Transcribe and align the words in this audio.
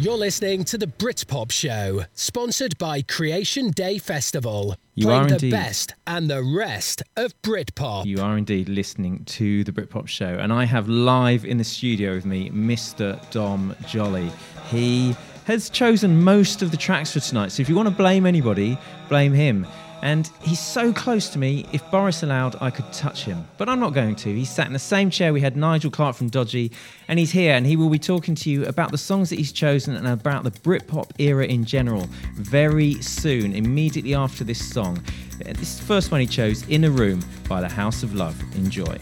You're 0.00 0.16
listening 0.16 0.64
to 0.64 0.78
the 0.78 0.86
Britpop 0.86 1.52
Show, 1.52 2.06
sponsored 2.14 2.78
by 2.78 3.02
Creation 3.02 3.70
Day 3.70 3.98
Festival. 3.98 4.74
You 4.94 5.04
playing 5.04 5.24
are 5.24 5.26
the 5.26 5.34
indeed. 5.34 5.50
best 5.50 5.92
and 6.06 6.30
the 6.30 6.42
rest 6.42 7.02
of 7.18 7.34
Britpop. 7.42 8.06
You 8.06 8.22
are 8.22 8.38
indeed 8.38 8.70
listening 8.70 9.26
to 9.26 9.62
the 9.62 9.72
Britpop 9.72 10.08
Show, 10.08 10.38
and 10.40 10.54
I 10.54 10.64
have 10.64 10.88
live 10.88 11.44
in 11.44 11.58
the 11.58 11.64
studio 11.64 12.14
with 12.14 12.24
me 12.24 12.48
Mr. 12.48 13.20
Dom 13.30 13.76
Joly. 13.86 14.30
He 14.70 15.14
has 15.44 15.68
chosen 15.68 16.24
most 16.24 16.62
of 16.62 16.70
the 16.70 16.78
tracks 16.78 17.12
for 17.12 17.20
tonight, 17.20 17.52
so 17.52 17.60
if 17.60 17.68
you 17.68 17.74
want 17.74 17.90
to 17.90 17.94
blame 17.94 18.24
anybody, 18.24 18.78
blame 19.10 19.34
him. 19.34 19.66
And 20.02 20.30
he's 20.40 20.60
so 20.60 20.92
close 20.92 21.28
to 21.30 21.38
me, 21.38 21.66
if 21.72 21.88
Boris 21.90 22.22
allowed, 22.22 22.56
I 22.62 22.70
could 22.70 22.90
touch 22.92 23.24
him. 23.24 23.46
But 23.58 23.68
I'm 23.68 23.80
not 23.80 23.92
going 23.92 24.16
to. 24.16 24.34
He's 24.34 24.48
sat 24.50 24.66
in 24.66 24.72
the 24.72 24.78
same 24.78 25.10
chair 25.10 25.32
we 25.32 25.42
had 25.42 25.56
Nigel 25.56 25.90
Clarke 25.90 26.16
from 26.16 26.28
Dodgy, 26.28 26.72
and 27.08 27.18
he's 27.18 27.30
here, 27.30 27.54
and 27.54 27.66
he 27.66 27.76
will 27.76 27.90
be 27.90 27.98
talking 27.98 28.34
to 28.36 28.50
you 28.50 28.64
about 28.64 28.92
the 28.92 28.98
songs 28.98 29.28
that 29.28 29.36
he's 29.36 29.52
chosen 29.52 29.94
and 29.94 30.08
about 30.08 30.44
the 30.44 30.50
Britpop 30.50 31.10
era 31.18 31.44
in 31.44 31.64
general 31.64 32.08
very 32.34 32.94
soon, 33.02 33.52
immediately 33.52 34.14
after 34.14 34.42
this 34.42 34.66
song. 34.72 34.98
Uh, 35.46 35.52
This 35.52 35.78
first 35.78 36.10
one 36.10 36.20
he 36.22 36.26
chose, 36.26 36.66
In 36.68 36.84
a 36.84 36.90
Room 36.90 37.22
by 37.48 37.60
the 37.60 37.68
House 37.68 38.02
of 38.02 38.14
Love. 38.14 38.40
Enjoy. 38.56 38.96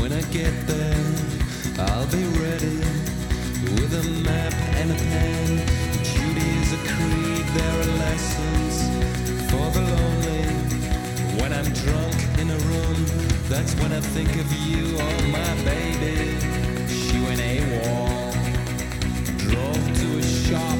When 0.00 0.12
I 0.12 0.22
get 0.32 0.54
there, 0.66 1.84
I'll 1.86 2.06
be 2.06 2.24
ready 2.40 2.78
with 3.76 3.92
a 3.94 4.22
map 4.24 4.54
and 4.76 4.90
a 4.90 4.94
pen. 4.94 5.87
There 7.58 7.74
are 7.80 7.92
lessons 8.06 8.74
for 9.50 9.66
the 9.76 9.82
lonely. 9.94 10.44
When 11.40 11.50
I'm 11.52 11.70
drunk 11.82 12.18
in 12.40 12.50
a 12.50 12.58
room, 12.70 13.00
that's 13.48 13.74
when 13.80 13.92
I 13.92 14.00
think 14.00 14.30
of 14.42 14.48
you, 14.66 14.96
oh 14.98 15.20
my 15.38 15.52
baby. 15.64 16.18
She 17.02 17.16
went 17.26 17.40
AWOL, 17.40 18.32
drove 19.50 19.84
to 20.00 20.08
a 20.18 20.26
shop, 20.44 20.77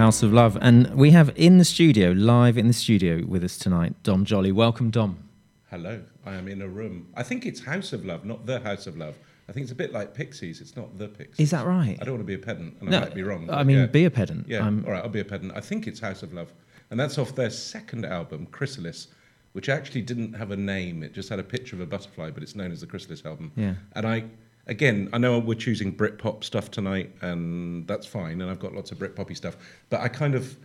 House 0.00 0.22
of 0.22 0.32
Love. 0.32 0.56
And 0.62 0.94
we 0.94 1.10
have 1.10 1.30
in 1.36 1.58
the 1.58 1.64
studio, 1.64 2.12
live 2.12 2.56
in 2.56 2.66
the 2.66 2.72
studio 2.72 3.22
with 3.26 3.44
us 3.44 3.58
tonight, 3.58 3.94
Dom 4.02 4.24
Joly. 4.24 4.50
Welcome, 4.50 4.88
Dom. 4.90 5.28
Hello, 5.70 6.00
I 6.24 6.36
am 6.36 6.48
in 6.48 6.62
a 6.62 6.66
room. 6.66 7.08
I 7.14 7.22
think 7.22 7.44
it's 7.44 7.62
House 7.62 7.92
of 7.92 8.06
Love, 8.06 8.24
not 8.24 8.46
the 8.46 8.60
House 8.60 8.86
of 8.86 8.96
Love. 8.96 9.18
I 9.46 9.52
think 9.52 9.64
it's 9.64 9.72
a 9.72 9.74
bit 9.74 9.92
like 9.92 10.14
Pixies. 10.14 10.62
It's 10.62 10.74
not 10.74 10.96
the 10.96 11.06
Pixies. 11.08 11.38
Is 11.44 11.50
that 11.50 11.66
right? 11.66 11.98
I 12.00 12.04
don't 12.04 12.14
want 12.14 12.22
to 12.22 12.26
be 12.26 12.32
a 12.32 12.38
pedant, 12.38 12.76
and 12.80 12.88
No, 12.88 12.96
I 12.96 13.00
might 13.02 13.14
be 13.14 13.22
wrong. 13.22 13.50
I 13.50 13.62
mean, 13.62 13.76
yeah. 13.76 13.86
be 13.88 14.06
a 14.06 14.10
pedant. 14.10 14.48
Yeah, 14.48 14.64
I'm- 14.64 14.82
all 14.86 14.92
right, 14.92 15.02
I'll 15.02 15.10
be 15.10 15.20
a 15.20 15.24
pedant. 15.24 15.52
I 15.54 15.60
think 15.60 15.86
it's 15.86 16.00
House 16.00 16.22
of 16.22 16.32
Love, 16.32 16.50
and 16.90 16.98
that's 16.98 17.18
off 17.18 17.34
their 17.34 17.50
second 17.50 18.06
album, 18.06 18.46
Chrysalis, 18.46 19.08
which 19.52 19.68
actually 19.68 20.00
didn't 20.00 20.32
have 20.32 20.50
a 20.50 20.56
name. 20.56 21.02
It 21.02 21.12
just 21.12 21.28
had 21.28 21.38
a 21.40 21.44
picture 21.44 21.76
of 21.76 21.82
a 21.82 21.86
butterfly, 21.86 22.30
but 22.30 22.42
it's 22.42 22.56
known 22.56 22.72
as 22.72 22.80
the 22.80 22.86
Chrysalis 22.86 23.26
album. 23.26 23.52
Yeah. 23.54 23.74
And 23.92 24.06
I, 24.06 24.24
again, 24.70 25.10
I 25.12 25.18
know 25.18 25.38
we're 25.38 25.54
choosing 25.54 25.94
Britpop 25.94 26.44
stuff 26.44 26.70
tonight, 26.70 27.12
and 27.20 27.86
that's 27.86 28.06
fine. 28.06 28.40
And 28.40 28.50
I've 28.50 28.60
got 28.60 28.72
lots 28.72 28.92
of 28.92 28.98
Britpoppy 28.98 29.36
stuff, 29.36 29.56
but 29.90 30.00
I 30.00 30.08
kind 30.08 30.34
of, 30.34 30.56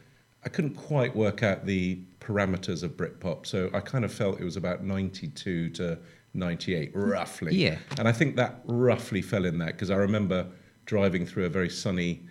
I 0.45 0.49
couldn't 0.49 0.75
quite 0.75 1.13
work 1.13 1.43
out 1.43 1.65
the 1.65 1.99
parameters 2.21 2.83
of 2.83 2.91
Britpop, 2.95 3.45
so 3.45 3.69
I 3.73 3.81
kind 3.81 4.05
of 4.05 4.13
felt 4.13 4.39
it 4.39 4.45
was 4.45 4.55
about 4.55 4.83
ninety-two 4.83 5.71
to 5.71 5.97
98, 6.35 6.91
roughly. 6.93 7.55
Yeah. 7.55 7.77
And 7.97 8.07
I 8.07 8.11
think 8.11 8.35
that 8.35 8.61
roughly 8.65 9.21
fell 9.21 9.45
in 9.45 9.57
that 9.59 9.67
because 9.67 9.89
I 9.89 9.95
remember 9.95 10.47
driving 10.85 11.25
through 11.25 11.45
a 11.45 11.49
very 11.49 11.69
sunny 11.69 12.23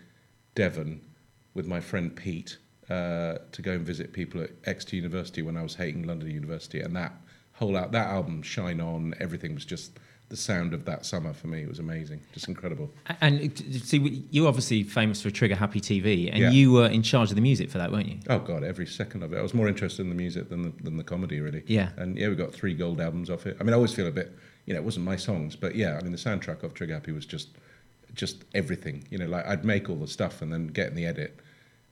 Devon 0.55 1.01
with 1.55 1.67
my 1.67 1.81
friend 1.81 2.15
Pete 2.15 2.59
uh, 2.91 3.39
to 3.51 3.63
go 3.63 3.73
and 3.73 3.81
visit 3.85 4.13
people 4.13 4.43
at 4.43 4.51
Exeter 4.67 4.97
University 4.97 5.41
when 5.41 5.57
I 5.57 5.63
was 5.63 5.75
hating 5.75 6.03
London 6.03 6.31
University, 6.31 6.81
and 6.81 6.95
that 6.97 7.15
whole 7.53 7.77
out 7.77 7.93
that 7.93 8.09
album, 8.09 8.43
Shine 8.43 8.81
On, 8.81 9.15
everything 9.21 9.55
was 9.55 9.65
just 9.65 9.99
the 10.31 10.37
sound 10.37 10.73
of 10.73 10.85
that 10.87 11.05
summer 11.05 11.33
for 11.33 11.49
me. 11.49 11.63
It 11.63 11.69
was 11.69 11.79
amazing, 11.79 12.21
just 12.33 12.49
incredible. 12.49 12.91
And 13.21 13.57
see, 13.83 14.25
you're 14.31 14.49
obviously 14.49 14.83
famous 14.83 15.23
for 15.23 15.31
Trigger 15.31 15.55
Happy 15.55 15.81
TV, 15.81 16.29
and 16.31 16.39
Yeah. 16.39 16.51
you 16.51 16.73
were 16.73 16.87
in 16.87 17.03
charge 17.03 17.31
of 17.31 17.37
the 17.37 17.43
music 17.43 17.71
for 17.71 17.79
that, 17.79 17.93
weren't 17.93 18.09
you? 18.09 18.19
Oh 18.29 18.39
god, 18.39 18.65
every 18.65 18.87
second 18.87 19.23
of 19.23 19.33
it. 19.33 19.39
I 19.39 19.43
was 19.43 19.55
more 19.55 19.69
interested 19.69 20.03
in 20.03 20.09
the 20.09 20.15
music 20.15 20.49
than 20.49 20.63
the, 20.63 20.73
than 20.83 20.97
the 20.97 21.05
comedy, 21.05 21.41
really. 21.41 21.63
Yeah. 21.67 21.91
And 21.97 22.17
yeah, 22.19 22.29
we 22.29 22.37
got 22.37 22.53
three 22.53 22.75
gold 22.75 23.01
albums 23.01 23.29
off 23.31 23.47
it. 23.47 23.57
I 23.61 23.65
mean, 23.65 23.73
I 23.75 23.77
always 23.77 23.95
feel 23.95 24.07
a 24.07 24.11
bit, 24.13 24.37
you 24.67 24.73
know, 24.75 24.81
it 24.81 24.85
wasn't 24.85 25.05
my 25.05 25.17
songs, 25.17 25.57
but 25.57 25.75
yeah, 25.77 25.99
I 25.99 26.03
mean, 26.03 26.13
the 26.13 26.19
soundtrack 26.19 26.63
of 26.63 26.75
Trigger 26.75 26.95
Happy 26.95 27.13
was 27.13 27.27
just, 27.27 27.49
just 28.15 28.45
everything. 28.55 29.05
You 29.11 29.19
know, 29.19 29.27
like 29.27 29.47
I'd 29.47 29.65
make 29.65 29.91
all 29.91 29.97
the 29.97 30.09
stuff 30.09 30.41
and 30.43 30.53
then 30.53 30.69
get 30.69 30.89
in 30.89 30.95
the 30.95 31.07
edit, 31.07 31.39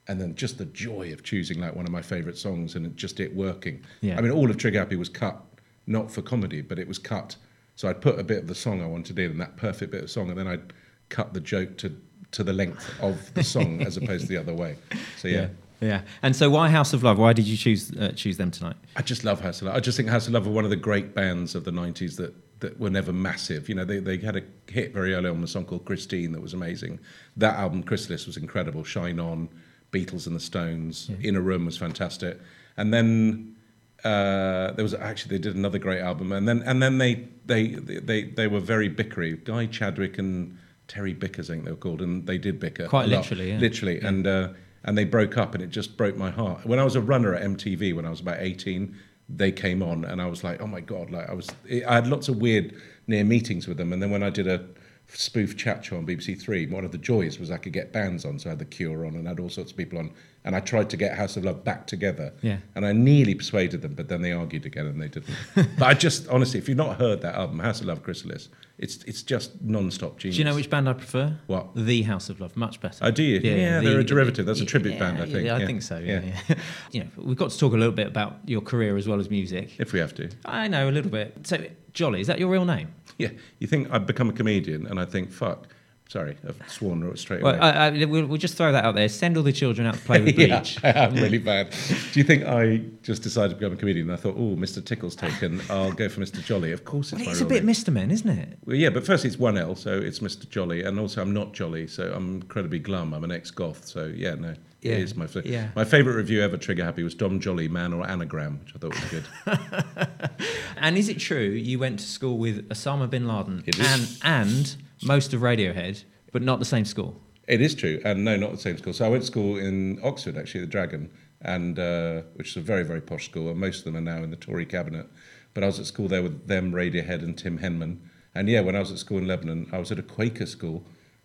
and 0.08 0.20
then 0.20 0.34
just 0.34 0.58
the 0.58 0.64
joy 0.64 1.12
of 1.12 1.22
choosing 1.22 1.60
like 1.60 1.76
one 1.76 1.84
of 1.84 1.92
my 1.92 2.02
favorite 2.02 2.36
songs 2.38 2.74
and 2.74 2.96
just 2.96 3.20
it 3.20 3.36
working. 3.36 3.84
Yeah. 4.00 4.18
I 4.18 4.20
mean, 4.22 4.32
all 4.32 4.50
of 4.50 4.56
Trigger 4.56 4.78
Happy 4.80 4.96
was 4.96 5.08
cut 5.10 5.40
not 5.86 6.10
for 6.10 6.22
comedy, 6.22 6.60
but 6.62 6.78
it 6.78 6.88
was 6.88 6.98
cut. 6.98 7.36
So 7.76 7.88
I'd 7.88 8.00
put 8.00 8.18
a 8.18 8.24
bit 8.24 8.38
of 8.38 8.48
the 8.48 8.54
song 8.54 8.82
I 8.82 8.86
wanted 8.86 9.18
in, 9.18 9.32
and 9.32 9.40
that 9.40 9.56
perfect 9.56 9.92
bit 9.92 10.04
of 10.04 10.10
song, 10.10 10.28
and 10.28 10.38
then 10.38 10.46
I'd 10.46 10.72
cut 11.08 11.34
the 11.34 11.40
joke 11.40 11.76
to 11.78 11.94
to 12.32 12.42
the 12.42 12.52
length 12.52 12.90
of 13.00 13.32
the 13.34 13.44
song 13.44 13.82
as 13.82 13.96
opposed 13.96 14.22
to 14.22 14.28
the 14.28 14.38
other 14.38 14.54
way. 14.54 14.76
So 15.18 15.28
yeah. 15.28 15.48
Yeah. 15.80 16.02
And 16.22 16.34
so, 16.36 16.48
why 16.48 16.68
House 16.68 16.92
of 16.92 17.02
Love? 17.02 17.18
Why 17.18 17.32
did 17.32 17.44
you 17.44 17.56
choose 17.56 17.92
uh, 17.96 18.12
choose 18.14 18.36
them 18.36 18.52
tonight? 18.52 18.76
I 18.94 19.02
just 19.02 19.24
love 19.24 19.40
House 19.40 19.60
of 19.60 19.66
Love. 19.66 19.76
I 19.76 19.80
just 19.80 19.96
think 19.96 20.08
House 20.08 20.28
of 20.28 20.32
Love 20.32 20.46
were 20.46 20.52
one 20.52 20.64
of 20.64 20.70
the 20.70 20.76
great 20.76 21.12
bands 21.12 21.56
of 21.56 21.64
the 21.64 21.72
90s 21.72 22.16
that, 22.18 22.34
that 22.60 22.78
were 22.78 22.88
never 22.88 23.12
massive. 23.12 23.68
You 23.68 23.74
know, 23.74 23.84
they, 23.84 23.98
they 23.98 24.16
had 24.18 24.36
a 24.36 24.42
hit 24.70 24.94
very 24.94 25.12
early 25.12 25.28
on 25.28 25.40
with 25.40 25.50
a 25.50 25.52
song 25.52 25.64
called 25.64 25.84
Christine 25.84 26.30
that 26.32 26.40
was 26.40 26.54
amazing. 26.54 27.00
That 27.36 27.56
album, 27.56 27.82
Chrysalis, 27.82 28.26
was 28.26 28.36
incredible. 28.36 28.84
Shine 28.84 29.18
On, 29.18 29.48
Beatles 29.90 30.28
and 30.28 30.36
the 30.36 30.40
Stones, 30.40 31.10
In 31.20 31.34
a 31.34 31.40
Room 31.40 31.66
was 31.66 31.76
fantastic. 31.76 32.40
And 32.76 32.94
then 32.94 33.56
uh, 34.04 34.72
there 34.72 34.82
was 34.82 34.94
actually, 34.94 35.36
they 35.36 35.42
did 35.42 35.54
another 35.54 35.78
great 35.78 36.00
album. 36.00 36.32
And 36.32 36.48
then, 36.48 36.62
and 36.62 36.82
then 36.82 36.98
they, 36.98 37.28
they, 37.46 37.68
they, 37.68 38.24
they 38.24 38.46
were 38.48 38.60
very 38.60 38.90
bickery. 38.90 39.42
Guy 39.44 39.66
Chadwick 39.66 40.18
and 40.18 40.58
Terry 40.88 41.14
Bickers, 41.14 41.50
I 41.50 41.54
think 41.54 41.64
they 41.64 41.70
were 41.70 41.76
called, 41.76 42.02
and 42.02 42.26
they 42.26 42.38
did 42.38 42.58
bicker. 42.58 42.88
Quite 42.88 43.08
literally, 43.08 43.50
yeah. 43.50 43.58
Literally. 43.58 44.00
And, 44.00 44.26
uh, 44.26 44.48
and 44.84 44.98
they 44.98 45.04
broke 45.04 45.38
up, 45.38 45.54
and 45.54 45.62
it 45.62 45.70
just 45.70 45.96
broke 45.96 46.16
my 46.16 46.30
heart. 46.30 46.66
When 46.66 46.78
I 46.78 46.84
was 46.84 46.96
a 46.96 47.00
runner 47.00 47.34
at 47.34 47.42
MTV, 47.42 47.94
when 47.94 48.04
I 48.04 48.10
was 48.10 48.20
about 48.20 48.38
18, 48.40 48.96
they 49.28 49.52
came 49.52 49.82
on, 49.82 50.04
and 50.04 50.20
I 50.20 50.26
was 50.26 50.42
like, 50.42 50.60
oh 50.60 50.66
my 50.66 50.80
God. 50.80 51.10
Like, 51.10 51.28
I 51.28 51.34
was, 51.34 51.48
I 51.70 51.94
had 51.94 52.08
lots 52.08 52.28
of 52.28 52.36
weird 52.36 52.74
near 53.06 53.24
meetings 53.24 53.68
with 53.68 53.76
them. 53.76 53.92
And 53.92 54.02
then 54.02 54.10
when 54.10 54.22
I 54.22 54.30
did 54.30 54.48
a 54.48 54.66
spoof 55.14 55.56
chat 55.56 55.84
show 55.84 55.96
on 55.96 56.06
BBC 56.06 56.40
Three, 56.40 56.66
one 56.66 56.84
of 56.84 56.92
the 56.92 56.98
joys 56.98 57.38
was 57.38 57.50
I 57.50 57.56
could 57.58 57.72
get 57.72 57.92
bands 57.92 58.24
on. 58.24 58.38
So 58.38 58.48
I 58.48 58.50
had 58.50 58.58
The 58.58 58.64
Cure 58.64 59.06
on 59.06 59.14
and 59.14 59.26
I 59.26 59.30
had 59.30 59.40
all 59.40 59.50
sorts 59.50 59.70
of 59.70 59.76
people 59.76 59.98
on. 59.98 60.12
And 60.44 60.56
I 60.56 60.60
tried 60.60 60.90
to 60.90 60.96
get 60.96 61.16
House 61.16 61.36
of 61.36 61.44
Love 61.44 61.62
back 61.62 61.86
together. 61.86 62.32
Yeah. 62.42 62.56
And 62.74 62.84
I 62.84 62.90
nearly 62.92 63.34
persuaded 63.36 63.80
them, 63.82 63.94
but 63.94 64.08
then 64.08 64.22
they 64.22 64.32
argued 64.32 64.66
again 64.66 64.86
and 64.86 65.00
they 65.00 65.06
didn't. 65.06 65.36
but 65.54 65.82
I 65.82 65.94
just, 65.94 66.26
honestly, 66.28 66.58
if 66.58 66.68
you've 66.68 66.76
not 66.76 66.96
heard 66.98 67.22
that 67.22 67.36
album, 67.36 67.60
House 67.60 67.80
of 67.80 67.86
Love 67.86 68.02
Chrysalis, 68.02 68.48
it's, 68.76 69.04
it's 69.04 69.22
just 69.22 69.62
non 69.62 69.92
stop 69.92 70.18
genius. 70.18 70.36
Do 70.36 70.40
you 70.40 70.44
know 70.44 70.56
which 70.56 70.68
band 70.68 70.88
I 70.88 70.94
prefer? 70.94 71.38
What? 71.46 71.68
The 71.76 72.02
House 72.02 72.28
of 72.28 72.40
Love, 72.40 72.56
much 72.56 72.80
better. 72.80 73.04
Oh, 73.04 73.12
do 73.12 73.22
you? 73.22 73.38
Yeah, 73.38 73.80
they're 73.80 74.00
a 74.00 74.04
derivative. 74.04 74.44
That's 74.44 74.60
a 74.60 74.64
tribute 74.64 74.94
yeah, 74.94 74.98
band, 74.98 75.18
I 75.18 75.26
think. 75.26 75.46
Yeah, 75.46 75.54
I 75.54 75.60
Yeah. 75.60 75.66
think 75.66 75.82
so. 75.82 75.98
Yeah, 75.98 76.22
Yeah. 76.22 76.40
yeah. 76.48 76.54
you 76.90 77.00
know, 77.04 77.08
we've 77.18 77.36
got 77.36 77.50
to 77.52 77.58
talk 77.58 77.72
a 77.74 77.76
little 77.76 77.94
bit 77.94 78.08
about 78.08 78.38
your 78.44 78.62
career 78.62 78.96
as 78.96 79.06
well 79.06 79.20
as 79.20 79.30
music. 79.30 79.78
If 79.78 79.92
we 79.92 80.00
have 80.00 80.12
to. 80.16 80.28
I 80.44 80.66
know 80.66 80.88
a 80.88 80.90
little 80.90 81.10
bit. 81.12 81.46
So, 81.46 81.64
Joly, 81.92 82.20
is 82.20 82.26
that 82.26 82.38
your 82.38 82.48
real 82.50 82.64
name? 82.64 82.88
Yeah. 83.18 83.30
You 83.58 83.66
think 83.66 83.88
I've 83.90 84.06
become 84.06 84.28
a 84.28 84.32
comedian 84.32 84.86
and 84.86 84.98
I 85.00 85.04
think, 85.04 85.30
fuck. 85.30 85.68
Sorry, 86.08 86.36
I've 86.46 86.60
sworn 86.68 87.16
straight 87.16 87.40
Well, 87.40 87.54
away. 87.54 87.62
I, 87.62 87.86
I, 87.86 88.04
we'll, 88.04 88.26
we'll 88.26 88.36
just 88.36 88.58
throw 88.58 88.70
that 88.70 88.84
out 88.84 88.94
there. 88.94 89.08
Send 89.08 89.38
all 89.38 89.42
the 89.42 89.52
children 89.52 89.86
out 89.86 89.94
to 89.94 90.00
play 90.00 90.20
with 90.24 90.38
yeah, 90.38 90.58
bleach. 90.58 90.84
I 90.84 90.90
am 90.90 91.14
really 91.14 91.38
bad. 91.38 91.74
Do 92.12 92.20
you 92.20 92.24
think 92.24 92.44
I 92.44 92.82
just 93.02 93.22
decided 93.22 93.54
to 93.54 93.56
become 93.56 93.72
a 93.72 93.76
comedian 93.76 94.10
and 94.10 94.18
I 94.18 94.20
thought, 94.20 94.34
oh, 94.36 94.54
Mr. 94.54 94.84
Tickle's 94.84 95.16
taken, 95.16 95.62
I'll 95.70 95.90
go 95.92 96.10
for 96.10 96.20
Mr. 96.20 96.44
Jolly? 96.44 96.72
Of 96.72 96.84
course 96.84 97.14
it's 97.14 97.22
Well, 97.22 97.30
it's 97.30 97.40
a 97.40 97.46
bit 97.46 97.64
name. 97.64 97.74
Mr. 97.74 97.90
Men, 97.90 98.10
isn't 98.10 98.28
it? 98.28 98.58
Well, 98.66 98.76
yeah, 98.76 98.90
but 98.90 99.06
first 99.06 99.24
it's 99.24 99.38
one 99.38 99.56
L, 99.56 99.74
so 99.74 99.98
it's 99.98 100.18
Mr. 100.18 100.46
Joly, 100.46 100.82
and 100.82 101.00
also 101.00 101.22
I'm 101.22 101.32
not 101.32 101.54
jolly, 101.54 101.86
so 101.86 102.12
I'm 102.14 102.34
incredibly 102.42 102.78
glum. 102.78 103.14
I'm 103.14 103.24
an 103.24 103.32
ex-goth, 103.32 103.86
so 103.86 104.12
yeah, 104.14 104.34
no, 104.34 104.52
Yeah, 104.82 104.94
is 104.96 105.14
my 105.14 105.26
fa- 105.28 105.42
yeah. 105.44 105.68
my 105.76 105.84
favourite 105.84 106.16
review 106.16 106.42
ever. 106.42 106.56
Trigger 106.56 106.84
happy 106.84 107.02
was 107.04 107.14
Dom 107.14 107.38
Joly 107.40 107.68
Man 107.68 107.92
or 107.92 108.04
Anagram, 108.08 108.58
which 108.60 108.74
I 108.74 108.78
thought 108.78 108.94
was 108.94 109.04
good. 109.10 109.26
And 110.76 110.98
is 110.98 111.08
it 111.08 111.20
true 111.20 111.38
you 111.50 111.78
went 111.78 112.00
to 112.00 112.04
school 112.04 112.38
with 112.38 112.68
Osama 112.68 113.08
bin 113.08 113.28
Laden 113.28 113.62
It 113.66 113.78
is. 113.78 114.20
and 114.24 114.24
and 114.24 114.76
most 115.04 115.32
of 115.32 115.40
Radiohead, 115.40 116.02
but 116.32 116.42
not 116.42 116.58
the 116.58 116.64
same 116.64 116.84
school? 116.84 117.20
It 117.46 117.60
is 117.60 117.74
true, 117.76 118.00
and 118.04 118.24
no, 118.24 118.36
not 118.36 118.50
the 118.50 118.58
same 118.58 118.76
school. 118.78 118.92
So 118.92 119.04
I 119.04 119.08
went 119.08 119.22
to 119.22 119.26
school 119.26 119.56
in 119.58 120.00
Oxford, 120.02 120.36
actually, 120.36 120.62
the 120.62 120.66
Dragon, 120.66 121.10
and 121.40 121.78
uh, 121.78 122.22
which 122.34 122.50
is 122.50 122.56
a 122.56 122.60
very, 122.60 122.82
very 122.84 123.00
posh 123.00 123.26
school, 123.26 123.48
and 123.50 123.60
most 123.60 123.78
of 123.78 123.84
them 123.84 123.96
are 123.96 124.00
now 124.00 124.22
in 124.24 124.30
the 124.30 124.36
Tory 124.36 124.66
cabinet. 124.66 125.06
But 125.54 125.62
I 125.62 125.66
was 125.66 125.78
at 125.78 125.86
school 125.86 126.08
there 126.08 126.22
with 126.22 126.48
them, 126.48 126.72
Radiohead, 126.72 127.22
and 127.22 127.38
Tim 127.38 127.58
Henman. 127.60 127.98
And 128.34 128.48
yeah, 128.48 128.60
when 128.60 128.74
I 128.74 128.80
was 128.80 128.90
at 128.90 128.98
school 128.98 129.18
in 129.18 129.28
Lebanon, 129.28 129.68
I 129.72 129.78
was 129.78 129.92
at 129.92 129.98
a 129.98 130.02
Quaker 130.02 130.46
school, 130.46 130.84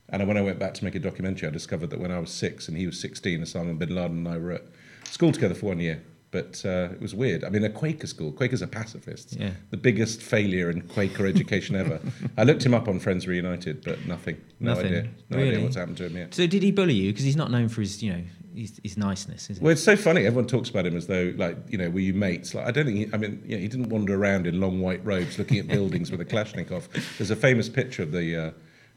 and 0.09 0.27
when 0.27 0.37
I 0.37 0.41
went 0.41 0.59
back 0.59 0.73
to 0.75 0.83
make 0.85 0.95
a 0.95 0.99
documentary, 0.99 1.47
I 1.47 1.51
discovered 1.51 1.89
that 1.91 1.99
when 1.99 2.11
I 2.11 2.19
was 2.19 2.31
six 2.31 2.67
and 2.67 2.77
he 2.77 2.85
was 2.85 2.99
16, 2.99 3.41
Osama 3.41 3.77
bin 3.77 3.93
Laden 3.95 4.17
and 4.19 4.27
I 4.27 4.37
were 4.37 4.51
at 4.53 4.63
school 5.05 5.31
together 5.31 5.53
for 5.55 5.67
one 5.67 5.79
year. 5.79 6.01
But 6.29 6.61
uh, 6.65 6.89
it 6.91 6.99
was 7.01 7.15
weird. 7.15 7.45
I 7.45 7.49
mean, 7.49 7.63
a 7.63 7.69
Quaker 7.69 8.05
school. 8.05 8.33
Quakers 8.33 8.61
are 8.61 8.67
pacifists. 8.67 9.33
Yeah. 9.33 9.51
The 9.71 9.77
biggest 9.77 10.21
failure 10.21 10.69
in 10.69 10.81
Quaker 10.81 11.25
education 11.25 11.73
ever. 11.77 12.01
I 12.37 12.43
looked 12.43 12.65
him 12.65 12.73
up 12.73 12.89
on 12.89 12.99
Friends 12.99 13.25
Reunited, 13.27 13.81
but 13.85 14.05
nothing. 14.05 14.35
No 14.59 14.73
Nothing. 14.73 14.85
idea. 14.87 15.07
No 15.29 15.37
Really? 15.37 15.49
idea 15.51 15.63
what's 15.63 15.77
happened 15.77 15.95
to 15.97 16.05
him 16.07 16.17
yet. 16.17 16.33
So 16.35 16.45
did 16.45 16.63
he 16.63 16.71
bully 16.71 16.95
you? 16.95 17.13
Because 17.13 17.23
he's 17.23 17.37
not 17.37 17.49
known 17.49 17.69
for 17.69 17.79
his, 17.79 18.03
you 18.03 18.11
know, 18.11 18.21
his, 18.53 18.77
his 18.83 18.97
niceness, 18.97 19.49
is 19.49 19.57
he? 19.59 19.63
Well, 19.63 19.71
it's 19.71 19.81
so 19.83 19.95
funny. 19.95 20.25
Everyone 20.25 20.47
talks 20.47 20.69
about 20.69 20.85
him 20.85 20.97
as 20.97 21.07
though, 21.07 21.33
like, 21.37 21.57
you 21.69 21.77
know, 21.77 21.89
were 21.89 22.01
you 22.01 22.13
mates? 22.13 22.53
Like, 22.53 22.65
I 22.67 22.71
don't 22.71 22.85
think. 22.85 22.97
He, 22.97 23.07
I 23.13 23.17
mean, 23.17 23.41
yeah, 23.45 23.57
he 23.57 23.69
didn't 23.69 23.87
wander 23.87 24.13
around 24.13 24.47
in 24.47 24.59
long 24.59 24.81
white 24.81 25.03
robes 25.05 25.39
looking 25.39 25.59
at 25.59 25.67
buildings 25.69 26.11
with 26.11 26.19
a 26.19 26.25
Kalashnikov. 26.25 26.89
There's 27.17 27.31
a 27.31 27.37
famous 27.37 27.69
picture 27.69 28.03
of 28.03 28.11
the 28.11 28.35
uh, 28.47 28.51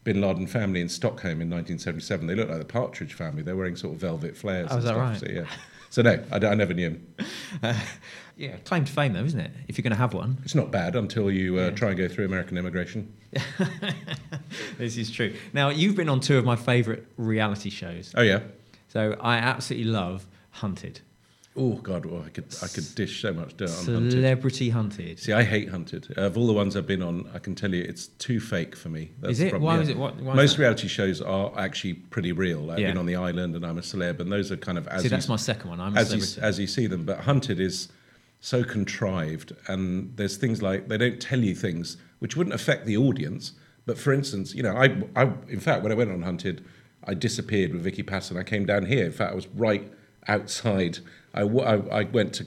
Bin 0.04 0.20
Laden 0.20 0.46
family 0.46 0.80
in 0.80 0.88
Stockholm 0.88 1.40
in 1.42 1.50
1977. 1.50 2.26
They 2.26 2.34
looked 2.34 2.50
like 2.50 2.58
the 2.58 2.64
Partridge 2.64 3.12
Family. 3.14 3.42
They're 3.42 3.56
wearing 3.56 3.76
sort 3.76 3.94
of 3.94 4.00
velvet 4.00 4.36
flares. 4.36 4.68
Oh, 4.70 4.76
and 4.76 4.78
is 4.78 4.84
that 4.84 4.90
stuff. 4.94 4.98
right? 5.00 5.18
So 5.20 5.26
yeah. 5.30 5.46
So 5.90 6.02
no, 6.02 6.22
I 6.32 6.54
never 6.54 6.72
knew 6.74 6.90
him. 6.90 7.14
Yeah, 8.36 8.56
claim 8.64 8.86
to 8.86 8.92
fame 8.92 9.12
though, 9.12 9.24
isn't 9.24 9.38
it? 9.38 9.50
If 9.68 9.76
you're 9.76 9.82
going 9.82 9.90
to 9.92 9.98
have 9.98 10.14
one. 10.14 10.38
It's 10.44 10.54
not 10.54 10.70
bad 10.70 10.96
until 10.96 11.30
you 11.30 11.58
uh, 11.58 11.64
Yeah. 11.64 11.70
try 11.72 11.88
and 11.90 11.98
go 11.98 12.08
through 12.08 12.24
American 12.24 12.56
immigration. 12.56 13.12
This 14.78 14.96
is 14.96 15.10
true. 15.10 15.34
Now, 15.52 15.68
you've 15.68 15.94
been 15.94 16.08
on 16.08 16.20
two 16.20 16.38
of 16.38 16.44
my 16.46 16.56
favourite 16.56 17.04
reality 17.18 17.68
shows. 17.68 18.14
Oh 18.16 18.22
yeah. 18.22 18.40
So 18.88 19.14
I 19.20 19.36
absolutely 19.36 19.90
love 19.90 20.26
Hunted. 20.52 21.00
Oh 21.60 21.74
God, 21.74 22.06
well, 22.06 22.22
I 22.24 22.30
could 22.30 22.46
I 22.62 22.68
could 22.68 22.86
dish 22.94 23.20
so 23.20 23.34
much 23.34 23.54
dirt 23.54 23.68
on 23.68 23.84
Hunted. 23.84 24.12
Celebrity 24.12 24.70
Hunted. 24.70 25.18
See, 25.18 25.34
I 25.34 25.42
hate 25.42 25.68
Hunted. 25.68 26.10
Of 26.16 26.38
all 26.38 26.46
the 26.46 26.54
ones 26.54 26.74
I've 26.74 26.86
been 26.86 27.02
on, 27.02 27.28
I 27.34 27.38
can 27.38 27.54
tell 27.54 27.74
you 27.74 27.82
it's 27.82 28.06
too 28.06 28.40
fake 28.40 28.74
for 28.74 28.88
me. 28.88 29.10
That's 29.20 29.32
Is 29.32 29.40
it? 29.40 29.60
Why 29.60 29.74
yeah. 29.74 29.82
is 29.82 29.88
it? 29.90 29.98
What- 29.98 30.16
why 30.16 30.34
Most 30.34 30.56
that? 30.56 30.62
reality 30.62 30.88
shows 30.88 31.20
are 31.20 31.52
actually 31.58 31.94
pretty 31.94 32.32
real. 32.32 32.60
Like, 32.60 32.78
I've 32.78 32.86
been 32.86 32.96
on 32.96 33.04
the 33.04 33.16
island 33.16 33.54
and 33.56 33.66
I'm 33.66 33.76
a 33.76 33.82
celeb, 33.82 34.20
and 34.20 34.32
those 34.32 34.50
are 34.50 34.56
kind 34.56 34.78
of 34.78 34.88
as 34.88 35.02
See, 35.02 35.06
you, 35.06 35.10
that's 35.10 35.28
my 35.28 35.36
second 35.36 35.68
one. 35.68 35.80
I'm 35.80 35.94
a 35.94 36.00
as 36.00 36.14
you, 36.14 36.42
as 36.42 36.58
you 36.58 36.66
see 36.66 36.86
them. 36.86 37.04
But 37.04 37.20
Hunted 37.20 37.60
is 37.60 37.90
so 38.40 38.64
contrived, 38.64 39.54
and 39.68 40.16
there's 40.16 40.38
things 40.38 40.62
like 40.62 40.88
they 40.88 40.96
don't 40.96 41.20
tell 41.20 41.40
you 41.40 41.54
things 41.54 41.98
which 42.20 42.36
wouldn't 42.36 42.54
affect 42.54 42.86
the 42.86 42.96
audience. 42.96 43.52
But 43.84 43.98
for 43.98 44.14
instance, 44.14 44.54
you 44.54 44.62
know, 44.62 44.74
I, 44.74 45.02
I 45.14 45.30
in 45.48 45.60
fact, 45.60 45.82
when 45.82 45.92
I 45.92 45.94
went 45.94 46.10
on 46.10 46.22
Hunted, 46.22 46.64
I 47.04 47.12
disappeared 47.12 47.74
with 47.74 47.82
Vicky 47.82 48.02
Pattison. 48.02 48.38
I 48.38 48.44
came 48.44 48.64
down 48.64 48.86
here. 48.86 49.04
In 49.04 49.12
fact, 49.12 49.32
I 49.32 49.34
was 49.34 49.46
right 49.48 49.92
outside. 50.26 51.00
I, 51.34 51.40
w- 51.40 51.62
I, 51.62 52.00
I 52.00 52.02
went 52.04 52.32
to 52.34 52.46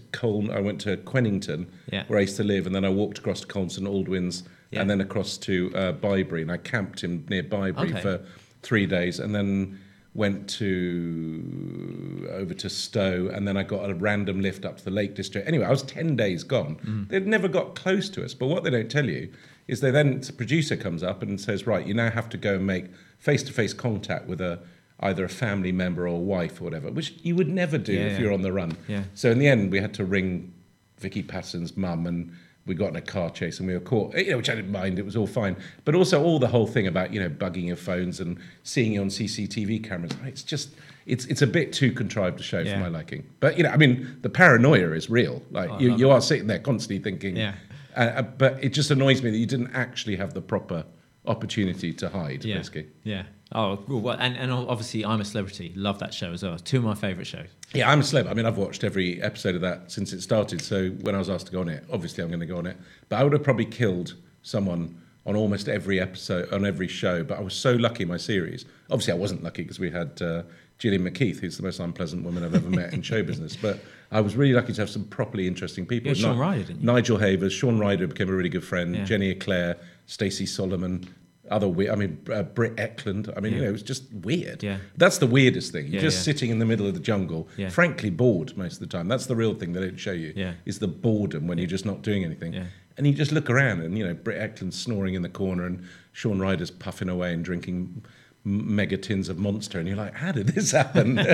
I 0.51 0.59
went 0.59 0.81
to 0.81 0.97
Quennington, 0.97 1.67
Yeah. 1.91 2.03
where 2.07 2.19
I 2.19 2.23
used 2.23 2.37
to 2.37 2.43
live, 2.43 2.65
and 2.65 2.75
then 2.75 2.83
I 2.85 2.89
walked 2.89 3.17
across 3.17 3.41
to 3.41 3.47
Coln 3.47 3.69
St. 3.69 3.87
Aldwyns, 3.87 4.43
Yeah. 4.71 4.81
and 4.81 4.89
then 4.89 4.99
across 5.01 5.37
to 5.39 5.71
uh, 5.75 5.93
Bibury, 5.93 6.41
and 6.41 6.51
I 6.51 6.57
camped 6.57 7.03
in 7.03 7.25
near 7.29 7.43
Bibury 7.43 7.91
Okay. 7.91 8.01
for 8.01 8.21
three 8.61 8.85
days, 8.85 9.19
and 9.19 9.33
then 9.33 9.79
went 10.15 10.47
to 10.47 12.27
over 12.31 12.53
to 12.53 12.69
Stowe, 12.69 13.29
and 13.33 13.47
then 13.47 13.57
I 13.57 13.63
got 13.63 13.89
a 13.89 13.93
random 13.95 14.41
lift 14.41 14.65
up 14.65 14.77
to 14.77 14.83
the 14.85 14.91
Lake 14.91 15.15
District. 15.15 15.47
Anyway, 15.47 15.65
I 15.65 15.69
was 15.71 15.83
ten 15.83 16.15
days 16.15 16.43
gone. 16.43 16.77
Mm. 16.85 17.07
They'd 17.09 17.27
never 17.27 17.47
got 17.47 17.75
close 17.75 18.09
to 18.09 18.23
us, 18.23 18.33
but 18.33 18.47
what 18.47 18.63
they 18.63 18.69
don't 18.69 18.91
tell 18.91 19.05
you 19.09 19.31
is 19.67 19.79
they 19.79 19.91
then 19.91 20.19
the 20.19 20.33
producer 20.33 20.75
comes 20.75 21.03
up 21.03 21.21
and 21.23 21.39
says, 21.39 21.65
right, 21.65 21.87
you 21.87 21.93
now 21.93 22.09
have 22.11 22.27
to 22.29 22.37
go 22.37 22.55
and 22.55 22.67
make 22.67 22.85
face-to-face 23.19 23.73
contact 23.73 24.27
with 24.27 24.41
a 24.41 24.59
either 25.03 25.23
a 25.25 25.29
family 25.29 25.71
member 25.71 26.07
or 26.07 26.19
wife 26.19 26.59
or 26.61 26.63
whatever, 26.63 26.89
which 26.91 27.13
you 27.21 27.35
would 27.35 27.49
never 27.49 27.77
do 27.77 27.93
Yeah, 27.93 27.99
if 28.01 28.13
yeah. 28.13 28.19
you're 28.19 28.33
on 28.33 28.41
the 28.41 28.51
run. 28.51 28.77
Yeah. 28.87 29.03
So 29.13 29.29
in 29.29 29.37
the 29.39 29.47
end, 29.47 29.71
we 29.71 29.79
had 29.79 29.93
to 29.95 30.05
ring 30.05 30.53
Vicky 30.97 31.21
Pattison's 31.21 31.75
mum 31.77 32.07
and 32.07 32.31
we 32.65 32.73
got 32.75 32.89
in 32.91 32.95
a 32.95 33.01
car 33.01 33.29
chase 33.29 33.59
and 33.59 33.67
we 33.67 33.73
were 33.73 33.81
caught, 33.81 34.15
you 34.15 34.31
know, 34.31 34.37
which 34.37 34.49
I 34.49 34.55
didn't 34.55 34.71
mind. 34.71 34.97
It 34.97 35.03
was 35.05 35.17
all 35.17 35.27
fine. 35.27 35.57
But 35.83 35.95
also 35.95 36.23
all 36.23 36.39
the 36.39 36.47
whole 36.47 36.65
thing 36.65 36.87
about, 36.87 37.13
you 37.13 37.19
know, 37.19 37.29
bugging 37.29 37.65
your 37.67 37.75
phones 37.75 38.21
and 38.21 38.39
seeing 38.63 38.93
you 38.93 39.01
on 39.01 39.09
CCTV 39.09 39.83
cameras. 39.83 40.13
It's 40.25 40.43
just, 40.43 40.69
it's, 41.05 41.25
it's 41.25 41.41
a 41.41 41.47
bit 41.47 41.73
too 41.73 41.91
contrived 41.91 42.39
a 42.39 42.43
show 42.43 42.59
Yeah. 42.59 42.75
for 42.75 42.79
my 42.79 42.87
liking. 42.87 43.25
But, 43.41 43.57
you 43.57 43.63
know, 43.63 43.69
I 43.71 43.75
mean, 43.77 44.17
the 44.21 44.29
paranoia 44.29 44.91
is 44.91 45.09
real. 45.09 45.41
Like 45.51 45.69
Oh, 45.71 45.79
you, 45.79 45.95
you 45.97 46.09
are 46.09 46.21
sitting 46.21 46.47
there 46.47 46.59
constantly 46.59 46.99
thinking, 47.03 47.35
Yeah. 47.35 47.55
uh, 47.97 47.99
uh, 47.99 48.21
but 48.21 48.63
it 48.63 48.69
just 48.69 48.89
annoys 48.91 49.21
me 49.21 49.29
that 49.31 49.37
you 49.37 49.45
didn't 49.45 49.71
actually 49.73 50.15
have 50.15 50.33
the 50.33 50.41
proper 50.41 50.85
opportunity 51.25 51.91
to 51.93 52.07
hide, 52.09 52.45
yeah. 52.45 52.57
basically. 52.57 52.87
Yeah. 53.03 53.23
Oh, 53.55 53.83
well, 53.87 54.17
and, 54.19 54.35
and 54.35 54.51
obviously, 54.51 55.05
I'm 55.05 55.21
a 55.21 55.25
celebrity. 55.25 55.73
Love 55.75 55.99
that 55.99 56.13
show 56.13 56.31
as 56.31 56.41
well. 56.43 56.57
Two 56.57 56.77
of 56.77 56.83
my 56.83 56.95
favourite 56.95 57.27
shows. 57.27 57.49
Yeah, 57.73 57.91
I'm 57.91 57.99
a 57.99 58.03
celeb. 58.03 58.27
I 58.29 58.33
mean, 58.33 58.45
I've 58.45 58.57
watched 58.57 58.83
every 58.83 59.21
episode 59.21 59.55
of 59.55 59.61
that 59.61 59.91
since 59.91 60.11
it 60.11 60.21
started. 60.21 60.61
So 60.61 60.89
when 61.01 61.13
I 61.13 61.19
was 61.19 61.29
asked 61.29 61.45
to 61.47 61.51
go 61.51 61.61
on 61.61 61.69
it, 61.69 61.83
obviously 61.91 62.23
I'm 62.23 62.29
going 62.29 62.39
to 62.39 62.45
go 62.45 62.57
on 62.57 62.65
it. 62.65 62.77
But 63.09 63.17
I 63.17 63.23
would 63.23 63.33
have 63.33 63.43
probably 63.43 63.65
killed 63.65 64.15
someone 64.41 64.99
on 65.25 65.35
almost 65.35 65.69
every 65.69 65.99
episode, 65.99 66.51
on 66.51 66.65
every 66.65 66.87
show. 66.87 67.23
But 67.23 67.37
I 67.37 67.41
was 67.41 67.53
so 67.53 67.73
lucky 67.73 68.03
in 68.03 68.09
my 68.09 68.17
series. 68.17 68.65
Obviously, 68.89 69.13
I 69.13 69.17
wasn't 69.17 69.43
lucky 69.43 69.61
because 69.61 69.79
we 69.79 69.91
had 69.91 70.21
uh, 70.21 70.43
Gillian 70.79 71.03
McKeith, 71.03 71.39
who's 71.39 71.57
the 71.57 71.63
most 71.63 71.79
unpleasant 71.79 72.23
woman 72.23 72.43
I've 72.43 72.55
ever 72.55 72.69
met 72.69 72.93
in 72.93 73.01
show 73.01 73.21
business. 73.23 73.55
But 73.55 73.79
I 74.11 74.19
was 74.21 74.35
really 74.35 74.53
lucky 74.53 74.73
to 74.73 74.81
have 74.81 74.89
some 74.89 75.05
properly 75.05 75.47
interesting 75.47 75.85
people. 75.85 76.09
Had 76.09 76.17
Shaun 76.17 76.37
Ryder, 76.37 76.63
didn't 76.63 76.81
you? 76.81 76.85
Nigel 76.87 77.17
Havers, 77.17 77.53
Shaun 77.53 77.79
Ryder 77.79 78.07
became 78.07 78.29
a 78.29 78.33
really 78.33 78.49
good 78.49 78.63
friend. 78.63 78.95
Yeah. 78.95 79.03
Jenny 79.05 79.29
Eclair, 79.29 79.77
Stacey 80.07 80.45
Solomon. 80.45 81.07
Other 81.51 81.67
weird, 81.67 81.91
I 81.91 81.95
mean, 81.95 82.19
uh, 82.31 82.43
Britt 82.43 82.77
Ekland. 82.77 83.31
I 83.35 83.41
mean, 83.41 83.53
you 83.53 83.61
know, 83.61 83.67
it 83.67 83.71
was 83.73 83.83
just 83.83 84.11
weird. 84.13 84.63
Yeah. 84.63 84.77
That's 84.95 85.17
the 85.17 85.27
weirdest 85.27 85.73
thing. 85.73 85.87
You're 85.87 85.95
Yeah, 85.95 86.01
just 86.01 86.19
yeah. 86.19 86.33
sitting 86.33 86.49
in 86.51 86.59
the 86.59 86.65
middle 86.65 86.87
of 86.87 86.93
the 86.93 87.01
jungle, 87.01 87.49
Yeah. 87.57 87.67
frankly 87.69 88.09
bored 88.09 88.55
most 88.57 88.73
of 88.75 88.79
the 88.79 88.87
time. 88.87 89.09
That's 89.09 89.25
the 89.25 89.35
real 89.35 89.53
thing 89.53 89.73
they 89.73 89.81
don't 89.81 89.99
show 89.99 90.13
you. 90.13 90.31
Yeah. 90.35 90.53
Is 90.65 90.79
the 90.79 90.87
boredom 90.87 91.47
when 91.47 91.57
you're 91.57 91.67
just 91.67 91.85
not 91.85 92.01
doing 92.01 92.23
anything. 92.23 92.53
Yeah. 92.53 92.65
And 92.97 93.05
you 93.05 93.13
just 93.13 93.31
look 93.33 93.49
around 93.49 93.81
and, 93.81 93.97
you 93.97 94.05
know, 94.05 94.13
Britt 94.13 94.39
Ekland's 94.39 94.79
snoring 94.79 95.15
in 95.15 95.21
the 95.21 95.29
corner 95.29 95.65
and 95.65 95.83
Shaun 96.13 96.39
Ryder's 96.39 96.71
puffing 96.71 97.09
away 97.09 97.33
and 97.33 97.43
drinking 97.43 98.03
mega 98.45 98.97
tins 98.97 99.27
of 99.29 99.37
Monster. 99.37 99.79
And 99.79 99.87
you're 99.87 99.97
like, 99.97 100.13
how 100.13 100.31
did 100.31 100.47
this 100.47 100.71
happen? 100.71 101.19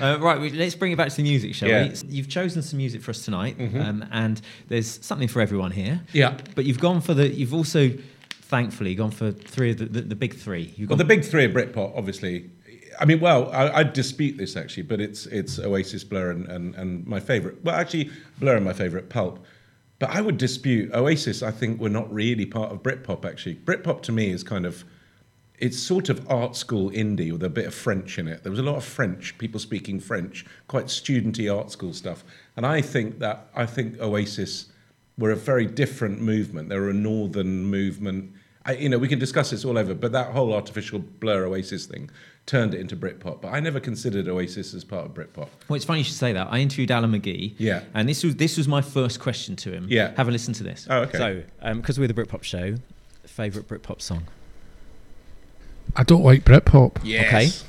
Uh, 0.00 0.18
right, 0.20 0.52
let's 0.52 0.74
bring 0.74 0.92
it 0.92 0.96
back 0.96 1.08
to 1.08 1.16
the 1.16 1.22
music, 1.22 1.54
shall 1.54 1.68
Yeah. 1.70 1.84
Mm-hmm. 1.86 2.08
we? 2.08 2.14
You've 2.16 2.28
chosen 2.28 2.60
some 2.60 2.76
music 2.76 3.00
for 3.00 3.12
us 3.12 3.24
tonight, 3.24 3.56
um, 3.58 4.04
and 4.12 4.40
there's 4.68 5.02
something 5.04 5.26
for 5.28 5.40
everyone 5.40 5.70
here. 5.70 6.02
Yeah. 6.12 6.36
But 6.54 6.66
you've 6.66 6.78
gone 6.80 7.00
for 7.00 7.14
the. 7.14 7.28
You've 7.32 7.54
also, 7.54 7.90
thankfully, 8.46 8.94
gone 8.94 9.10
for 9.10 9.32
three 9.32 9.72
of 9.72 9.78
the, 9.78 9.86
the, 9.86 10.00
the 10.02 10.14
big 10.14 10.34
three. 10.34 10.72
You've 10.76 10.88
Well, 10.88 10.96
the 10.96 11.04
big 11.04 11.24
three 11.24 11.44
of 11.44 11.52
Britpop, 11.52 11.96
obviously. 11.96 12.50
I 12.98 13.04
mean, 13.04 13.20
well, 13.20 13.50
I, 13.50 13.80
I 13.80 13.82
dispute 13.82 14.38
this 14.38 14.56
actually, 14.56 14.84
but 14.84 15.00
it's 15.00 15.26
it's 15.26 15.58
Oasis, 15.58 16.04
Blur, 16.04 16.30
and, 16.30 16.46
and, 16.46 16.74
and 16.76 17.06
my 17.06 17.20
favourite. 17.20 17.62
Well, 17.64 17.74
actually, 17.74 18.10
Blur 18.38 18.56
are 18.56 18.60
my 18.60 18.72
favourite 18.72 19.08
Pulp. 19.08 19.44
But 19.98 20.10
I 20.10 20.20
would 20.20 20.36
dispute 20.38 20.92
Oasis. 20.94 21.42
I 21.42 21.50
think 21.50 21.80
were 21.80 21.88
not 21.88 22.12
really 22.12 22.46
part 22.46 22.70
of 22.70 22.82
Britpop. 22.82 23.24
Actually, 23.24 23.56
Britpop 23.56 24.02
to 24.02 24.12
me 24.12 24.30
is 24.30 24.42
kind 24.42 24.64
of 24.64 24.84
it's 25.58 25.78
sort 25.78 26.08
of 26.08 26.30
art 26.30 26.54
school 26.54 26.90
indie 26.90 27.32
with 27.32 27.42
a 27.42 27.48
bit 27.48 27.66
of 27.66 27.74
French 27.74 28.18
in 28.18 28.28
it. 28.28 28.42
There 28.42 28.50
was 28.50 28.58
a 28.58 28.62
lot 28.62 28.76
of 28.76 28.84
French 28.84 29.36
people 29.38 29.58
speaking 29.58 29.98
French, 30.00 30.44
quite 30.68 30.86
studenty 30.86 31.54
art 31.54 31.70
school 31.70 31.94
stuff. 31.94 32.24
And 32.56 32.66
I 32.66 32.80
think 32.80 33.18
that 33.20 33.48
I 33.54 33.66
think 33.66 33.98
Oasis 33.98 34.66
were 35.18 35.30
a 35.30 35.36
very 35.36 35.66
different 35.66 36.20
movement. 36.20 36.68
They 36.68 36.78
were 36.78 36.90
a 36.90 36.94
northern 36.94 37.64
movement. 37.64 38.32
I, 38.66 38.72
you 38.72 38.88
know, 38.88 38.98
we 38.98 39.06
can 39.08 39.18
discuss 39.18 39.50
this 39.50 39.64
all 39.64 39.78
over, 39.78 39.94
but 39.94 40.10
that 40.12 40.32
whole 40.32 40.52
artificial 40.52 40.98
blur 40.98 41.46
Oasis 41.46 41.86
thing 41.86 42.10
turned 42.46 42.74
it 42.74 42.80
into 42.80 42.96
Britpop. 42.96 43.40
But 43.40 43.48
I 43.48 43.60
never 43.60 43.78
considered 43.78 44.28
Oasis 44.28 44.74
as 44.74 44.82
part 44.84 45.06
of 45.06 45.14
Britpop. 45.14 45.48
Well, 45.68 45.76
it's 45.76 45.84
funny 45.84 46.00
you 46.00 46.04
should 46.04 46.14
say 46.16 46.32
that. 46.32 46.48
I 46.50 46.58
interviewed 46.58 46.90
Alan 46.90 47.12
McGee. 47.12 47.54
Yeah. 47.58 47.82
And 47.94 48.08
this 48.08 48.24
was 48.24 48.36
this 48.36 48.56
was 48.56 48.66
my 48.66 48.82
first 48.82 49.20
question 49.20 49.54
to 49.56 49.72
him. 49.72 49.86
Yeah. 49.88 50.12
Have 50.16 50.28
a 50.28 50.32
listen 50.32 50.52
to 50.54 50.64
this. 50.64 50.86
Oh, 50.90 51.02
okay. 51.02 51.18
So, 51.18 51.42
um, 51.62 51.80
because 51.80 51.98
we're 52.00 52.08
the 52.08 52.14
Britpop 52.14 52.42
show, 52.42 52.74
favourite 53.24 53.68
Britpop 53.68 54.00
song. 54.02 54.24
I 55.94 56.02
don't 56.02 56.24
like 56.24 56.44
Britpop, 56.44 56.98
Yes. 57.04 57.64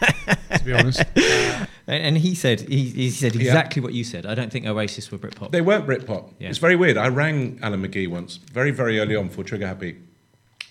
to 0.56 0.64
be 0.64 0.72
honest. 0.72 1.02
And, 1.88 2.04
and 2.04 2.18
he 2.18 2.34
said 2.34 2.60
he, 2.60 2.84
he 2.90 3.08
said 3.08 3.34
exactly 3.34 3.80
what 3.80 3.94
you 3.94 4.04
said. 4.04 4.26
I 4.26 4.34
don't 4.34 4.52
think 4.52 4.66
Oasis 4.66 5.10
were 5.10 5.16
Britpop. 5.16 5.52
They 5.52 5.62
weren't 5.62 5.86
Britpop. 5.86 6.34
Yeah. 6.38 6.50
It's 6.50 6.58
very 6.58 6.76
weird. 6.76 6.98
I 6.98 7.08
rang 7.08 7.58
Alan 7.62 7.82
McGee 7.82 8.08
once, 8.08 8.36
very, 8.36 8.70
very 8.70 9.00
early 9.00 9.16
on 9.16 9.30
for 9.30 9.42
Trigger 9.42 9.66
Happy. 9.66 9.96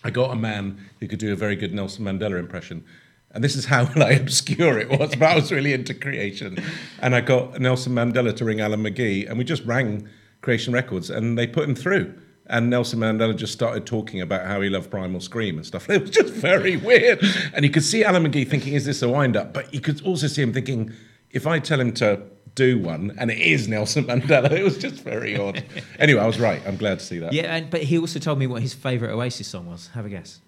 I 0.07 0.09
got 0.09 0.31
a 0.31 0.37
man 0.37 0.79
who 1.01 1.07
could 1.09 1.19
do 1.19 1.33
a 1.33 1.35
very 1.35 1.57
good 1.57 1.73
Nelson 1.73 2.05
Mandela 2.05 2.39
impression. 2.39 2.85
And 3.31 3.43
this 3.43 3.57
is 3.57 3.65
how 3.65 3.91
like, 3.97 4.21
obscure 4.21 4.79
it 4.79 4.89
was, 4.89 5.17
but 5.17 5.23
I 5.23 5.35
was 5.35 5.51
really 5.51 5.73
into 5.73 5.93
creation. 5.93 6.63
And 7.01 7.13
I 7.13 7.19
got 7.19 7.59
Nelson 7.59 7.93
Mandela 7.93 8.33
to 8.37 8.45
ring 8.45 8.61
Alan 8.61 8.81
McGee, 8.81 9.27
and 9.27 9.37
we 9.37 9.43
just 9.43 9.65
rang 9.65 10.07
Creation 10.39 10.73
Records, 10.73 11.09
and 11.09 11.37
they 11.37 11.45
put 11.45 11.67
him 11.67 11.75
through. 11.75 12.17
And 12.45 12.69
Nelson 12.69 12.99
Mandela 12.99 13.35
just 13.35 13.51
started 13.51 13.85
talking 13.85 14.21
about 14.21 14.45
how 14.45 14.61
he 14.61 14.69
loved 14.69 14.89
Primal 14.89 15.19
Scream 15.19 15.57
and 15.57 15.65
stuff. 15.65 15.89
It 15.89 15.99
was 16.03 16.09
just 16.09 16.33
very 16.33 16.77
weird. 16.77 17.21
And 17.53 17.65
you 17.65 17.69
could 17.69 17.83
see 17.83 18.05
Alan 18.05 18.23
McGee 18.23 18.47
thinking, 18.47 18.75
is 18.75 18.85
this 18.85 19.01
a 19.01 19.09
wind 19.09 19.35
up? 19.35 19.53
But 19.53 19.73
you 19.73 19.81
could 19.81 20.01
also 20.05 20.27
see 20.27 20.41
him 20.41 20.53
thinking, 20.53 20.93
if 21.31 21.45
I 21.45 21.59
tell 21.59 21.81
him 21.81 21.91
to 21.95 22.21
do 22.57 22.77
one 22.79 23.13
and 23.17 23.31
it 23.31 23.37
is 23.37 23.67
Nelson 23.69 24.03
Mandela, 24.05 24.51
it 24.59 24.63
was 24.63 24.77
just 24.77 24.95
very 24.95 25.37
odd. 25.37 25.63
anyway, 25.99 26.19
I 26.19 26.25
was 26.25 26.39
right. 26.39 26.61
I'm 26.67 26.75
glad 26.75 26.99
to 26.99 27.05
see 27.05 27.19
that. 27.19 27.31
Yeah, 27.31 27.55
and, 27.55 27.69
but 27.69 27.83
he 27.83 27.97
also 27.97 28.19
told 28.19 28.39
me 28.39 28.47
what 28.47 28.61
his 28.61 28.73
favourite 28.73 29.13
Oasis 29.13 29.47
song 29.47 29.67
was. 29.67 29.87
Have 29.93 30.05
a 30.05 30.09
guess. 30.09 30.41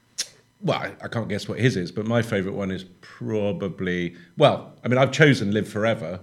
Well, 0.62 0.78
I, 0.78 0.92
I 1.01 1.08
can't 1.08 1.30
guess 1.30 1.48
what 1.48 1.60
his 1.60 1.78
is, 1.78 1.92
but 1.92 2.06
my 2.06 2.22
favourite 2.22 2.58
one 2.58 2.72
is 2.72 2.84
probably, 3.00 4.16
well, 4.38 4.74
I 4.84 4.89
mean, 4.89 4.98
I've 4.98 5.12
chosen 5.12 5.51
Live 5.54 5.70
Forever, 5.70 6.20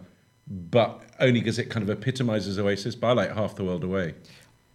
but 0.47 1.03
only 1.21 1.41
because 1.41 1.59
it 1.59 1.71
kind 1.71 1.89
of 1.89 1.89
epitomizes 1.89 2.59
Oasis, 2.59 2.95
but 2.95 3.07
I 3.07 3.13
like 3.13 3.35
Half 3.35 3.55
the 3.55 3.65
World 3.65 3.85
Away. 3.85 4.15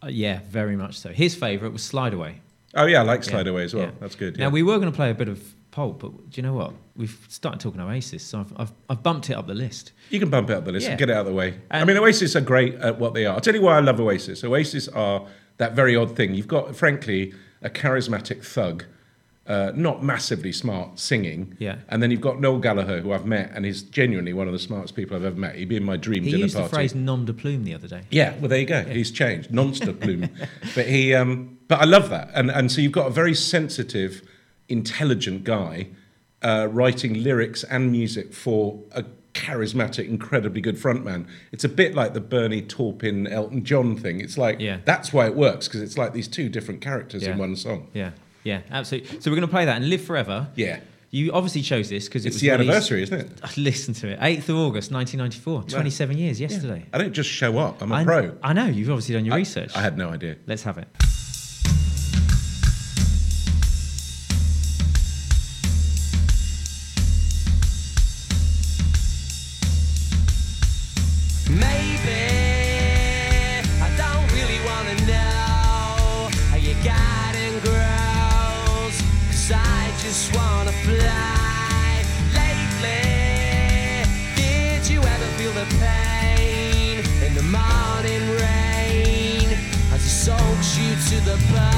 Uh, 0.03 0.07
yeah, 0.07 0.39
very 0.49 0.75
much 0.75 0.97
so. 0.97 1.09
His 1.09 1.35
favourite 1.35 1.73
was 1.73 1.83
Slide 1.83 2.13
Away. 2.13 2.41
Oh, 2.73 2.85
yeah, 2.85 3.01
I 3.01 3.03
like 3.03 3.23
Slide 3.23 3.45
Yeah, 3.45 3.51
Away 3.51 3.63
as 3.65 3.75
well. 3.75 3.85
yeah. 3.85 3.91
That's 3.99 4.15
good. 4.15 4.37
Now 4.37 4.45
yeah. 4.45 4.49
we 4.51 4.63
were 4.63 4.79
going 4.79 4.91
to 4.91 4.95
play 4.95 5.11
a 5.11 5.13
bit 5.13 5.27
of 5.27 5.53
Pulp, 5.71 5.99
but 6.01 6.29
do 6.29 6.41
you 6.41 6.43
know 6.43 6.53
what? 6.53 6.73
We've 6.95 7.17
started 7.29 7.59
talking 7.61 7.79
Oasis, 7.81 8.23
so 8.23 8.41
I've, 8.41 8.53
I've, 8.57 8.71
I've 8.89 9.03
bumped 9.03 9.29
it 9.29 9.33
up 9.33 9.47
the 9.47 9.53
list. 9.53 9.93
You 10.09 10.19
can 10.19 10.29
bump 10.29 10.49
it 10.49 10.57
up 10.57 10.65
the 10.65 10.71
list 10.73 10.83
Yeah. 10.85 10.91
and 10.91 10.99
get 10.99 11.09
it 11.09 11.13
out 11.13 11.21
of 11.21 11.27
the 11.27 11.33
way. 11.33 11.59
I 11.71 11.85
mean, 11.85 11.97
Oasis 11.97 12.35
are 12.35 12.41
great 12.41 12.75
at 12.75 12.99
what 12.99 13.13
they 13.13 13.25
are. 13.25 13.35
I'll 13.35 13.41
tell 13.41 13.55
you 13.55 13.61
why 13.61 13.77
I 13.77 13.79
love 13.79 13.99
Oasis. 13.99 14.43
Oasis 14.43 14.87
are 14.89 15.25
that 15.57 15.73
very 15.73 15.95
odd 15.95 16.15
thing. 16.15 16.35
You've 16.35 16.47
got, 16.49 16.75
frankly, 16.75 17.33
a 17.61 17.69
charismatic 17.69 18.43
thug, 18.43 18.83
uh, 19.47 19.71
not 19.75 20.03
massively 20.03 20.51
smart, 20.51 20.99
singing. 20.99 21.55
Yeah. 21.59 21.77
And 21.89 22.03
then 22.03 22.11
you've 22.11 22.21
got 22.21 22.39
Noel 22.41 22.59
Gallagher, 22.59 22.99
who 23.01 23.13
I've 23.13 23.25
met, 23.25 23.51
and 23.53 23.63
he's 23.65 23.81
genuinely 23.81 24.33
one 24.33 24.47
of 24.47 24.53
the 24.53 24.59
smartest 24.59 24.95
people 24.95 25.15
I've 25.15 25.23
ever 25.23 25.35
met. 25.39 25.55
He'd 25.55 25.69
be 25.69 25.77
in 25.77 25.83
my 25.85 25.95
dream 25.97 26.23
He 26.23 26.31
dinner 26.31 26.43
used 26.43 26.55
party. 26.55 26.69
the 26.69 26.75
phrase 26.75 26.95
"nom 26.95 27.25
de 27.25 27.33
plume" 27.33 27.63
the 27.63 27.73
other 27.73 27.87
day. 27.87 28.01
Yeah, 28.11 28.33
well, 28.39 28.49
there 28.49 28.59
you 28.59 28.65
go. 28.65 28.83
He's 28.83 29.09
changed, 29.11 29.51
nonster 29.51 29.93
plume. 29.93 30.29
but 30.75 30.85
he, 30.87 31.13
um, 31.15 31.57
but 31.69 31.79
I 31.79 31.85
love 31.85 32.09
that, 32.09 32.29
and 32.33 32.51
and 32.51 32.71
so 32.71 32.81
you've 32.81 32.91
got 32.91 33.07
a 33.07 33.11
very 33.11 33.33
sensitive, 33.33 34.21
intelligent 34.69 35.43
guy 35.43 35.87
uh, 36.41 36.67
writing 36.71 37.21
lyrics 37.23 37.63
and 37.63 37.91
music 37.91 38.33
for 38.33 38.79
a 38.93 39.03
charismatic, 39.33 40.07
incredibly 40.09 40.59
good 40.59 40.75
frontman. 40.75 41.25
It's 41.51 41.63
a 41.63 41.69
bit 41.69 41.95
like 41.95 42.13
the 42.13 42.19
Bernie 42.21 42.61
Taupin 42.61 43.27
Elton 43.27 43.63
John 43.63 43.95
thing. 43.95 44.19
It's 44.19 44.37
like 44.37 44.59
Yeah. 44.59 44.79
that's 44.85 45.13
why 45.13 45.25
it 45.27 45.35
works 45.35 45.67
because 45.67 45.81
it's 45.81 45.97
like 45.97 46.13
these 46.13 46.27
two 46.27 46.49
different 46.49 46.81
characters 46.81 47.23
Yeah. 47.23 47.31
in 47.33 47.37
one 47.37 47.55
song. 47.55 47.87
Yeah, 47.93 48.11
yeah, 48.43 48.61
absolutely. 48.71 49.21
So 49.21 49.29
we're 49.31 49.35
going 49.37 49.47
to 49.47 49.51
play 49.51 49.65
that 49.65 49.77
and 49.77 49.89
live 49.89 50.01
forever. 50.01 50.47
Yeah, 50.55 50.79
You 51.11 51.31
obviously 51.31 51.61
chose 51.61 51.89
this 51.89 52.05
because 52.07 52.25
it 52.25 52.29
it's 52.29 52.35
was 52.35 52.41
the 52.41 52.49
anniversary, 52.51 53.03
isn't 53.03 53.19
it? 53.19 53.41
Listen 53.57 53.93
to 53.95 54.07
it, 54.09 54.19
8th 54.19 54.49
of 54.49 54.55
August, 54.57 54.91
1994. 54.91 55.63
27 55.63 56.17
years 56.17 56.41
yesterday. 56.41 56.85
I 56.91 56.97
don't 56.97 57.13
just 57.13 57.29
show 57.29 57.57
up. 57.57 57.81
I'm 57.81 57.91
a 57.91 57.95
I, 57.95 58.03
pro. 58.03 58.35
I 58.43 58.53
know 58.53 58.65
you've 58.65 58.89
obviously 58.89 59.15
done 59.15 59.25
your 59.25 59.35
I- 59.35 59.37
research. 59.37 59.71
I 59.75 59.81
had 59.81 59.97
no 59.97 60.09
idea. 60.09 60.37
Let's 60.47 60.63
have 60.63 60.77
it. 60.77 60.87
You 91.49 91.70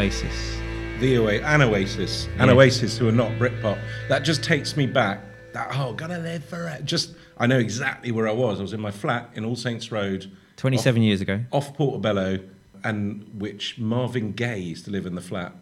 Oasis. 0.00 0.56
The 1.00 1.18
Oa- 1.18 1.42
and 1.42 1.62
Oasis, 1.62 2.26
an 2.38 2.48
Yeah. 2.48 2.54
Oasis, 2.54 2.96
who 2.96 3.06
are 3.08 3.12
not 3.12 3.32
Britpop. 3.32 3.78
That 4.08 4.20
just 4.24 4.42
takes 4.42 4.74
me 4.74 4.86
back. 4.86 5.20
That 5.52 5.68
oh, 5.74 5.92
gonna 5.92 6.18
live 6.18 6.42
forever. 6.42 6.82
Just 6.82 7.14
I 7.36 7.46
know 7.46 7.58
exactly 7.58 8.10
where 8.10 8.26
I 8.26 8.32
was. 8.32 8.60
I 8.60 8.62
was 8.62 8.72
in 8.72 8.80
my 8.80 8.90
flat 8.92 9.28
in 9.34 9.44
All 9.44 9.56
Saints 9.56 9.92
Road, 9.92 10.30
27 10.56 11.02
years 11.02 11.20
ago. 11.20 11.40
off 11.52 11.74
Portobello, 11.74 12.38
and 12.82 13.28
which 13.38 13.78
Marvin 13.78 14.32
Gaye 14.32 14.58
used 14.60 14.86
to 14.86 14.90
live 14.90 15.04
in 15.04 15.14
the 15.16 15.20
flat. 15.20 15.52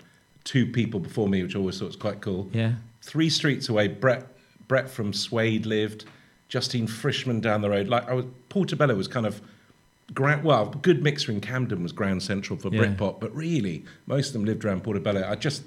Two 0.44 0.66
people 0.70 1.00
before 1.00 1.28
me, 1.28 1.42
which 1.42 1.56
I 1.56 1.58
always 1.58 1.76
thought 1.80 1.86
was 1.86 1.96
quite 1.96 2.20
cool. 2.20 2.48
Yeah. 2.52 2.74
Three 3.02 3.30
streets 3.30 3.68
away, 3.68 3.88
Brett 3.88 4.24
Brett 4.68 4.88
from 4.88 5.12
Suede 5.12 5.66
lived. 5.66 6.04
Justine 6.48 6.86
Frischmann 6.86 7.40
down 7.40 7.60
the 7.60 7.70
road. 7.70 7.88
Like 7.88 8.08
I 8.08 8.14
was, 8.14 8.26
Portobello 8.50 8.94
was 8.94 9.08
kind 9.08 9.26
of. 9.26 9.42
Ground, 10.14 10.42
well, 10.44 10.66
good 10.66 11.02
mixer 11.02 11.32
in 11.32 11.40
Camden 11.40 11.82
was 11.82 11.92
Grand 11.92 12.22
central 12.22 12.58
for 12.58 12.72
Yeah. 12.72 12.84
Britpop, 12.84 13.20
but 13.20 13.34
really 13.34 13.84
most 14.06 14.28
of 14.28 14.32
them 14.34 14.44
lived 14.44 14.64
around 14.64 14.82
Portobello. 14.82 15.26
I 15.28 15.34
just 15.34 15.64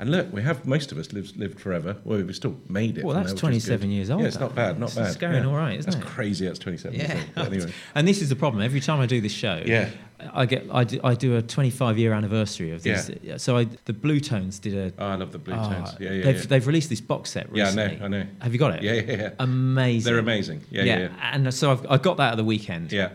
and 0.00 0.10
look, 0.10 0.32
we 0.32 0.40
have 0.40 0.66
most 0.66 0.92
of 0.92 0.98
us 0.98 1.12
lived 1.12 1.36
lived 1.36 1.60
forever. 1.60 1.94
Well, 2.04 2.22
we've 2.22 2.34
still 2.34 2.56
made 2.70 2.96
it. 2.96 3.04
Well, 3.04 3.14
that's 3.14 3.32
there, 3.32 3.38
27 3.38 3.90
years 3.90 4.08
old, 4.08 4.22
Yeah, 4.22 4.28
it's 4.28 4.40
not 4.40 4.54
bad, 4.54 4.80
not 4.80 4.88
It's- 4.90 4.96
bad. 4.96 5.06
it's 5.08 5.16
going 5.18 5.34
yeah. 5.34 5.44
all 5.46 5.54
right, 5.54 5.78
isn't 5.78 5.90
that's 5.92 6.02
it? 6.02 6.08
crazy. 6.08 6.46
That's 6.46 6.58
27. 6.58 6.98
years 6.98 7.10
Yeah. 7.10 7.42
old. 7.42 7.52
Anyway, 7.52 7.70
And 7.94 8.08
this 8.08 8.22
is 8.22 8.30
the 8.30 8.36
problem. 8.36 8.62
Every 8.62 8.80
time 8.80 8.98
I 9.00 9.04
do 9.04 9.20
this 9.20 9.32
show, 9.32 9.62
Yeah. 9.66 9.90
I 10.32 10.46
get 10.46 10.66
I 10.72 10.84
do, 10.84 11.00
I 11.04 11.14
do 11.14 11.36
a 11.36 11.42
25 11.42 11.98
year 11.98 12.14
anniversary 12.14 12.72
of 12.72 12.82
this. 12.82 13.10
Yeah. 13.22 13.36
So 13.36 13.58
I, 13.58 13.64
the 13.84 13.92
Bluetones 13.92 14.58
did 14.58 14.74
a. 14.74 14.92
oh, 14.98 15.06
I 15.06 15.14
love 15.16 15.32
the 15.32 15.38
Blue 15.38 15.54
oh, 15.54 15.64
Tones. 15.68 15.96
Yeah, 16.00 16.12
yeah, 16.12 16.24
they've, 16.24 16.36
yeah. 16.36 16.42
they've 16.48 16.66
released 16.66 16.88
this 16.88 17.00
box 17.02 17.30
set 17.30 17.52
recently. 17.52 17.96
Yeah, 17.98 18.04
I 18.04 18.08
know. 18.08 18.18
I 18.18 18.22
know. 18.22 18.26
Have 18.40 18.52
you 18.54 18.58
got 18.58 18.76
it? 18.76 18.82
Yeah, 18.82 18.92
yeah, 18.94 19.16
yeah. 19.16 19.30
Amazing. 19.38 20.10
They're 20.10 20.20
amazing. 20.20 20.62
Yeah, 20.70 20.84
yeah, 20.84 20.98
yeah. 20.98 21.08
And 21.32 21.52
so 21.52 21.72
I've, 21.72 21.86
I 21.90 21.98
got 21.98 22.16
that 22.16 22.32
at 22.32 22.36
the 22.36 22.44
weekend. 22.44 22.90
Yeah, 22.92 23.10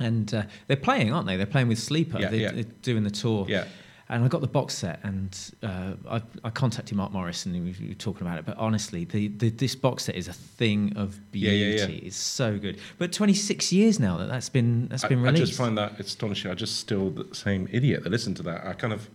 And 0.00 0.32
uh, 0.34 0.42
they're 0.66 0.76
playing, 0.76 1.12
aren't 1.12 1.26
they? 1.26 1.36
They're 1.36 1.46
playing 1.46 1.68
with 1.68 1.78
Sleeper. 1.78 2.18
Yeah, 2.18 2.28
they're, 2.30 2.40
yeah. 2.40 2.50
they're 2.52 2.64
doing 2.82 3.04
the 3.04 3.10
tour. 3.10 3.46
Yeah. 3.48 3.66
And 4.08 4.24
I 4.24 4.28
got 4.28 4.40
the 4.40 4.48
box 4.48 4.74
set, 4.74 4.98
and 5.04 5.38
uh, 5.62 5.92
I, 6.10 6.20
I 6.42 6.50
contacted 6.50 6.96
Mark 6.96 7.12
Morris, 7.12 7.46
and 7.46 7.54
we 7.54 7.88
were 7.88 7.94
talking 7.94 8.26
about 8.26 8.40
it. 8.40 8.44
But 8.44 8.56
honestly, 8.56 9.04
the, 9.04 9.28
the, 9.28 9.50
this 9.50 9.76
box 9.76 10.04
set 10.04 10.16
is 10.16 10.26
a 10.26 10.32
thing 10.32 10.92
of 10.96 11.20
beauty. 11.30 11.56
yeah, 11.56 11.86
yeah. 11.86 12.06
It's 12.06 12.16
so 12.16 12.58
good. 12.58 12.80
But 12.98 13.12
26 13.12 13.72
years 13.72 14.00
now 14.00 14.16
that 14.16 14.26
that's 14.26 14.48
been 14.48 14.88
that's 14.88 15.04
been 15.04 15.24
I, 15.24 15.28
I 15.28 15.32
just 15.34 15.54
find 15.54 15.78
that 15.78 16.00
astonishing. 16.00 16.50
I 16.50 16.54
just 16.54 16.80
still 16.80 17.10
the 17.10 17.32
same 17.32 17.68
idiot 17.70 18.02
that 18.02 18.10
listened 18.10 18.36
to 18.38 18.42
that. 18.44 18.66
I 18.66 18.72
kind 18.72 18.92
of, 18.92 19.08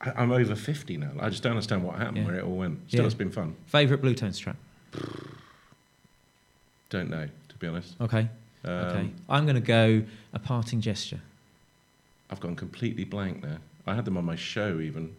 I, 0.00 0.12
I'm 0.14 0.30
over 0.30 0.54
50 0.54 0.96
now. 0.98 1.10
I 1.18 1.30
just 1.30 1.42
don't 1.42 1.52
understand 1.52 1.82
what 1.82 1.96
happened, 1.96 2.24
where 2.24 2.36
it 2.36 2.44
all 2.44 2.56
went. 2.56 2.78
Still, 2.86 3.06
it's 3.06 3.14
been 3.14 3.32
fun. 3.32 3.56
Favorite 3.66 4.02
Bluetones 4.02 4.38
track? 4.38 4.56
Don't 6.90 7.10
know, 7.10 7.26
to 7.48 7.56
be 7.56 7.66
honest. 7.66 7.96
Okay. 8.00 8.28
Um, 8.64 8.72
okay. 8.72 9.10
I'm 9.28 9.44
going 9.44 9.54
to 9.56 9.60
go 9.60 10.02
a 10.32 10.38
parting 10.38 10.80
gesture. 10.80 11.20
I've 12.30 12.40
gone 12.40 12.56
completely 12.56 13.04
blank 13.04 13.42
there. 13.42 13.58
I 13.86 13.94
had 13.94 14.04
them 14.04 14.16
on 14.16 14.24
my 14.24 14.36
show 14.36 14.80
even. 14.80 15.14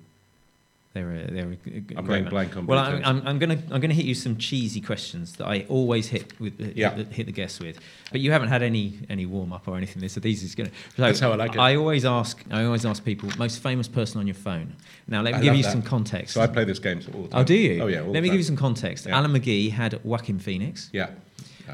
They're 0.94 1.12
a, 1.12 1.32
they're 1.32 1.52
a 1.52 1.98
I'm 1.98 2.06
going 2.06 2.26
blank 2.26 2.58
on 2.58 2.66
Well, 2.66 2.80
I'm, 2.80 3.04
I'm, 3.06 3.28
I'm 3.28 3.40
gonna 3.40 3.62
I'm 3.70 3.80
gonna 3.80 3.94
hit 3.94 4.06
you 4.06 4.16
some 4.16 4.38
cheesy 4.38 4.82
questions 4.82 5.36
that 5.36 5.46
I 5.46 5.66
always 5.70 6.08
hit 6.08 6.40
with 6.40 6.60
Yeah. 6.76 6.96
hit, 6.96 7.10
the, 7.10 7.16
hit 7.16 7.26
the 7.28 7.32
guests 7.32 7.60
with, 7.60 7.80
but 8.12 8.22
you 8.22 8.32
haven't 8.32 8.50
had 8.50 8.64
any 8.64 8.98
any 9.08 9.28
warm 9.28 9.54
up 9.54 9.68
or 9.68 9.78
anything. 9.78 10.08
So 10.10 10.20
these 10.20 10.42
is 10.42 10.56
gonna. 10.56 10.72
So 10.96 11.04
That's 11.04 11.20
how 11.20 11.32
I 11.32 11.36
like 11.36 11.54
it. 11.54 11.60
I 11.60 11.76
always 11.76 12.06
ask 12.06 12.44
I 12.50 12.64
always 12.64 12.88
ask 12.88 13.06
people 13.06 13.30
most 13.38 13.62
famous 13.62 13.88
person 13.88 14.20
on 14.20 14.26
your 14.26 14.34
phone. 14.34 14.74
Now 15.08 15.22
let 15.22 15.36
me 15.36 15.40
I 15.40 15.44
give 15.44 15.56
you 15.56 15.64
that. 15.64 15.72
some 15.72 15.84
context. 15.84 16.34
So 16.34 16.42
I 16.42 16.48
play 16.48 16.64
this 16.64 16.80
game 16.80 17.02
all 17.14 17.22
the 17.22 17.28
time. 17.30 17.40
oh, 17.42 17.44
do 17.44 17.54
you? 17.54 17.84
Oh 17.84 17.88
yeah. 17.88 18.02
Let 18.02 18.08
me 18.08 18.14
time. 18.14 18.24
give 18.24 18.34
you 18.36 18.44
some 18.44 18.58
context. 18.58 19.06
Yeah. 19.06 19.16
Alan 19.16 19.32
McGee 19.32 19.72
had 19.72 20.04
Joaquin 20.04 20.40
Phoenix. 20.40 20.90
Yeah. 20.92 21.12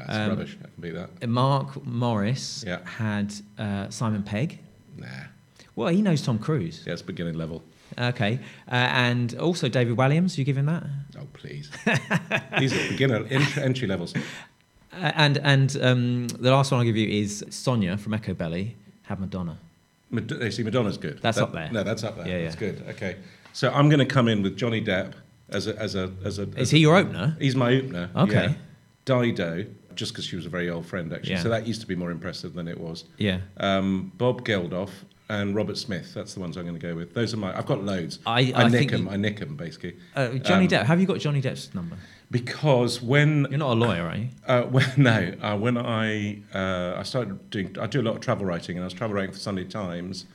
That's 0.06 0.18
Um, 0.18 0.28
rubbish. 0.30 0.56
I 0.60 0.64
can 0.64 0.72
beat 0.80 0.94
that. 0.94 1.28
Mark 1.28 1.84
Morris 1.86 2.64
Yeah. 2.66 2.78
had 2.84 3.32
uh, 3.58 3.88
Simon 3.90 4.22
Pegg. 4.22 4.58
Nah. 4.96 5.06
Well, 5.74 5.88
he 5.88 6.00
knows 6.02 6.22
Tom 6.22 6.38
Cruise. 6.38 6.82
Yeah, 6.86 6.94
it's 6.94 7.02
beginning 7.02 7.34
level. 7.34 7.62
Okay, 7.98 8.40
uh, 8.68 8.74
and 8.74 9.34
also 9.38 9.68
David 9.68 9.96
Walliams. 9.96 10.36
You 10.36 10.44
give 10.44 10.56
him 10.58 10.66
that? 10.66 10.82
Oh 11.18 11.26
please. 11.34 11.70
These 12.58 12.72
are 12.74 12.88
beginner 12.90 13.24
entry, 13.30 13.62
entry 13.62 13.86
levels. 13.86 14.12
Uh, 14.92 15.12
and 15.14 15.38
and 15.38 15.76
um, 15.82 16.28
the 16.28 16.50
last 16.50 16.72
one 16.72 16.80
I'll 16.80 16.84
give 16.86 16.96
you 16.96 17.08
is 17.08 17.44
Sonia 17.50 17.96
from 17.96 18.12
Echobelly 18.12 18.72
had 19.02 19.20
Madonna. 19.20 19.58
Mad- 20.10 20.28
they 20.28 20.50
see 20.50 20.62
Madonna's 20.64 20.98
good. 20.98 21.20
That's 21.22 21.36
That- 21.36 21.44
up 21.44 21.52
there. 21.52 21.70
No, 21.70 21.84
that's 21.84 22.02
up 22.02 22.16
there. 22.16 22.26
Yeah, 22.26 22.42
That's 22.48 22.54
yeah. 22.60 22.70
good. 22.72 22.82
Okay. 22.90 23.16
So 23.52 23.70
I'm 23.70 23.88
going 23.88 24.00
to 24.00 24.06
come 24.14 24.26
in 24.28 24.42
with 24.42 24.56
Johnny 24.56 24.82
Depp 24.82 25.12
as 25.50 25.66
a 25.68 25.78
as 25.80 25.94
a 25.94 26.10
as 26.24 26.38
a. 26.40 26.42
Is 26.58 26.70
he 26.70 26.78
your 26.80 26.96
opener? 26.96 27.36
He's 27.38 27.54
my 27.54 27.72
opener. 27.76 28.10
Okay. 28.16 28.46
Yeah. 28.48 28.54
Dido, 29.04 29.64
just 29.96 30.12
because 30.12 30.24
she 30.24 30.36
was 30.36 30.46
a 30.46 30.48
very 30.48 30.70
old 30.70 30.86
friend 30.86 31.12
actually. 31.12 31.32
Yeah. 31.32 31.42
So 31.42 31.48
that 31.48 31.66
used 31.66 31.80
to 31.80 31.86
be 31.86 31.96
more 31.96 32.10
impressive 32.10 32.54
than 32.54 32.68
it 32.68 32.78
was. 32.80 33.04
Yeah. 33.18 33.40
Um, 33.56 34.12
Bob 34.16 34.44
Geldof 34.44 34.90
and 35.28 35.56
Robert 35.56 35.76
Smith. 35.76 36.14
That's 36.14 36.34
the 36.34 36.40
ones 36.40 36.56
I'm 36.56 36.64
going 36.64 36.78
to 36.78 36.86
go 36.86 36.94
with. 36.94 37.12
Those 37.14 37.34
are 37.34 37.38
my. 37.38 37.56
I've 37.56 37.66
got 37.66 37.82
loads. 37.82 38.20
I- 38.26 38.52
I, 38.54 38.64
I 38.64 38.68
nick 38.68 38.90
them. 38.92 39.06
you- 39.06 39.10
I 39.10 39.16
nick 39.16 39.40
them 39.40 39.56
basically. 39.56 39.96
Uh, 40.14 40.34
Johnny 40.34 40.66
Um, 40.66 40.70
Depp. 40.70 40.84
Have 40.84 41.00
you 41.00 41.06
got 41.06 41.18
Johnny 41.18 41.42
Depp's 41.42 41.74
number? 41.74 41.96
Because 42.30 43.00
when 43.02 43.46
You're 43.50 43.58
not 43.58 43.72
a 43.72 43.78
lawyer, 43.78 44.04
are 44.06 44.16
you? 44.16 44.28
Uh, 44.46 44.62
when, 44.74 44.86
no, 44.96 45.32
uh, 45.40 45.56
when 45.56 45.76
I 45.78 46.38
uh, 46.54 46.94
I 46.96 47.02
started 47.02 47.50
doing, 47.50 47.76
I 47.80 47.86
do 47.86 48.00
a 48.00 48.02
lot 48.02 48.14
of 48.16 48.20
travel 48.20 48.44
writing, 48.46 48.76
and 48.76 48.84
I 48.84 48.86
was 48.86 48.94
travel 48.94 49.14
writing 49.16 49.32
for 49.32 49.38
Sunday 49.38 49.64
Times, 49.64 50.26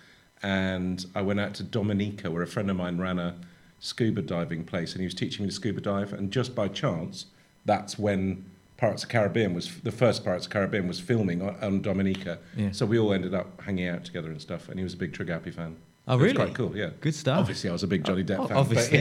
and 0.44 1.06
I 1.16 1.22
went 1.22 1.40
out 1.40 1.54
to 1.56 1.64
Dominica, 1.64 2.32
where 2.32 2.42
a 2.44 2.48
friend 2.48 2.70
of 2.70 2.78
mine 2.78 2.98
ran 2.98 3.20
a 3.20 3.36
scuba 3.80 4.22
diving 4.22 4.64
place, 4.64 4.94
and 4.94 5.02
he 5.02 5.06
was 5.06 5.14
teaching 5.14 5.44
me 5.46 5.50
to 5.50 5.56
scuba 5.56 5.82
dive, 5.82 6.14
and 6.14 6.32
just 6.32 6.56
by 6.56 6.68
chance, 6.68 7.26
that's 7.66 8.00
when 8.00 8.46
Pirates 8.82 9.04
of 9.04 9.10
Caribbean 9.10 9.54
was 9.54 9.80
the 9.82 9.92
first 9.92 10.26
Pirates 10.26 10.46
of 10.48 10.50
the 10.50 10.54
Caribbean 10.54 10.88
was 10.88 11.00
filming 11.00 11.42
on, 11.44 11.56
on 11.62 11.82
Dominica. 11.84 12.40
Yeah. 12.58 12.72
So 12.72 12.86
we 12.88 12.98
all 12.98 13.14
ended 13.14 13.34
up 13.36 13.62
hanging 13.62 13.88
out 13.88 14.04
together 14.04 14.30
and 14.32 14.42
stuff, 14.42 14.68
and 14.70 14.80
he 14.80 14.84
was 14.84 14.96
a 14.96 14.98
big 14.98 15.16
Happy 15.30 15.52
fan. 15.52 15.76
Oh, 16.08 16.14
So 16.14 16.14
it 16.14 16.16
was 16.16 16.24
really? 16.34 16.36
quite 16.46 16.56
cool, 16.56 16.76
yeah. 16.76 16.90
Good 17.00 17.14
stuff. 17.14 17.38
Obviously, 17.40 17.70
I 17.70 17.74
was 17.74 17.84
a 17.84 17.88
big 17.88 18.04
Johnny 18.04 18.24
Depp 18.24 18.40
Oh, 18.40 18.48
fan. 18.48 18.58
obviously. 18.58 18.98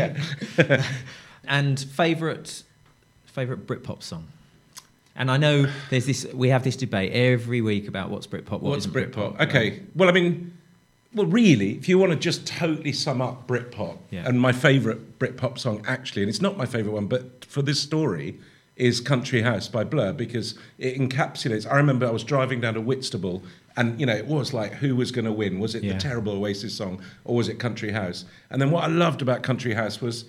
But 0.57 0.69
yeah. 0.69 0.85
And 1.49 1.81
favorite 1.81 2.63
favorite 3.25 3.67
Britpop 3.67 4.03
song. 4.03 4.29
And 5.17 5.31
I 5.31 5.39
know 5.39 5.67
there's 5.89 6.05
this. 6.07 6.27
We 6.35 6.51
have 6.51 6.63
this 6.63 6.77
debate 6.77 7.13
every 7.13 7.63
week 7.63 7.89
about 7.89 8.11
what's 8.11 8.27
Britpop. 8.27 8.51
What 8.61 8.63
What's 8.63 8.87
isn't 8.87 8.93
Britpop? 9.13 9.41
Okay. 9.41 9.81
Well, 9.97 10.09
I 10.11 10.13
mean, 10.13 10.53
well, 11.15 11.27
really, 11.27 11.73
if 11.77 11.89
you 11.89 11.99
want 11.99 12.13
to 12.13 12.19
just 12.19 12.47
totally 12.47 12.93
sum 12.93 13.23
up 13.23 13.47
Britpop, 13.49 13.97
Yeah. 14.11 14.29
and 14.29 14.39
my 14.39 14.53
favourite 14.53 15.19
Britpop 15.19 15.59
song, 15.59 15.83
actually, 15.89 16.23
and 16.23 16.29
it's 16.29 16.43
not 16.43 16.59
my 16.59 16.67
favourite 16.67 16.95
one, 16.95 17.07
but 17.07 17.45
for 17.47 17.63
this 17.63 17.81
story, 17.81 18.39
is 18.81 19.01
Country 19.01 19.43
House 19.43 19.69
by 19.69 19.85
Blur 19.85 20.13
because 20.13 20.59
it 20.79 20.97
encapsulates. 20.99 21.71
I 21.71 21.77
remember 21.77 22.07
I 22.07 22.11
was 22.11 22.25
driving 22.25 22.61
down 22.61 22.75
to 22.75 22.81
Whitstable, 22.81 23.43
and 23.77 24.01
you 24.01 24.07
know, 24.07 24.15
it 24.17 24.27
was 24.27 24.53
like, 24.55 24.73
who 24.75 24.97
was 24.97 25.11
going 25.13 25.27
to 25.27 25.33
win? 25.33 25.61
Was 25.61 25.75
it 25.75 25.83
Yeah. 25.85 25.93
the 25.93 26.01
terrible 26.01 26.33
Oasis 26.33 26.75
song, 26.75 27.01
or 27.25 27.37
was 27.37 27.49
it 27.49 27.59
Country 27.59 27.91
House? 27.93 28.25
And 28.51 28.61
then 28.61 28.71
what 28.71 28.85
I 28.85 28.87
loved 28.89 29.23
about 29.23 29.43
Country 29.43 29.75
House 29.75 30.01
was 30.01 30.25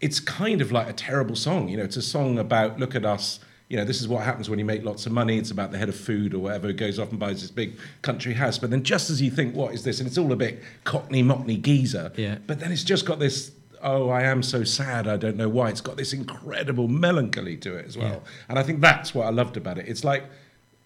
it's 0.00 0.20
kind 0.20 0.60
of 0.60 0.70
like 0.70 0.88
a 0.88 0.92
terrible 0.92 1.34
song. 1.36 1.68
You 1.68 1.78
know, 1.78 1.84
it's 1.84 1.96
a 1.96 2.02
song 2.02 2.38
about 2.38 2.78
look 2.78 2.94
at 2.94 3.04
us. 3.06 3.40
You 3.68 3.76
know, 3.78 3.84
this 3.84 4.00
is 4.00 4.06
what 4.06 4.22
happens 4.24 4.48
when 4.48 4.58
you 4.60 4.64
make 4.64 4.84
lots 4.84 5.06
of 5.06 5.12
money. 5.12 5.38
It's 5.38 5.50
about 5.50 5.72
the 5.72 5.78
head 5.78 5.88
of 5.88 5.96
food 5.96 6.34
or 6.34 6.38
whatever 6.38 6.68
who 6.68 6.72
goes 6.74 6.98
off 7.00 7.10
and 7.10 7.18
buys 7.18 7.40
this 7.40 7.50
big 7.50 7.78
country 8.02 8.34
house. 8.34 8.58
But 8.58 8.70
then 8.70 8.82
just 8.84 9.10
as 9.10 9.20
you 9.20 9.30
think, 9.30 9.56
what 9.56 9.74
is 9.74 9.82
this? 9.82 9.98
And 9.98 10.06
it's 10.06 10.18
all 10.18 10.30
a 10.32 10.36
bit 10.36 10.62
cockney 10.84 11.24
mockney 11.24 11.60
geezer. 11.60 12.12
Yeah. 12.16 12.36
But 12.46 12.60
then 12.60 12.70
it's 12.70 12.84
just 12.84 13.06
got 13.06 13.18
this, 13.18 13.50
oh, 13.82 14.08
I 14.08 14.22
am 14.22 14.42
so 14.42 14.64
sad. 14.64 15.06
I 15.08 15.16
don't 15.16 15.36
know 15.36 15.48
why. 15.48 15.68
It's 15.70 15.80
got 15.80 15.96
this 15.96 16.12
incredible 16.12 16.88
melancholy 16.88 17.56
to 17.58 17.76
it 17.76 17.86
as 17.86 17.96
well. 17.96 18.22
Yeah. 18.24 18.30
And 18.48 18.58
I 18.58 18.62
think 18.62 18.80
that's 18.80 19.14
what 19.14 19.26
I 19.26 19.30
loved 19.30 19.56
about 19.56 19.78
it. 19.78 19.86
It's 19.88 20.04
like 20.04 20.24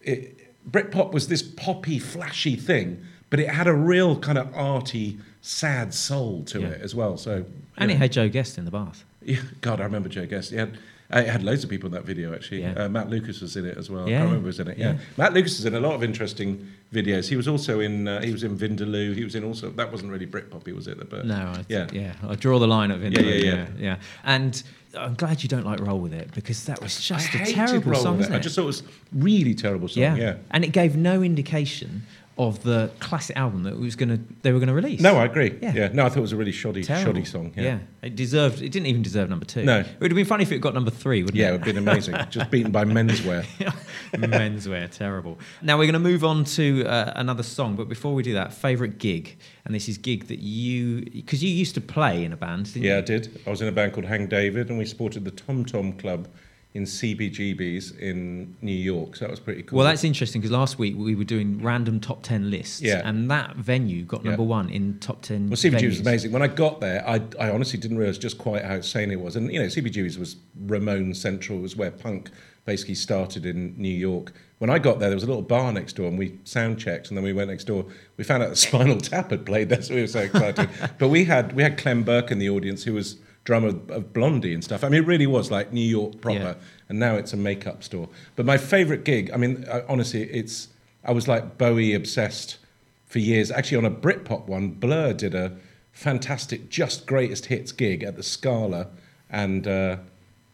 it, 0.00 0.38
Britpop 0.70 1.12
was 1.12 1.28
this 1.28 1.42
poppy, 1.42 1.98
flashy 1.98 2.56
thing, 2.56 3.02
but 3.30 3.40
it 3.40 3.48
had 3.50 3.66
a 3.66 3.74
real 3.74 4.18
kind 4.18 4.38
of 4.38 4.54
arty, 4.54 5.18
sad 5.40 5.94
soul 5.94 6.42
to 6.44 6.60
Yeah. 6.60 6.68
it 6.68 6.80
as 6.82 6.94
well. 6.94 7.16
So 7.16 7.44
And 7.76 7.90
you 7.90 7.96
it 7.96 8.00
had 8.00 8.12
Jo 8.12 8.28
Guest 8.28 8.58
in 8.58 8.64
the 8.64 8.70
bath. 8.70 9.04
Yeah, 9.22 9.40
God, 9.60 9.80
I 9.80 9.84
remember 9.84 10.08
Jo 10.08 10.26
Guest. 10.26 10.52
It 10.52 10.58
had, 10.58 10.78
it 11.12 11.28
had 11.28 11.42
loads 11.42 11.64
of 11.64 11.70
people 11.70 11.86
in 11.88 11.92
that 11.92 12.04
video, 12.04 12.32
actually. 12.34 12.62
Yeah. 12.62 12.72
Uh, 12.72 12.88
Matt 12.88 13.10
Lucas 13.10 13.40
was 13.40 13.56
in 13.56 13.64
it 13.66 13.76
as 13.76 13.90
well. 13.90 14.06
I 14.06 14.10
Yeah. 14.10 14.18
can't 14.18 14.28
remember 14.28 14.46
was 14.46 14.60
in 14.60 14.68
it. 14.68 14.78
Yeah. 14.78 14.92
Yeah. 14.92 14.98
Matt 15.16 15.34
Lucas 15.34 15.58
is 15.58 15.64
in 15.64 15.74
a 15.74 15.80
lot 15.80 15.94
of 15.94 16.02
interesting 16.04 16.68
videos. 16.92 17.28
He 17.28 17.36
was 17.36 17.48
also 17.48 17.80
in, 17.80 18.06
uh, 18.08 18.20
he 18.22 18.32
was 18.32 18.42
in 18.44 18.56
Vindaloo. 18.56 19.14
He 19.14 19.24
was 19.24 19.34
in 19.34 19.44
also, 19.44 19.70
that 19.70 19.90
wasn't 19.90 20.12
really 20.12 20.26
Britpop, 20.26 20.72
was 20.74 20.86
it? 20.86 21.08
But 21.10 21.26
No, 21.26 21.34
I, 21.34 21.64
yeah. 21.68 21.88
yeah, 21.92 22.12
I 22.28 22.34
draw 22.36 22.58
the 22.58 22.68
line 22.68 22.90
at 22.90 23.00
Vindaloo. 23.00 23.24
yeah, 23.24 23.44
Yeah, 23.44 23.54
yeah. 23.54 23.66
yeah, 23.78 23.96
And 24.24 24.62
I'm 24.98 25.14
glad 25.14 25.42
you 25.42 25.48
don't 25.48 25.64
like 25.64 25.80
Roll 25.80 26.00
with 26.00 26.12
It 26.12 26.32
because 26.34 26.64
that 26.64 26.82
was 26.82 27.00
just 27.00 27.34
I 27.34 27.42
a 27.42 27.46
terrible 27.46 27.94
song, 27.94 28.16
It. 28.18 28.22
isn't 28.22 28.34
I 28.34 28.38
just 28.40 28.56
thought 28.56 28.62
it 28.62 28.66
was 28.66 28.82
really 29.12 29.54
terrible 29.54 29.88
song. 29.88 30.02
yeah. 30.02 30.16
Yeah. 30.16 30.34
and 30.50 30.64
it 30.64 30.72
gave 30.72 30.96
no 30.96 31.22
indication 31.22 32.02
of 32.48 32.62
the 32.62 32.90
classic 33.00 33.36
album 33.36 33.64
that 33.64 33.78
was 33.78 33.96
gonna 33.96 34.18
they 34.42 34.52
were 34.52 34.58
gonna 34.60 34.72
release. 34.74 35.00
No, 35.00 35.16
I 35.16 35.26
agree. 35.26 35.58
Yeah. 35.60 35.72
Yeah. 35.74 35.90
No, 35.92 36.06
I 36.06 36.08
thought 36.08 36.18
it 36.18 36.22
was 36.22 36.32
a 36.32 36.36
really 36.36 36.52
shoddy, 36.52 36.82
Terrible. 36.82 37.12
shoddy 37.12 37.24
song. 37.24 37.52
Yeah. 37.56 37.80
it 38.02 38.16
deserved. 38.16 38.62
It 38.62 38.70
didn't 38.70 38.86
even 38.86 39.02
deserve 39.02 39.28
number 39.28 39.44
two. 39.44 39.64
No. 39.64 39.80
it 39.80 39.86
would 40.00 40.10
have 40.10 40.16
been 40.16 40.24
funny 40.24 40.42
if 40.42 40.52
it 40.52 40.58
got 40.60 40.72
number 40.74 40.90
three, 40.90 41.22
wouldn't 41.22 41.38
it? 41.38 41.42
Yeah, 41.42 41.48
it 41.48 41.50
it? 41.50 41.52
would 41.58 41.66
have 41.66 41.74
been 41.74 41.88
amazing. 41.88 42.16
Just 42.30 42.50
beaten 42.50 42.72
by 42.72 42.84
menswear. 42.84 43.44
Menswear, 44.14 44.90
terrible. 44.90 45.38
Now 45.62 45.76
we're 45.78 45.84
going 45.84 45.92
to 45.94 45.98
move 45.98 46.24
on 46.24 46.44
to 46.44 46.84
uh, 46.86 47.12
another 47.16 47.42
song, 47.42 47.76
but 47.76 47.88
before 47.88 48.14
we 48.14 48.22
do 48.22 48.34
that, 48.34 48.52
favorite 48.52 48.98
gig, 48.98 49.38
and 49.64 49.74
this 49.74 49.88
is 49.88 49.98
gig 49.98 50.26
that 50.28 50.40
you 50.40 51.02
because 51.02 51.42
you 51.44 51.50
used 51.50 51.74
to 51.74 51.80
play 51.80 52.24
in 52.24 52.32
a 52.32 52.36
band, 52.36 52.72
didn't 52.72 52.84
Yeah, 52.84 52.98
I 52.98 53.02
did. 53.02 53.40
I 53.46 53.50
was 53.50 53.60
in 53.62 53.68
a 53.68 53.72
band 53.72 53.92
called 53.92 54.06
Hang 54.06 54.26
David, 54.26 54.68
and 54.70 54.78
we 54.78 54.84
supported 54.86 55.24
the 55.24 55.30
Tom 55.30 55.64
Tom 55.64 55.92
Club 55.92 56.28
in 56.72 56.84
CBGB's 56.84 57.90
in 57.92 58.56
New 58.62 58.70
York. 58.70 59.16
So 59.16 59.24
that 59.24 59.30
was 59.30 59.40
pretty 59.40 59.64
cool. 59.64 59.78
Well, 59.78 59.86
that's 59.86 60.04
interesting 60.04 60.40
because 60.40 60.52
last 60.52 60.78
week 60.78 60.94
we 60.96 61.16
were 61.16 61.24
doing 61.24 61.60
random 61.60 61.98
top 61.98 62.22
10 62.22 62.48
lists. 62.48 62.80
Yeah. 62.80 63.02
And 63.04 63.28
that 63.30 63.56
venue 63.56 64.04
got 64.04 64.22
Yeah. 64.22 64.30
number 64.30 64.44
one 64.44 64.68
in 64.70 64.98
top 65.00 65.22
10. 65.22 65.48
Well, 65.48 65.56
CBGB's 65.56 65.98
was 65.98 66.00
amazing. 66.00 66.30
When 66.30 66.42
I 66.42 66.46
got 66.46 66.80
there, 66.80 67.06
I, 67.08 67.20
I 67.40 67.50
honestly 67.50 67.78
didn't 67.78 67.98
realize 67.98 68.18
just 68.18 68.38
quite 68.38 68.64
how 68.64 68.74
insane 68.76 69.10
it 69.10 69.20
was. 69.20 69.34
And, 69.34 69.52
you 69.52 69.58
know, 69.58 69.66
CBGB's 69.66 70.16
was 70.16 70.36
Ramon 70.66 71.12
Central, 71.14 71.58
was 71.58 71.74
where 71.74 71.90
punk 71.90 72.30
basically 72.66 72.94
started 72.94 73.46
in 73.46 73.74
New 73.76 73.88
York. 73.88 74.32
When 74.58 74.70
I 74.70 74.78
got 74.78 75.00
there, 75.00 75.08
there 75.08 75.16
was 75.16 75.24
a 75.24 75.26
little 75.26 75.42
bar 75.42 75.72
next 75.72 75.94
door, 75.94 76.06
and 76.06 76.18
we 76.18 76.38
sound 76.44 76.78
checked, 76.78 77.08
and 77.08 77.16
then 77.16 77.24
we 77.24 77.32
went 77.32 77.48
next 77.50 77.64
door. 77.64 77.84
We 78.16 78.22
found 78.24 78.42
out 78.42 78.50
that 78.50 78.56
Spinal 78.68 78.98
Tap 78.98 79.30
had 79.30 79.44
played. 79.44 79.70
That's 79.70 79.88
why 79.88 79.96
we 79.96 80.00
were 80.02 80.06
so 80.06 80.20
excited. 80.20 80.68
but 80.98 81.08
we 81.08 81.24
had 81.24 81.54
we 81.54 81.62
had 81.62 81.78
Clem 81.78 82.04
Burke 82.04 82.30
in 82.30 82.38
the 82.38 82.50
audience, 82.50 82.84
who 82.84 82.92
was 82.92 83.16
drummer 83.44 83.68
of 83.68 84.12
Blondie 84.12 84.52
and 84.54 84.62
stuff. 84.62 84.84
I 84.84 84.88
mean, 84.88 85.02
it 85.02 85.06
really 85.06 85.26
was 85.26 85.50
like 85.50 85.72
New 85.72 85.80
York 85.80 86.20
proper. 86.20 86.38
Yeah. 86.38 86.54
And 86.88 86.98
now 86.98 87.14
it's 87.14 87.32
a 87.32 87.36
makeup 87.36 87.82
store. 87.82 88.08
But 88.36 88.46
my 88.46 88.58
favorite 88.58 89.04
gig, 89.04 89.30
I 89.32 89.36
mean, 89.36 89.64
I, 89.72 89.82
honestly, 89.88 90.24
it's 90.24 90.68
I 91.04 91.12
was 91.12 91.28
like 91.28 91.56
Bowie 91.58 91.94
obsessed 91.94 92.58
for 93.06 93.18
years. 93.20 93.50
Actually, 93.50 93.78
on 93.78 93.84
a 93.84 93.90
Britpop 93.90 94.46
one, 94.46 94.70
Blur 94.70 95.12
did 95.12 95.34
a 95.34 95.56
fantastic, 95.92 96.68
just 96.70 97.06
greatest 97.06 97.46
hits 97.46 97.72
gig 97.72 98.02
at 98.02 98.16
the 98.16 98.22
Scala, 98.22 98.88
and 99.30 99.66
uh, 99.66 99.96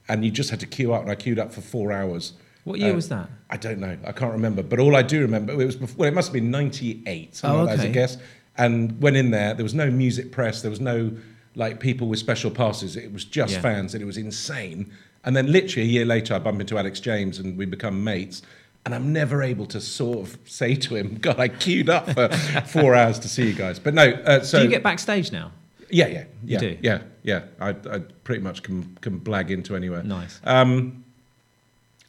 and 0.08 0.24
you 0.24 0.30
just 0.30 0.50
had 0.50 0.60
to 0.60 0.66
queue 0.66 0.92
up, 0.92 1.02
and 1.02 1.10
I 1.10 1.14
queued 1.14 1.38
up 1.38 1.52
for 1.52 1.60
four 1.62 1.92
hours. 1.92 2.34
What 2.64 2.80
year 2.80 2.92
Uh, 2.92 2.96
was 2.96 3.08
that? 3.10 3.28
I 3.48 3.56
don't 3.56 3.78
know. 3.78 3.96
I 4.04 4.12
can't 4.12 4.32
remember. 4.32 4.62
But 4.62 4.80
all 4.80 4.96
I 4.96 5.02
do 5.02 5.20
remember, 5.20 5.52
it 5.52 5.56
was 5.56 5.76
before, 5.76 5.96
well, 5.98 6.08
it 6.08 6.14
must 6.14 6.28
have 6.28 6.32
been 6.34 6.50
'98, 6.50 7.34
something 7.36 7.60
Oh, 7.60 7.66
that, 7.66 7.78
as 7.78 7.84
a 7.84 7.88
guess. 7.88 8.18
And 8.58 9.00
went 9.00 9.16
in 9.16 9.30
there. 9.30 9.54
There 9.54 9.62
was 9.64 9.74
no 9.74 9.90
music 9.90 10.32
press. 10.32 10.62
There 10.62 10.70
was 10.70 10.80
no 10.80 11.12
like 11.56 11.80
people 11.80 12.06
with 12.06 12.18
special 12.20 12.50
passes. 12.52 12.94
It 12.96 13.12
was 13.12 13.24
just 13.24 13.54
Yeah. 13.54 13.60
fans, 13.62 13.94
and 13.94 14.02
it 14.02 14.06
was 14.06 14.16
insane. 14.18 14.92
And 15.24 15.34
then 15.34 15.50
literally 15.50 15.88
a 15.88 15.90
year 15.90 16.04
later, 16.04 16.34
I 16.34 16.38
bump 16.38 16.60
into 16.60 16.78
Alex 16.78 17.00
James, 17.00 17.38
and 17.40 17.56
we 17.58 17.66
become 17.66 18.04
mates. 18.04 18.42
And 18.84 18.94
I'm 18.94 19.12
never 19.12 19.42
able 19.42 19.66
to 19.66 19.80
sort 19.80 20.18
of 20.20 20.38
say 20.44 20.76
to 20.76 20.94
him, 20.94 21.16
"God, 21.20 21.40
I 21.40 21.48
queued 21.48 21.88
up 21.88 22.08
for 22.12 22.28
four 22.66 22.94
hours 22.94 23.18
to 23.20 23.28
see 23.28 23.48
you 23.48 23.52
guys." 23.54 23.80
But 23.80 23.94
no. 23.94 24.04
Uh, 24.04 24.42
so 24.44 24.58
Do 24.58 24.64
you 24.64 24.70
get 24.70 24.84
backstage 24.84 25.32
now? 25.32 25.50
yeah, 25.90 26.06
yeah, 26.06 26.24
yeah, 26.44 26.58
do? 26.58 26.76
yeah, 26.82 26.98
yeah. 27.24 27.42
I, 27.60 27.70
I 27.70 27.98
pretty 28.22 28.42
much 28.42 28.62
can 28.62 28.96
can 29.00 29.18
blag 29.18 29.50
into 29.50 29.74
anywhere. 29.74 30.04
Nice. 30.04 30.40
Um, 30.44 31.02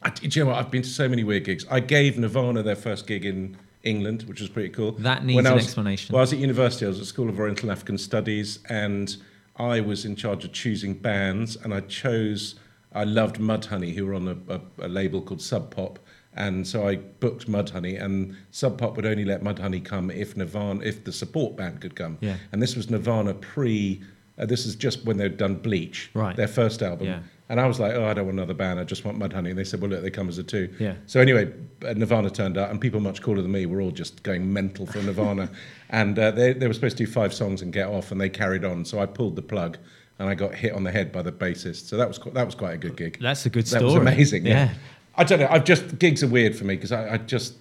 I, 0.03 0.11
do 0.11 0.27
you 0.27 0.43
know 0.45 0.51
what? 0.51 0.59
I've 0.59 0.69
been 0.69 0.83
to 0.83 0.89
so 0.89 1.09
many 1.09 1.23
weird 1.23 1.45
gigs. 1.45 1.65
I 1.71 1.79
gave 1.79 2.19
Nirvana 2.19 2.61
their 2.61 2.75
first 2.75 3.07
gig 3.07 3.25
in 3.25 3.57
England, 3.83 4.23
which 4.27 4.39
was 4.39 4.49
pretty 4.49 4.69
cool. 4.69 4.91
That 4.91 5.25
needs 5.25 5.35
When 5.37 5.47
an 5.47 5.55
was- 5.55 5.63
explanation. 5.63 6.13
Well, 6.13 6.19
I 6.19 6.23
was 6.23 6.33
at 6.33 6.39
university. 6.39 6.85
I 6.85 6.89
was 6.89 6.99
at 6.99 7.07
School 7.07 7.29
of 7.29 7.39
Oriental 7.39 7.71
African 7.71 7.97
Studies, 7.97 8.59
and 8.69 9.15
I 9.57 9.79
was 9.81 10.05
in 10.05 10.15
charge 10.15 10.45
of 10.45 10.51
choosing 10.53 10.93
bands. 10.93 11.55
And 11.55 11.73
I 11.73 11.81
chose. 11.81 12.55
I 12.93 13.03
loved 13.03 13.37
Mudhoney, 13.37 13.93
who 13.93 14.05
were 14.05 14.13
on 14.13 14.27
a, 14.27 14.53
a, 14.55 14.61
a 14.85 14.87
label 14.87 15.21
called 15.21 15.41
Sub 15.41 15.69
Pop. 15.75 15.99
And 16.33 16.67
so 16.67 16.87
I 16.87 16.97
booked 16.97 17.47
Mudhoney, 17.47 17.99
and 18.01 18.35
Sub 18.51 18.77
Pop 18.77 18.95
would 18.95 19.05
only 19.07 19.25
let 19.25 19.43
Mudhoney 19.43 19.83
come 19.83 20.11
if 20.11 20.37
Nirvana, 20.37 20.81
if 20.83 21.03
the 21.03 21.11
support 21.11 21.55
band 21.57 21.81
could 21.81 21.95
come. 21.95 22.17
Yeah. 22.21 22.37
And 22.51 22.61
this 22.61 22.75
was 22.75 22.89
Nirvana 22.91 23.33
pre. 23.33 24.01
Uh, 24.37 24.45
this 24.45 24.67
is 24.67 24.75
just 24.75 25.03
when 25.03 25.17
they'd 25.17 25.35
done 25.37 25.55
Bleach, 25.55 26.11
Right. 26.13 26.35
their 26.35 26.47
first 26.47 26.83
album. 26.83 27.07
Yeah. 27.07 27.19
And 27.49 27.61
I 27.61 27.67
was 27.67 27.79
like, 27.79 27.93
oh, 27.93 28.05
I 28.05 28.13
don't 28.13 28.25
want 28.25 28.37
another 28.37 28.53
band. 28.53 28.77
I 28.79 28.83
just 28.83 29.05
want 29.05 29.17
Mudhoney. 29.17 29.49
And 29.49 29.57
they 29.57 29.63
said, 29.63 29.79
well, 29.79 29.89
look, 29.89 30.01
they 30.01 30.09
come 30.09 30.27
as 30.27 30.37
a 30.37 30.43
two. 30.43 30.73
Yeah. 30.79 30.95
So 31.05 31.21
anyway, 31.21 31.53
uh, 31.85 31.93
Nirvana 31.93 32.29
turned 32.29 32.57
up, 32.57 32.69
and 32.69 32.81
people 32.81 32.99
much 32.99 33.21
cooler 33.21 33.41
than 33.41 33.51
me 33.51 33.65
were 33.65 33.79
all 33.79 33.91
just 33.91 34.21
going 34.23 34.51
mental 34.51 34.85
for 34.85 35.01
Nirvana. 35.01 35.49
and 35.89 36.19
uh, 36.19 36.31
they, 36.31 36.51
they 36.51 36.67
were 36.67 36.73
supposed 36.73 36.97
to 36.97 37.05
do 37.05 37.11
five 37.11 37.33
songs 37.33 37.61
and 37.61 37.71
get 37.71 37.87
off, 37.87 38.11
and 38.11 38.19
they 38.19 38.29
carried 38.29 38.65
on. 38.65 38.83
So 38.83 38.99
I 38.99 39.05
pulled 39.05 39.37
the 39.37 39.41
plug, 39.41 39.77
and 40.19 40.27
I 40.27 40.35
got 40.35 40.55
hit 40.55 40.73
on 40.73 40.83
the 40.83 40.91
head 40.91 41.11
by 41.13 41.21
the 41.21 41.31
bassist. 41.31 41.87
So 41.87 41.95
that 41.95 42.07
was 42.07 42.19
that 42.33 42.45
was 42.45 42.55
quite 42.55 42.73
a 42.73 42.77
good 42.77 42.97
gig. 42.97 43.17
That's 43.21 43.45
a 43.45 43.49
good 43.49 43.65
That 43.65 43.79
story. 43.79 43.83
was 43.85 43.95
amazing. 43.95 44.45
Yeah. 44.45 44.65
Yeah. 44.65 44.73
I 45.15 45.23
don't 45.23 45.39
know. 45.39 45.47
I've 45.49 45.63
just 45.63 45.97
gigs 45.99 46.23
are 46.23 46.27
weird 46.27 46.55
for 46.55 46.65
me 46.65 46.75
because 46.75 46.91
I, 46.91 47.13
I 47.13 47.17
just 47.17 47.53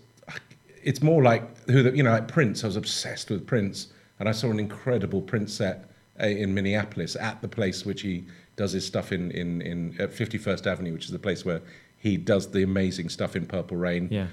it's 0.83 1.03
more 1.03 1.23
like 1.23 1.43
who 1.67 1.83
the, 1.83 1.97
you 1.97 2.03
know 2.03 2.11
like 2.11 2.29
Prince. 2.29 2.65
I 2.65 2.67
was 2.67 2.77
obsessed 2.77 3.31
with 3.31 3.47
Prince, 3.47 3.89
and 4.19 4.29
I 4.29 4.33
saw 4.33 4.51
an 4.51 4.59
incredible 4.59 5.21
Prince 5.21 5.55
set 5.55 5.91
uh, 6.21 6.27
in 6.27 6.55
Minneapolis 6.55 7.17
at 7.17 7.41
the 7.43 7.49
place 7.49 7.85
which 7.85 8.03
he 8.03 8.25
does 8.57 8.73
his 8.73 8.87
stuff 8.87 9.13
in 9.13 9.31
in 9.31 9.61
in 9.63 9.97
at 10.01 10.11
51st 10.13 10.67
Avenue, 10.67 10.93
which 10.93 11.05
is 11.05 11.11
the 11.11 11.19
place 11.19 11.45
where 11.45 11.61
he 11.99 12.17
does 12.17 12.51
the 12.51 12.63
amazing 12.63 13.09
stuff 13.09 13.37
in 13.37 13.47
Purple 13.47 13.77
Rain. 13.77 14.09
Yeah. 14.11 14.27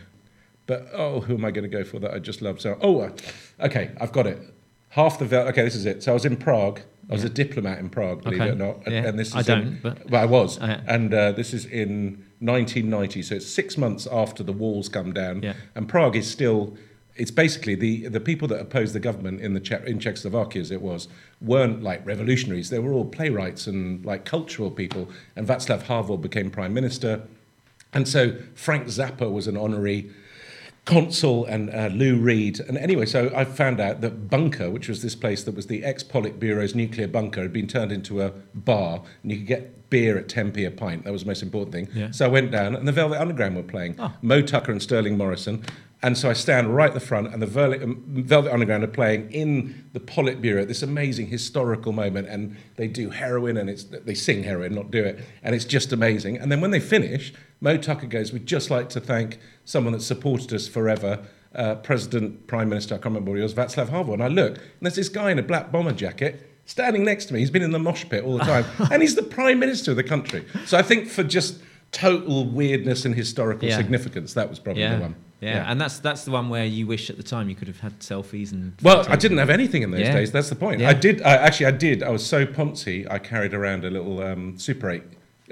But 0.65 0.87
oh, 0.93 1.19
who 1.21 1.33
am 1.35 1.43
I 1.45 1.51
going 1.51 1.69
to 1.69 1.77
go 1.77 1.83
for 1.83 1.99
that 1.99 2.13
I 2.13 2.19
just 2.19 2.41
love? 2.41 2.61
So 2.61 2.77
oh, 2.81 3.01
uh, 3.01 3.11
okay, 3.59 3.91
I've 3.99 4.11
got 4.13 4.27
it. 4.27 4.39
Half 4.89 5.19
the 5.19 5.25
vel- 5.25 5.47
okay, 5.49 5.63
this 5.63 5.75
is 5.75 5.85
it. 5.85 6.03
So 6.03 6.11
I 6.11 6.13
was 6.13 6.25
in 6.25 6.37
Prague. 6.37 6.79
I 7.09 7.13
was 7.13 7.25
a 7.25 7.29
diplomat 7.29 7.79
in 7.79 7.89
Prague, 7.89 8.23
believe 8.23 8.39
Okay. 8.39 8.49
it 8.51 8.53
or 8.53 8.55
not. 8.55 8.85
And, 8.85 8.93
Yeah. 8.95 9.07
and 9.07 9.19
this 9.19 9.29
is 9.29 9.35
I 9.35 9.39
in- 9.39 9.45
don't, 9.45 9.81
but- 9.81 10.09
well, 10.09 10.21
I 10.21 10.25
was, 10.25 10.57
Uh, 10.59 10.79
and 10.87 11.13
uh, 11.13 11.31
this 11.33 11.53
is 11.53 11.65
in 11.65 12.23
1990. 12.39 13.21
So 13.23 13.35
it's 13.35 13.45
six 13.47 13.77
months 13.77 14.07
after 14.09 14.41
the 14.41 14.53
walls 14.53 14.87
come 14.87 15.11
down, 15.11 15.41
Yeah. 15.43 15.53
and 15.75 15.89
Prague 15.89 16.15
is 16.15 16.29
still. 16.29 16.77
It's 17.15 17.31
basically 17.31 17.75
the 17.75 18.07
the 18.07 18.19
people 18.19 18.47
that 18.47 18.59
opposed 18.59 18.93
the 18.93 18.99
government 18.99 19.41
in 19.41 19.53
the 19.53 19.59
Czech, 19.59 19.85
in 19.85 19.99
Czechoslovakia, 19.99 20.61
as 20.61 20.71
it 20.71 20.81
was, 20.81 21.07
weren't 21.41 21.83
like 21.83 22.05
revolutionaries. 22.05 22.69
They 22.69 22.79
were 22.79 22.93
all 22.93 23.05
playwrights 23.05 23.67
and 23.67 24.03
like 24.05 24.25
cultural 24.25 24.71
people. 24.71 25.09
And 25.35 25.47
Václav 25.47 25.83
Havel 25.83 26.17
became 26.17 26.49
prime 26.49 26.73
minister, 26.73 27.27
and 27.93 28.07
so 28.07 28.35
Frank 28.55 28.87
Zappa 28.87 29.31
was 29.31 29.47
an 29.47 29.57
honorary 29.57 30.09
consul 30.85 31.45
and 31.45 31.69
uh, 31.69 31.87
Lou 31.93 32.17
Reed. 32.17 32.59
And 32.59 32.77
anyway, 32.77 33.05
so 33.05 33.31
I 33.35 33.45
found 33.45 33.79
out 33.79 34.01
that 34.01 34.29
Bunker, 34.29 34.69
which 34.69 34.89
was 34.89 35.01
this 35.01 35.15
place 35.15 35.43
that 35.43 35.55
was 35.55 35.67
the 35.67 35.83
ex 35.83 36.03
Politburo's 36.03 36.75
nuclear 36.75 37.07
bunker, 37.07 37.41
had 37.41 37.53
been 37.53 37.67
turned 37.67 37.91
into 37.91 38.21
a 38.21 38.31
bar 38.53 39.01
and 39.21 39.31
you 39.31 39.37
could 39.37 39.47
get 39.47 39.82
beer 39.93 40.17
at 40.17 40.27
10p 40.27 40.65
a 40.65 40.71
pint. 40.71 41.03
That 41.03 41.13
was 41.13 41.21
the 41.21 41.27
most 41.27 41.43
important 41.43 41.71
thing. 41.71 41.87
Yeah. 41.93 42.09
So 42.09 42.25
I 42.25 42.27
went 42.27 42.49
down 42.49 42.73
and 42.75 42.87
the 42.87 42.91
Velvet 42.91 43.21
Underground 43.21 43.55
were 43.55 43.61
playing. 43.61 43.95
Oh. 43.99 44.11
Moe 44.23 44.41
Tucker 44.41 44.71
and 44.71 44.81
Sterling 44.81 45.19
Morrison. 45.19 45.63
And 46.01 46.17
so 46.17 46.31
I 46.31 46.33
stand 46.33 46.75
right 46.75 46.87
at 46.87 46.95
the 46.95 46.99
front, 46.99 47.31
and 47.31 47.41
the 47.41 47.45
Velvet, 47.45 47.83
um, 47.83 48.25
Underground 48.51 48.83
are 48.83 48.87
playing 48.87 49.31
in 49.31 49.85
the 49.93 49.99
Politburo 49.99 50.63
at 50.63 50.67
this 50.67 50.81
amazing 50.81 51.27
historical 51.27 51.91
moment. 51.93 52.27
And 52.27 52.57
they 52.75 52.87
do 52.87 53.11
heroin, 53.11 53.55
and 53.55 53.69
it's 53.69 53.83
they 53.83 54.15
sing 54.15 54.43
heroin, 54.43 54.73
not 54.73 54.89
do 54.89 55.01
it, 55.03 55.23
and 55.43 55.55
it's 55.55 55.63
just 55.63 55.93
amazing. 55.93 56.37
And 56.39 56.51
then 56.51 56.59
when 56.59 56.71
they 56.71 56.81
finish, 56.81 57.33
Moe 57.61 57.77
Tucker 57.77 58.07
goes, 58.07 58.33
"We'd 58.33 58.47
just 58.47 58.69
like 58.69 58.89
to 58.89 58.99
thank 58.99 59.39
someone 59.63 59.93
that 59.93 60.01
supported 60.01 60.51
us 60.51 60.67
forever, 60.67 61.19
uh, 61.55 61.75
President, 61.75 62.47
Prime 62.47 62.67
Minister, 62.67 62.95
I 62.95 62.97
can't 62.97 63.13
remember 63.13 63.31
what 63.31 63.37
he 63.37 63.43
was, 63.43 63.53
Václav 63.53 63.89
Havel." 63.89 64.15
And 64.15 64.23
I 64.23 64.27
look, 64.27 64.57
and 64.57 64.81
there's 64.81 64.95
this 64.95 65.07
guy 65.07 65.31
in 65.31 65.39
a 65.39 65.43
black 65.43 65.71
bomber 65.71 65.93
jacket 65.93 66.52
standing 66.65 67.03
next 67.03 67.25
to 67.25 67.33
me. 67.33 67.39
He's 67.39 67.51
been 67.51 67.61
in 67.63 67.71
the 67.71 67.79
mosh 67.79 68.05
pit 68.09 68.23
all 68.23 68.37
the 68.37 68.43
time, 68.45 68.65
and 68.91 69.01
he's 69.01 69.15
the 69.15 69.23
Prime 69.23 69.59
Minister 69.59 69.91
of 69.91 69.97
the 69.97 70.03
country. 70.03 70.45
So 70.65 70.77
I 70.77 70.81
think 70.81 71.07
for 71.09 71.23
just 71.23 71.59
total 71.91 72.45
weirdness 72.45 73.05
and 73.05 73.13
historical 73.15 73.67
Yeah. 73.69 73.77
significance, 73.77 74.33
that 74.33 74.49
was 74.49 74.59
probably 74.59 74.81
Yeah. 74.81 74.95
the 74.95 75.01
one. 75.01 75.15
yeah. 75.41 75.69
And 75.69 75.79
that's 75.79 75.99
that's 75.99 76.23
the 76.25 76.31
one 76.31 76.49
where 76.49 76.65
you 76.65 76.87
wish 76.87 77.09
at 77.09 77.17
the 77.17 77.23
time 77.23 77.49
you 77.49 77.55
could 77.55 77.67
have 77.67 77.79
had 77.81 77.99
selfies 77.99 78.51
and. 78.51 78.73
Well, 78.81 79.05
I 79.09 79.15
didn't 79.15 79.37
have 79.37 79.49
anything 79.51 79.83
in 79.83 79.91
those 79.91 80.01
Yeah. 80.01 80.13
days. 80.13 80.31
That's 80.31 80.49
the 80.49 80.55
point. 80.55 80.81
Yeah. 80.81 80.89
I 80.89 80.93
did. 80.93 81.21
I, 81.21 81.35
actually, 81.35 81.67
I 81.67 81.71
did. 81.71 82.01
I 82.01 82.09
was 82.09 82.25
so 82.25 82.45
poncy. 82.45 83.05
I 83.11 83.19
carried 83.19 83.53
around 83.53 83.85
a 83.85 83.89
little 83.91 84.21
um, 84.23 84.57
Super 84.57 84.89
8 84.89 85.03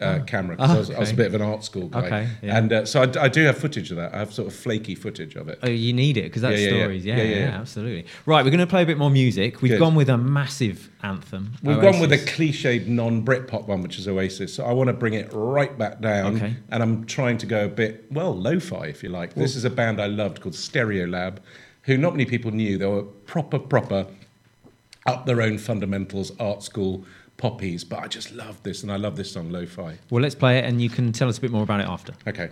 uh, 0.02 0.20
camera 0.26 0.56
because 0.56 0.72
I, 0.72 0.78
was, 0.78 0.90
I 0.92 1.00
was 1.00 1.10
a 1.10 1.14
Oh. 1.14 1.16
bit 1.18 1.28
of 1.28 1.36
an 1.36 1.42
art 1.42 1.64
school 1.64 1.88
guy. 1.88 2.06
Okay, 2.06 2.30
yeah. 2.42 2.58
And 2.58 2.74
uh, 2.74 2.86
so 2.86 3.02
I 3.02 3.28
do 3.30 3.44
have 3.46 3.58
footage 3.58 3.92
of 3.92 3.98
that. 3.98 4.14
I 4.14 4.20
have 4.20 4.34
sort 4.34 4.48
of 4.48 4.56
flaky 4.56 4.96
footage 4.96 5.36
of 5.36 5.48
it. 5.48 5.60
Oh, 5.64 5.70
you 5.70 5.94
need 5.94 6.18
it 6.18 6.24
because 6.24 6.42
that's 6.42 6.60
Yeah, 6.60 6.70
yeah, 6.70 6.80
stories. 6.84 7.06
Yeah 7.06 7.18
Yeah, 7.18 7.24
yeah, 7.24 7.60
absolutely. 7.60 8.06
Right, 8.26 8.44
we're 8.44 8.52
going 8.52 8.60
to 8.60 8.68
play 8.68 8.84
a 8.84 8.86
bit 8.86 8.98
more 8.98 9.10
music. 9.12 9.62
We've 9.62 9.72
Good. 9.74 9.80
gone 9.80 9.96
with 9.96 10.10
a 10.10 10.18
massive 10.18 10.90
anthem. 11.04 11.54
We've 11.64 11.80
gone 11.82 12.00
with 12.00 12.12
a 12.12 12.18
cliched 12.18 12.88
non-Britpop 12.88 13.68
one, 13.68 13.82
which 13.82 13.98
is 14.00 14.08
Oasis. 14.08 14.54
So 14.54 14.66
I 14.66 14.74
want 14.74 14.88
to 14.88 14.94
bring 14.94 15.14
it 15.14 15.30
right 15.32 15.78
back 15.78 16.02
down. 16.02 16.36
Okay. 16.38 16.56
And 16.70 16.82
I'm 16.84 17.06
trying 17.06 17.38
to 17.40 17.46
go 17.46 17.66
a 17.66 17.70
bit, 17.70 18.06
well, 18.12 18.36
lo-fi, 18.36 18.86
if 18.88 19.04
you 19.04 19.10
like. 19.10 19.34
this 19.36 19.56
is 19.56 19.66
a 19.66 19.70
band 19.70 20.02
I 20.02 20.08
loved 20.08 20.42
called 20.42 20.56
Stereolab, 20.56 21.38
who 21.84 21.98
not 21.98 22.14
many 22.14 22.26
people 22.26 22.52
knew. 22.52 22.78
They 22.78 22.86
were 22.88 23.04
proper, 23.04 23.60
proper, 23.60 24.08
up 25.06 25.26
their 25.26 25.42
own 25.42 25.58
fundamentals, 25.58 26.32
art 26.40 26.62
school 26.64 27.06
poppies. 27.42 27.84
But 27.84 28.00
I 28.00 28.08
just 28.08 28.32
love 28.32 28.62
this, 28.64 28.84
and 28.84 28.92
I 28.92 28.96
love 28.96 29.18
this 29.18 29.32
song, 29.32 29.52
Lo-Fi. 29.52 29.98
Well, 30.10 30.22
let's 30.22 30.36
play 30.36 30.60
it, 30.60 30.66
and 30.66 30.82
you 30.82 30.90
can 30.90 31.12
tell 31.12 31.28
us 31.28 31.38
a 31.40 31.42
bit 31.42 31.52
more 31.52 31.64
about 31.64 31.82
it 31.82 31.88
after. 31.88 32.14
Okay. 32.28 32.52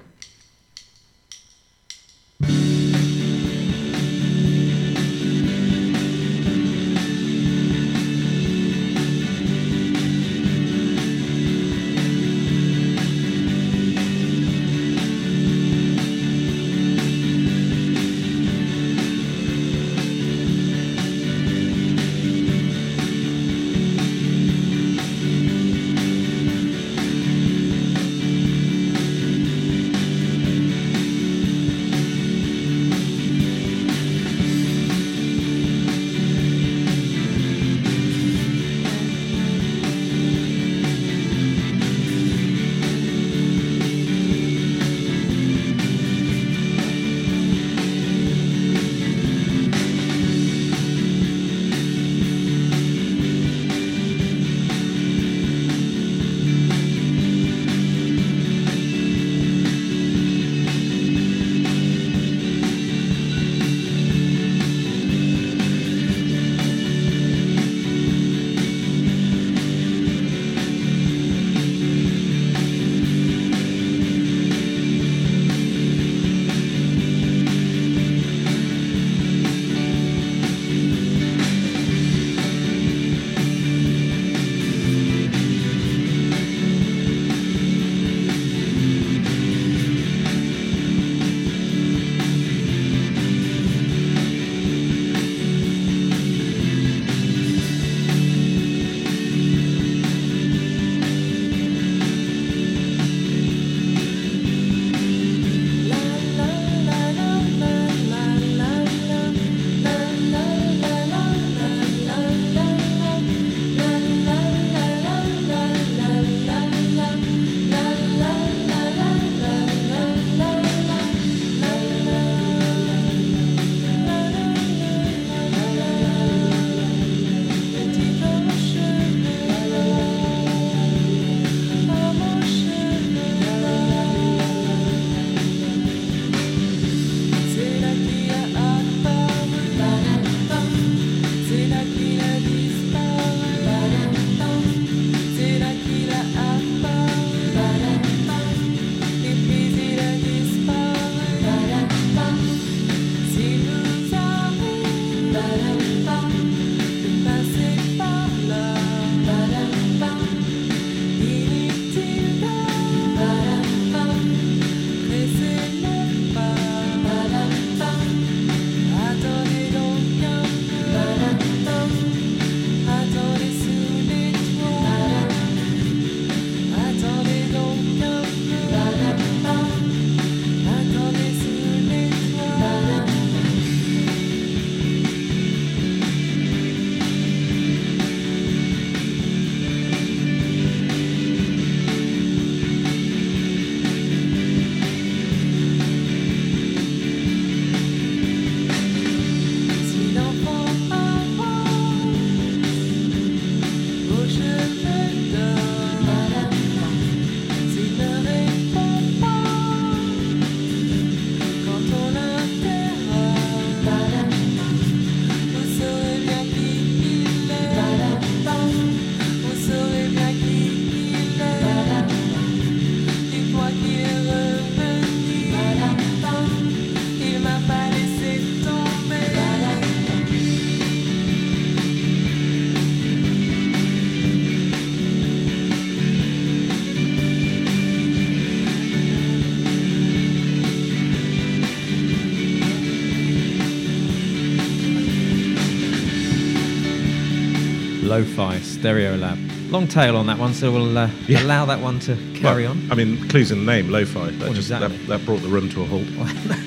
Lo-Fi 248.20 248.58
Stereolab. 248.58 249.72
Long 249.72 249.88
tail 249.88 250.18
on 250.18 250.28
that 250.28 250.38
one, 250.38 250.54
so 250.54 250.72
we'll 250.74 250.98
uh, 250.98 251.10
Yeah. 251.26 251.42
allow 251.44 251.64
that 251.66 251.80
one 251.80 252.00
to 252.02 252.18
carry 252.36 252.64
Well, 252.64 252.72
on. 252.72 252.92
I 252.92 252.96
mean, 252.96 253.30
clues 253.30 253.50
in 253.52 253.60
the 253.66 253.72
name, 253.72 253.90
lo-fi. 253.90 254.26
That 254.32 254.40
Well, 254.42 254.54
just 254.54 254.70
exactly. 254.70 254.98
that, 254.98 255.08
that 255.08 255.26
brought 255.26 255.42
the 255.42 255.48
room 255.48 255.70
to 255.70 255.84
a 255.84 255.86
halt. 255.86 256.04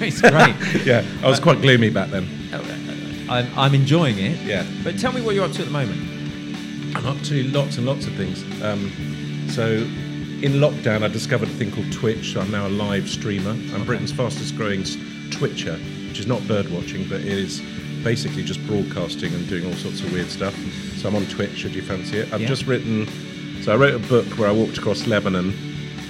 it's 0.00 0.20
great. 0.22 0.86
yeah, 0.86 1.04
I 1.22 1.28
was 1.28 1.40
quite 1.40 1.60
gloomy 1.60 1.90
back 1.90 2.08
then. 2.10 2.26
I'm, 3.28 3.46
I'm 3.58 3.74
enjoying 3.74 4.18
it. 4.18 4.40
Yeah. 4.46 4.64
But 4.82 4.98
tell 4.98 5.12
me 5.12 5.20
what 5.20 5.34
you're 5.34 5.44
up 5.44 5.52
to 5.52 5.60
at 5.60 5.66
the 5.66 5.72
moment. 5.72 6.96
I'm 6.96 7.04
up 7.06 7.20
to 7.24 7.42
lots 7.50 7.76
and 7.76 7.84
lots 7.84 8.06
of 8.06 8.14
things. 8.14 8.42
Um, 8.62 8.90
so, 9.50 9.66
in 9.66 10.52
lockdown, 10.54 11.02
I 11.02 11.08
discovered 11.08 11.48
a 11.48 11.52
thing 11.52 11.70
called 11.70 11.92
Twitch. 11.92 12.32
So 12.32 12.40
I'm 12.40 12.50
now 12.50 12.66
a 12.66 12.70
live 12.70 13.10
streamer. 13.10 13.50
I'm 13.74 13.84
Britain's 13.84 14.12
fastest 14.12 14.56
growing 14.56 14.84
Twitcher, 15.30 15.76
which 16.08 16.18
is 16.18 16.26
not 16.26 16.46
bird 16.48 16.70
watching, 16.70 17.06
but 17.08 17.20
it 17.20 17.26
is 17.26 17.60
basically 18.02 18.42
just 18.42 18.66
broadcasting 18.66 19.34
and 19.34 19.46
doing 19.50 19.66
all 19.66 19.74
sorts 19.74 20.00
of 20.00 20.10
weird 20.14 20.28
stuff. 20.30 20.54
So 21.02 21.08
I'm 21.08 21.16
on 21.16 21.26
Twitch, 21.26 21.56
should 21.58 21.74
you 21.74 21.82
fancy 21.82 22.18
it. 22.18 22.32
I've 22.32 22.42
Yeah. 22.42 22.46
just 22.46 22.66
written, 22.68 23.08
so 23.62 23.72
I 23.72 23.76
wrote 23.76 23.94
a 23.94 23.98
book 23.98 24.24
where 24.38 24.48
I 24.48 24.52
walked 24.52 24.78
across 24.78 25.04
Lebanon 25.08 25.52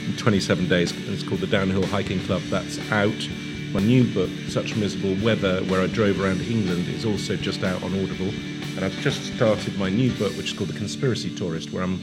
in 0.07 0.17
27 0.19 0.69
days. 0.69 0.93
and 0.93 1.09
It's 1.09 1.23
called 1.23 1.41
The 1.41 1.47
Downhill 1.47 1.87
Hiking 1.87 2.21
Club. 2.21 2.43
That's 2.51 2.79
out. 2.91 3.27
My 3.73 3.81
new 3.81 4.05
book, 4.05 4.29
Such 4.49 4.77
Miserable 4.77 5.15
Weather, 5.25 5.63
where 5.65 5.81
I 5.81 5.87
drove 5.87 6.21
around 6.21 6.43
England, 6.43 6.89
is 6.89 7.07
also 7.07 7.37
just 7.37 7.65
out 7.65 7.83
on 7.83 7.95
Audible. 8.03 8.29
And 8.77 8.85
I've 8.85 8.99
just 9.01 9.35
started 9.35 9.79
my 9.79 9.89
new 9.89 10.11
book, 10.13 10.37
which 10.37 10.53
is 10.53 10.53
called 10.53 10.69
The 10.69 10.79
Conspiracy 10.79 11.35
Tourist, 11.35 11.73
where 11.73 11.83
I'm 11.83 11.99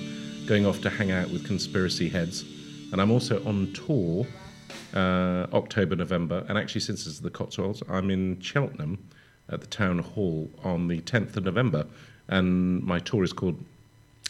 going 0.48 0.66
off 0.66 0.82
to 0.82 0.90
hang 0.90 1.12
out 1.12 1.30
with 1.30 1.46
conspiracy 1.46 2.10
heads. 2.10 2.44
And 2.92 3.00
I'm 3.00 3.12
also 3.12 3.44
on 3.46 3.72
tour 3.74 4.26
uh, 4.96 5.46
October, 5.54 5.96
November. 5.96 6.44
And 6.50 6.58
actually, 6.58 6.82
since 6.82 7.06
it's 7.06 7.20
the 7.20 7.30
Cotswolds, 7.30 7.84
I'm 7.88 8.10
in 8.10 8.40
Cheltenham 8.42 8.98
at 9.48 9.62
the 9.62 9.68
town 9.68 10.00
hall 10.00 10.50
on 10.64 10.88
the 10.88 11.02
10th 11.02 11.38
of 11.38 11.44
November. 11.44 11.86
And 12.30 12.82
my 12.84 13.00
tour 13.00 13.24
is 13.24 13.34
called 13.34 13.64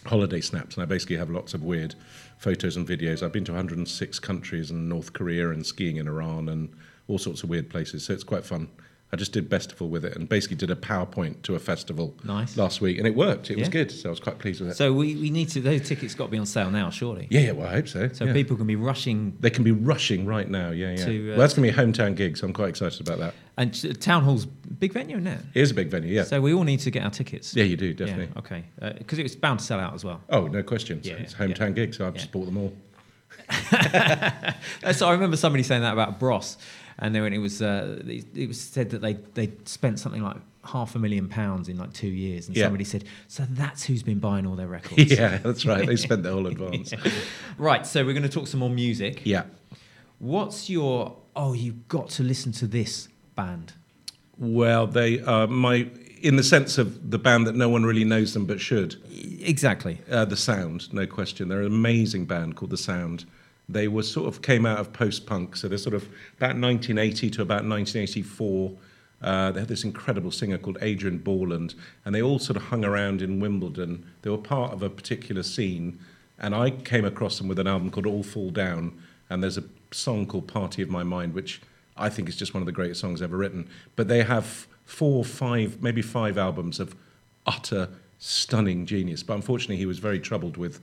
holiday 0.06 0.42
snaps, 0.42 0.76
and 0.76 0.84
I 0.84 0.86
basically 0.86 1.18
have 1.18 1.30
lots 1.30 1.54
of 1.54 1.64
weird 1.64 1.96
photos 2.38 2.78
and 2.78 2.88
videos. 2.88 3.22
I've 3.22 3.34
been 3.34 3.44
to 3.46 3.52
106 3.52 4.20
countries 4.20 4.72
and 4.72 4.88
North 4.88 5.14
Korea 5.14 5.50
and 5.52 5.66
skiing 5.66 5.98
in 5.98 6.08
Iran 6.08 6.50
and 6.50 6.70
all 7.08 7.18
sorts 7.18 7.44
of 7.44 7.50
weird 7.50 7.70
places, 7.70 8.06
so 8.06 8.14
it's 8.14 8.24
quite 8.24 8.46
fun. 8.46 8.70
I 9.12 9.16
just 9.16 9.32
did 9.32 9.50
festival 9.50 9.90
with 9.90 10.06
it 10.06 10.16
and 10.16 10.30
basically 10.30 10.56
did 10.58 10.70
a 10.70 10.76
PowerPoint 10.76 11.42
to 11.42 11.56
a 11.56 11.60
festival 11.60 12.14
Nice. 12.24 12.56
last 12.58 12.80
week, 12.80 13.00
and 13.00 13.08
it 13.08 13.16
worked. 13.16 13.50
It 13.50 13.58
was 13.58 13.68
good, 13.68 13.92
so 13.92 14.10
I 14.10 14.12
was 14.12 14.20
quite 14.20 14.38
pleased 14.38 14.62
with 14.62 14.70
it. 14.70 14.76
So 14.78 14.94
we, 14.94 15.16
we 15.16 15.32
need 15.32 15.50
to, 15.50 15.62
those 15.62 15.88
tickets 15.88 16.14
got 16.14 16.26
to 16.26 16.32
be 16.32 16.38
on 16.38 16.46
sale 16.46 16.70
now, 16.70 16.92
surely. 16.92 17.28
yeah, 17.32 17.40
yeah, 17.42 17.52
well, 17.54 17.68
I 17.68 17.72
hope 17.72 17.88
so. 17.88 18.10
So 18.10 18.26
yeah. 18.26 18.34
people 18.34 18.56
can 18.56 18.68
be 18.68 18.76
rushing. 18.76 19.36
they 19.40 19.50
can 19.50 19.64
be 19.64 19.72
rushing 19.72 20.28
right 20.28 20.48
now. 20.48 20.70
Yeah, 20.70 20.92
yeah. 20.92 21.06
To, 21.06 21.26
uh, 21.26 21.30
well, 21.32 21.40
that's 21.40 21.56
going 21.56 21.68
to 21.72 21.76
be 21.76 21.82
a 21.82 21.86
hometown 21.86 22.16
gig, 22.16 22.38
so 22.38 22.46
I'm 22.46 22.54
quite 22.54 22.70
excited 22.70 23.02
about 23.02 23.18
that. 23.18 23.34
And 23.58 24.00
Town 24.00 24.24
Hall's 24.24 24.46
big 24.46 24.94
venue, 24.94 25.16
isn't 25.18 25.28
it? 25.28 25.40
It 25.56 25.62
is 25.62 25.72
a 25.72 25.74
big 25.74 25.90
venue, 25.90 26.14
yeah. 26.14 26.24
So 26.24 26.40
we 26.40 26.54
all 26.54 26.64
need 26.64 26.80
to 26.82 26.92
get 26.92 27.04
our 27.04 27.10
tickets. 27.10 27.56
yeah, 27.56 27.64
you 27.64 27.78
do 27.78 27.94
definitely. 27.96 28.30
Yeah, 28.34 28.40
okay. 28.40 28.64
Because 29.00 29.18
it 29.18 29.24
was 29.24 29.36
bound 29.36 29.60
to 29.60 29.66
sell 29.66 29.80
out 29.80 29.96
as 29.96 30.06
well. 30.06 30.22
Oh, 30.30 30.46
no 30.48 30.62
question. 30.62 31.02
Yeah, 31.04 31.14
it's 31.16 31.34
a 31.34 31.38
yeah. 31.48 31.54
hometown 31.56 31.74
gig, 31.74 31.96
so 31.96 32.06
I've 32.06 32.14
Yeah. 32.14 32.20
just 32.22 32.32
bought 32.32 32.46
them 32.46 32.58
all. 32.58 32.74
Uh, 34.84 34.94
So 34.94 35.08
I 35.08 35.12
remember 35.12 35.38
somebody 35.38 35.64
saying 35.64 35.82
that 35.82 35.94
about 35.94 36.20
Bros, 36.20 36.58
and 37.00 37.16
then 37.16 37.34
it 37.34 37.38
was 37.40 37.62
uh, 37.62 38.02
it 38.06 38.48
was 38.48 38.60
said 38.60 38.92
that 38.92 39.02
they 39.02 39.14
they 39.34 39.52
spent 39.66 40.00
something 40.00 40.22
like 40.24 40.38
half 40.66 40.94
a 40.96 41.00
million 41.00 41.28
pounds 41.30 41.70
in 41.70 41.78
like 41.78 41.94
two 41.94 42.08
years, 42.10 42.48
and 42.48 42.56
Yeah. 42.56 42.66
somebody 42.66 42.84
said, 42.84 43.06
"So 43.28 43.46
that's 43.50 43.84
who's 43.86 44.04
been 44.04 44.20
buying 44.20 44.46
all 44.46 44.56
their 44.56 44.68
records." 44.68 45.12
yeah, 45.20 45.38
that's 45.38 45.66
right. 45.66 45.86
They 45.88 45.96
spent 45.96 46.24
their 46.24 46.34
whole 46.34 46.48
advance. 46.56 46.94
Right. 47.58 47.86
So 47.88 48.06
we're 48.06 48.14
going 48.14 48.24
to 48.24 48.30
talk 48.30 48.48
some 48.48 48.60
more 48.60 48.70
music. 48.70 49.22
yeah. 49.26 49.44
What's 50.20 50.70
your? 50.70 51.16
Oh, 51.36 51.54
you've 51.54 51.88
got 51.88 52.10
to 52.12 52.24
listen 52.24 52.52
to 52.54 52.68
this 52.68 53.08
band. 53.36 53.74
Well, 54.38 54.86
they 54.88 55.22
are 55.22 55.48
my 55.48 55.88
in 56.22 56.36
the 56.36 56.44
sense 56.44 56.78
of 56.78 57.12
the 57.12 57.18
band 57.18 57.48
that 57.48 57.56
no 57.56 57.70
one 57.70 57.86
really 57.86 58.04
knows 58.04 58.34
them 58.34 58.46
but 58.46 58.60
should. 58.60 58.98
Exactly. 59.42 60.02
Uh, 60.12 60.26
the 60.26 60.36
Sound, 60.36 60.92
no 60.94 61.08
question. 61.08 61.48
They're 61.48 61.62
an 61.62 61.68
amazing 61.68 62.26
band 62.26 62.58
called 62.58 62.72
The 62.72 62.78
Sound. 62.78 63.24
They 63.70 63.88
were 63.88 64.04
sort 64.04 64.28
of 64.28 64.42
came 64.42 64.66
out 64.66 64.80
of 64.80 64.92
post 64.92 65.28
punk, 65.28 65.56
so 65.56 65.68
they're 65.68 65.78
sort 65.78 65.94
of 65.94 66.04
about 66.38 66.58
1980 66.58 67.30
to 67.30 67.42
about 67.44 67.64
1984. 67.66 68.72
Uh, 69.22 69.52
they 69.52 69.60
had 69.60 69.70
this 69.70 69.84
incredible 69.84 70.32
singer 70.32 70.58
called 70.58 70.80
Adrian 70.82 71.20
Borland, 71.20 71.76
and 72.04 72.16
they 72.16 72.22
all 72.22 72.40
sort 72.40 72.58
of 72.58 72.64
hung 72.64 72.84
around 72.84 73.22
in 73.22 73.40
Wimbledon. 73.40 74.06
They 74.24 74.30
were 74.30 74.38
part 74.38 74.74
of 74.74 74.82
a 74.82 74.90
particular 74.90 75.44
scene, 75.44 76.00
and 76.40 76.56
I 76.56 76.72
came 76.72 77.06
across 77.06 77.38
them 77.38 77.48
with 77.48 77.60
an 77.60 77.68
album 77.68 77.92
called 77.92 78.08
All 78.08 78.24
Fall 78.24 78.50
Down, 78.50 79.00
and 79.30 79.44
there's 79.44 79.58
a 79.58 79.64
song 79.92 80.26
called 80.26 80.48
Party 80.48 80.82
of 80.82 80.90
My 80.90 81.04
Mind, 81.04 81.34
which 81.34 81.62
I 81.96 82.10
think 82.10 82.28
is 82.28 82.36
just 82.36 82.54
one 82.54 82.64
of 82.64 82.66
the 82.66 82.72
greatest 82.72 83.02
songs 83.02 83.22
ever 83.22 83.38
written. 83.38 83.70
But 83.96 84.08
they 84.08 84.24
have 84.24 84.68
four, 84.86 85.24
five, 85.24 85.82
maybe 85.82 86.02
five 86.02 86.38
albums 86.38 86.80
of 86.80 86.96
utter 87.46 87.90
stunning 88.18 88.86
genius. 88.86 89.22
But 89.22 89.36
unfortunately, 89.36 89.78
he 89.78 89.86
was 89.86 90.00
very 90.00 90.20
troubled 90.20 90.58
with 90.58 90.80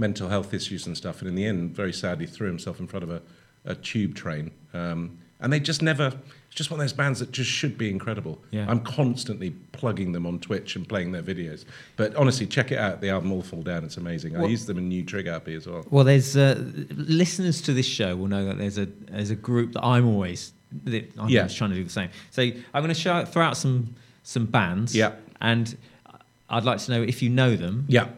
mental 0.00 0.28
health 0.28 0.52
issues 0.54 0.86
and 0.86 0.96
stuff, 0.96 1.20
and 1.20 1.28
in 1.28 1.34
the 1.36 1.44
end, 1.44 1.76
very 1.76 1.92
sadly, 1.92 2.26
threw 2.26 2.46
himself 2.48 2.80
in 2.80 2.86
front 2.88 3.04
of 3.04 3.10
a, 3.10 3.22
a 3.64 3.74
tube 3.76 4.14
train. 4.16 4.50
Um, 4.74 5.18
and 5.42 5.52
they 5.52 5.60
just 5.60 5.80
never. 5.82 6.12
It's 6.48 6.56
just 6.56 6.70
one 6.70 6.80
of 6.80 6.84
those 6.84 6.92
bands 6.92 7.20
that 7.20 7.30
just 7.30 7.48
should 7.48 7.78
be 7.78 7.88
incredible. 7.88 8.40
Yeah. 8.50 8.66
I'm 8.68 8.80
constantly 8.80 9.50
plugging 9.72 10.10
them 10.12 10.26
on 10.26 10.40
Twitch 10.40 10.74
and 10.74 10.86
playing 10.88 11.12
their 11.12 11.22
videos. 11.22 11.64
But 11.96 12.14
honestly, 12.16 12.44
check 12.46 12.72
it 12.72 12.78
out. 12.78 13.00
The 13.00 13.08
album 13.10 13.30
All 13.32 13.40
Fall 13.40 13.62
Down. 13.62 13.84
It's 13.84 13.96
amazing. 13.96 14.36
I 14.36 14.46
use 14.46 14.66
them 14.66 14.76
in 14.76 14.88
New 14.88 15.04
Trigger 15.04 15.30
Happy 15.32 15.54
as 15.54 15.66
well. 15.68 15.86
Well, 15.90 16.04
there's 16.04 16.36
uh, 16.36 16.60
listeners 16.90 17.62
to 17.62 17.72
this 17.72 17.86
show 17.86 18.16
will 18.16 18.26
know 18.26 18.44
that 18.46 18.58
there's 18.58 18.78
a 18.78 18.86
there's 18.86 19.30
a 19.30 19.36
group 19.36 19.72
that 19.74 19.84
I'm 19.84 20.06
always 20.08 20.52
that 20.84 21.10
I'm 21.18 21.28
Yeah. 21.28 21.46
trying 21.46 21.70
to 21.70 21.76
do 21.76 21.84
the 21.84 21.90
same. 21.90 22.10
So 22.30 22.42
I'm 22.42 22.82
going 22.82 22.88
to 22.88 22.94
show, 22.94 23.24
throw 23.24 23.44
out 23.44 23.56
some 23.56 23.94
some 24.24 24.46
bands. 24.46 24.94
Yeah. 24.94 25.12
And 25.40 25.76
I'd 26.50 26.64
like 26.64 26.78
to 26.80 26.90
know 26.90 27.02
if 27.02 27.22
you 27.22 27.28
know 27.30 27.54
them. 27.56 27.84
Yeah. 27.88 28.08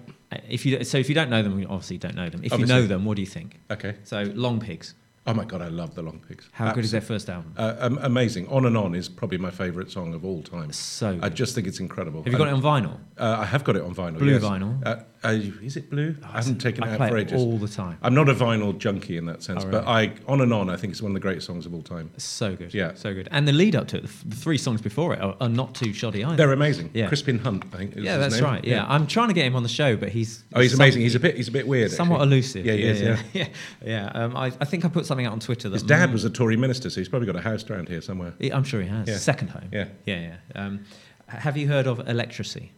If 0.48 0.66
you 0.66 0.84
so 0.84 0.98
if 0.98 1.08
you 1.08 1.14
don't 1.14 1.30
know 1.30 1.42
them, 1.42 1.58
you 1.58 1.66
obviously 1.66 1.98
don't 1.98 2.14
know 2.14 2.28
them. 2.28 2.42
If 2.44 2.52
Obviously. 2.52 2.74
you 2.74 2.82
know 2.82 2.86
them, 2.86 3.04
what 3.04 3.16
do 3.16 3.22
you 3.22 3.26
think? 3.26 3.60
Okay. 3.70 3.96
So 4.04 4.24
Longpigs. 4.26 4.94
Oh 5.24 5.34
my 5.34 5.44
God, 5.44 5.62
I 5.62 5.68
love 5.68 5.94
the 5.94 6.02
Long 6.02 6.20
Pigs. 6.26 6.48
How 6.50 6.72
good 6.72 6.84
is 6.84 6.90
their 6.90 7.00
first 7.00 7.30
album? 7.30 7.54
Uh, 7.56 7.76
um, 7.78 7.98
amazing. 8.02 8.48
On 8.48 8.66
and 8.66 8.76
On 8.76 8.92
is 8.92 9.08
probably 9.08 9.38
my 9.38 9.52
favourite 9.52 9.88
song 9.88 10.14
of 10.14 10.24
all 10.24 10.42
time. 10.42 10.72
So 10.72 11.16
I 11.22 11.28
just 11.28 11.54
think 11.54 11.68
it's 11.68 11.78
incredible. 11.78 12.24
Have 12.24 12.32
you 12.32 12.38
got 12.38 12.48
it 12.48 12.54
on 12.54 12.60
vinyl? 12.60 12.98
Uh, 13.16 13.36
I 13.38 13.44
have 13.44 13.62
got 13.62 13.76
it 13.76 13.82
on 13.82 13.94
vinyl. 13.94 14.18
Blue 14.18 14.32
yes. 14.32 14.42
vinyl? 14.42 14.84
Uh, 14.84 14.96
uh, 15.24 15.28
is 15.62 15.76
it 15.76 15.88
blue? 15.90 16.16
I 16.24 16.38
haven't 16.38 16.58
taken 16.58 16.82
it 16.84 16.88
I 16.88 16.90
out 16.92 16.96
play 16.98 17.08
for 17.10 17.16
it 17.18 17.28
ages. 17.28 17.40
all 17.40 17.56
the 17.58 17.68
time. 17.68 17.96
I'm 18.02 18.14
not 18.14 18.28
a 18.28 18.34
vinyl 18.34 18.76
junkie 18.76 19.16
in 19.16 19.26
that 19.26 19.42
sense, 19.42 19.62
Oh, 19.64 19.70
but 19.70 19.86
I 19.86 20.12
on 20.26 20.40
and 20.40 20.52
on. 20.52 20.68
I 20.68 20.76
think 20.76 20.92
it's 20.92 21.00
one 21.02 21.12
of 21.12 21.14
the 21.14 21.20
greatest 21.20 21.46
songs 21.46 21.64
of 21.66 21.72
all 21.74 21.82
time. 21.82 22.10
So 22.16 22.56
good. 22.56 22.74
Yeah. 22.74 22.94
So 22.94 23.14
good. 23.14 23.28
And 23.30 23.46
the 23.46 23.52
lead 23.52 23.76
up 23.76 23.86
to 23.88 23.98
it, 23.98 24.00
the, 24.02 24.08
f- 24.08 24.24
the 24.26 24.34
three 24.36 24.58
songs 24.58 24.80
before 24.82 25.14
it 25.14 25.20
are, 25.20 25.36
are 25.40 25.48
not 25.48 25.74
too 25.74 25.92
shoddy 25.92 26.24
either. 26.24 26.36
They're 26.36 26.52
amazing. 26.52 26.90
Yeah. 26.92 27.06
Crispin 27.08 27.38
Hunt, 27.38 27.64
I 27.72 27.76
think. 27.76 27.96
Is 27.96 28.04
yeah, 28.04 28.12
his 28.16 28.20
that's 28.20 28.34
name. 28.36 28.44
right. 28.44 28.64
Yeah. 28.64 28.84
I'm 28.88 29.06
trying 29.06 29.28
to 29.28 29.34
get 29.34 29.46
him 29.46 29.54
on 29.54 29.62
the 29.62 29.68
show, 29.68 29.96
but 29.96 30.08
he's 30.08 30.42
Oh, 30.54 30.60
he's 30.60 30.72
some- 30.72 30.80
amazing. 30.80 31.02
He's 31.02 31.14
a 31.14 31.20
bit. 31.20 31.36
He's 31.36 31.48
a 31.48 31.52
bit 31.52 31.68
weird. 31.68 31.90
somewhat 31.92 32.16
actually. 32.22 32.32
elusive. 32.36 32.66
Yeah, 32.66 32.72
he 32.74 32.82
is. 32.82 33.00
Yeah. 33.00 33.18
yeah. 33.32 33.48
yeah. 33.84 34.06
Um, 34.14 34.36
I, 34.36 34.46
I 34.46 34.64
think 34.64 34.84
I 34.84 34.88
put 34.88 35.06
something 35.06 35.26
out 35.26 35.32
on 35.32 35.40
Twitter 35.40 35.68
that 35.68 35.74
His 35.76 35.82
dad 35.84 36.12
was 36.12 36.24
a 36.24 36.30
Tory 36.30 36.56
minister, 36.56 36.90
so 36.90 37.00
he's 37.00 37.08
probably 37.08 37.26
got 37.26 37.36
a 37.36 37.40
house 37.42 37.68
around 37.70 37.88
here 37.88 38.00
somewhere. 38.00 38.34
Yeah, 38.38 38.56
I'm 38.56 38.64
sure 38.64 38.80
he 38.82 38.88
has. 38.88 39.06
Yeah. 39.08 39.18
Second 39.18 39.48
home. 39.50 39.68
Yeah. 39.72 39.86
Yeah, 40.06 40.20
yeah. 40.54 40.60
Um, 40.60 40.84
h- 41.32 41.38
have 41.42 41.56
you 41.56 41.68
heard 41.68 41.86
of 41.86 42.06
Electricity? 42.08 42.72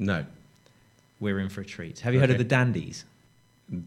No, 0.00 0.24
We're 1.20 1.40
in 1.40 1.48
for 1.48 1.60
a 1.62 1.64
treat. 1.64 2.00
Have 2.00 2.14
you 2.14 2.20
heard 2.20 2.30
of 2.30 2.38
the 2.38 2.44
Dandies? 2.44 3.04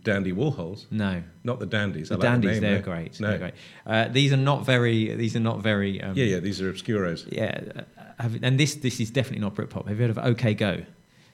Dandy 0.04 0.32
Warhols, 0.32 0.86
No. 0.92 1.24
not 1.44 1.60
the 1.60 1.66
Dandies. 1.66 2.10
The 2.10 2.16
I 2.16 2.18
like 2.18 2.22
Dandies, 2.22 2.56
the 2.56 2.62
name, 2.62 2.74
they're 2.74 2.82
great. 2.82 3.20
No. 3.20 3.30
They're 3.30 3.38
great. 3.40 3.54
Uh, 3.86 4.08
these 4.10 4.32
are 4.32 4.38
not 4.38 4.64
very. 4.64 5.16
These 5.16 5.36
are 5.36 5.40
not 5.40 5.64
very. 5.64 6.00
Um, 6.02 6.16
Yeah, 6.16 6.26
yeah. 6.26 6.40
These 6.40 6.62
are 6.62 6.72
obscuros. 6.72 7.28
yeah. 7.32 7.62
uh, 7.76 8.02
Have, 8.22 8.38
and 8.44 8.60
this 8.60 8.76
this 8.76 9.00
is 9.00 9.10
definitely 9.10 9.42
not 9.42 9.56
Britpop. 9.56 9.88
Have 9.88 9.98
you 10.00 10.08
heard 10.08 10.16
of 10.16 10.20
OK 10.20 10.54
Go? 10.54 10.84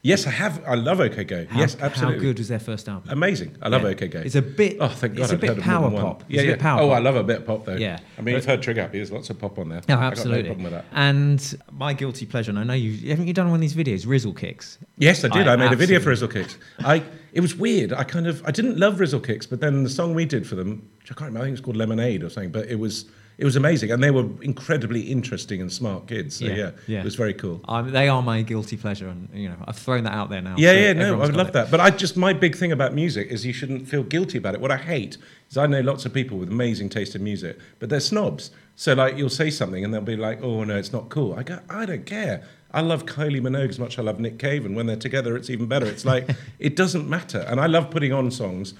Yes, 0.07 0.25
I 0.25 0.29
have. 0.29 0.63
I 0.65 0.75
love 0.75 1.01
OK 1.01 1.25
Go. 1.25 1.45
How, 1.49 1.59
yes, 1.59 1.75
absolutely. 1.81 2.19
How 2.19 2.21
good 2.21 2.37
was 2.37 2.47
their 2.47 2.59
first 2.61 2.87
album? 2.87 3.09
Amazing. 3.09 3.57
I 3.61 3.67
love 3.67 3.81
Yeah. 3.81 3.89
OK 3.89 4.07
Go. 4.07 4.19
It's 4.21 4.35
a 4.35 4.41
bit. 4.41 4.77
Oh, 4.79 4.87
thank 4.87 5.15
God! 5.15 5.23
It's 5.23 5.31
a 5.31 5.35
I've 5.35 5.41
bit 5.41 5.49
heard 5.49 5.57
of 5.57 5.65
more 5.65 5.81
power 5.81 6.01
pop. 6.01 6.23
Yeah, 6.29 6.43
yeah. 6.43 6.55
power 6.55 6.79
oh, 6.79 6.87
pop. 6.87 6.95
I 6.95 6.99
love 6.99 7.15
a 7.17 7.23
bit 7.25 7.37
of 7.39 7.45
pop 7.45 7.65
though. 7.65 7.75
Yeah. 7.75 7.99
I 8.17 8.21
mean, 8.21 8.35
you've 8.35 8.45
heard 8.45 8.61
Trigger 8.61 8.83
Happy. 8.83 8.99
There's 8.99 9.11
lots 9.11 9.29
of 9.29 9.37
pop 9.37 9.59
on 9.59 9.67
there. 9.67 9.81
No, 9.89 9.95
I've 9.95 9.99
got 9.99 10.11
absolutely. 10.13 10.43
No 10.43 10.55
problem 10.55 10.63
with 10.63 10.73
that. 10.73 10.85
And 10.93 11.61
my 11.73 11.91
guilty 11.91 12.25
pleasure, 12.25 12.51
and 12.51 12.59
I 12.59 12.63
know 12.63 12.73
you 12.73 13.09
haven't 13.09 13.27
you 13.27 13.33
done 13.33 13.47
one 13.47 13.55
of 13.55 13.61
these 13.61 13.75
videos, 13.75 14.07
Rizzle 14.07 14.33
Kicks. 14.33 14.77
Yes, 14.97 15.25
I 15.25 15.27
did. 15.27 15.45
I 15.45 15.53
I, 15.53 15.55
made 15.57 15.73
a 15.73 15.75
video 15.75 15.99
for 15.99 16.11
Rizzle 16.11 16.31
Kicks. 16.31 16.57
I 16.79 17.03
it 17.33 17.41
was 17.41 17.57
weird. 17.57 17.91
I 17.91 18.05
kind 18.05 18.27
of 18.27 18.41
I 18.45 18.51
didn't 18.51 18.77
love 18.77 19.01
Rizzle 19.01 19.19
Kicks, 19.19 19.45
but 19.45 19.59
then 19.59 19.83
the 19.83 19.89
song 19.89 20.15
we 20.15 20.23
did 20.23 20.47
for 20.47 20.55
them, 20.55 20.89
which 20.99 21.11
I 21.11 21.15
can't 21.15 21.27
remember, 21.27 21.39
I 21.39 21.43
think 21.43 21.49
it 21.49 21.59
was 21.59 21.65
called 21.65 21.75
Lemonade 21.75 22.23
or 22.23 22.29
something, 22.29 22.51
but 22.51 22.69
it 22.69 22.79
was 22.79 23.07
it 23.37 23.45
was 23.45 23.55
amazing, 23.55 23.91
and 23.91 24.01
they 24.03 24.09
were 24.09 24.25
incredibly 24.41 25.01
interesting 25.01 25.61
and 25.61 25.71
smart 25.71 26.07
kids. 26.07 26.37
So 26.37 26.45
Yeah, 26.45 26.55
yeah, 26.55 26.71
yeah. 26.87 26.99
it 26.99 27.03
was 27.05 27.15
very 27.15 27.33
cool. 27.35 27.61
Um, 27.67 27.91
they 27.91 28.09
are 28.09 28.21
my 28.23 28.41
guilty 28.41 28.77
pleasure, 28.77 29.07
and 29.07 29.29
you 29.33 29.47
know 29.49 29.55
I've 29.65 29.77
thrown 29.77 30.03
that 30.05 30.13
out 30.13 30.29
there 30.29 30.41
now. 30.41 30.55
Yeah, 30.57 30.71
so 30.71 30.77
yeah, 30.79 30.93
no, 30.93 31.13
I 31.21 31.25
would 31.25 31.35
love 31.35 31.49
it. 31.49 31.53
that. 31.53 31.69
But 31.69 31.79
I 31.79 31.91
just 31.91 32.17
my 32.17 32.33
big 32.33 32.55
thing 32.55 32.71
about 32.71 32.93
music 32.95 33.27
is 33.29 33.45
you 33.45 33.53
shouldn't 33.53 33.87
feel 33.87 34.03
guilty 34.03 34.37
about 34.39 34.55
it. 34.55 34.61
What 34.61 34.71
I 34.71 34.77
hate 34.77 35.17
is 35.49 35.57
I 35.57 35.67
know 35.67 35.81
lots 35.81 36.05
of 36.05 36.13
people 36.13 36.37
with 36.39 36.49
amazing 36.49 36.89
taste 36.89 37.15
in 37.15 37.23
music, 37.23 37.57
but 37.79 37.89
they're 37.89 37.99
snobs. 37.99 38.49
So 38.75 38.93
like 38.93 39.17
you'll 39.17 39.29
say 39.29 39.49
something 39.49 39.83
and 39.85 39.93
they'll 39.93 40.01
be 40.01 40.15
like, 40.17 40.41
"Oh 40.41 40.63
no, 40.63 40.75
it's 40.75 40.91
not 40.91 41.09
cool." 41.09 41.33
I 41.35 41.43
go, 41.43 41.59
"I 41.69 41.85
don't 41.85 42.05
care." 42.05 42.43
I 42.71 42.81
love 42.81 43.05
Kylie 43.05 43.39
Minogue 43.41 43.69
as 43.69 43.79
much 43.79 43.93
as 43.93 43.99
I 43.99 44.01
love 44.03 44.19
Nick 44.19 44.39
Cave, 44.39 44.65
and 44.65 44.75
when 44.75 44.87
they're 44.87 44.97
together, 44.97 45.37
it's 45.37 45.49
even 45.49 45.67
better. 45.67 45.85
It's 45.85 46.05
like 46.05 46.27
it 46.59 46.75
doesn't 46.75 47.07
matter, 47.07 47.45
and 47.47 47.59
I 47.59 47.67
love 47.67 47.91
putting 47.91 48.13
on 48.13 48.31
songs. 48.31 48.73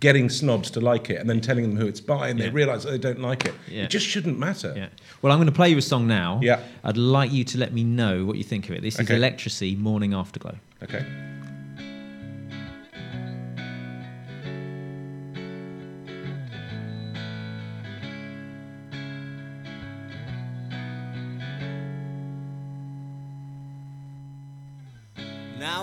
Getting 0.00 0.28
snobs 0.28 0.70
to 0.72 0.80
like 0.80 1.10
it 1.10 1.20
and 1.20 1.28
then 1.28 1.40
telling 1.40 1.62
them 1.64 1.76
who 1.76 1.86
it's 1.86 2.00
by, 2.00 2.28
and 2.28 2.40
they 2.40 2.48
realise 2.50 2.84
that 2.84 2.90
they 2.90 2.98
don't 2.98 3.20
like 3.20 3.44
it. 3.46 3.54
Yeah. 3.68 3.84
It 3.84 3.90
just 3.90 4.06
shouldn't 4.06 4.38
matter. 4.38 4.72
Yeah. 4.76 4.88
Well, 5.22 5.32
I'm 5.32 5.38
going 5.38 5.46
to 5.46 5.52
play 5.52 5.68
you 5.70 5.78
a 5.78 5.82
song 5.82 6.06
now. 6.06 6.40
Yeah. 6.42 6.60
I'd 6.82 6.96
like 6.96 7.32
you 7.32 7.44
to 7.44 7.58
let 7.58 7.72
me 7.72 7.84
know 7.84 8.24
what 8.24 8.36
you 8.36 8.44
think 8.44 8.68
of 8.68 8.74
it. 8.74 8.82
This 8.82 8.94
is 8.94 9.00
Okay. 9.00 9.16
Electricity, 9.16 9.76
Morning 9.76 10.14
Afterglow. 10.14 10.56
Okay. 10.82 11.04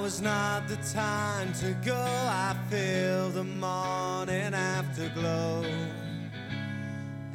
Now 0.02 0.08
is 0.08 0.20
not 0.20 0.68
the 0.68 0.78
time 0.78 1.54
to 1.62 1.74
go. 1.86 1.94
I 1.96 2.56
feel 2.72 3.30
the 3.30 3.44
morning 3.44 4.52
afterglow. 4.52 5.64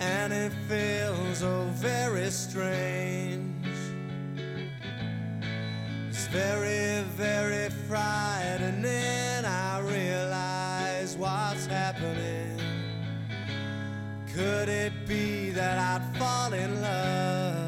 And 0.00 0.32
it 0.32 0.52
feels 0.66 1.44
oh 1.44 1.68
very 1.74 2.28
strange. 2.28 3.68
It's 6.08 6.26
very, 6.26 7.04
very 7.14 7.70
frightening. 7.86 9.44
I 9.44 9.78
realize 9.82 11.16
what's 11.16 11.66
happening. 11.66 12.58
Could 14.34 14.68
it 14.68 15.06
be 15.06 15.50
that 15.50 15.78
I'd 15.78 16.18
fall 16.18 16.52
in 16.52 16.82
love? 16.82 17.65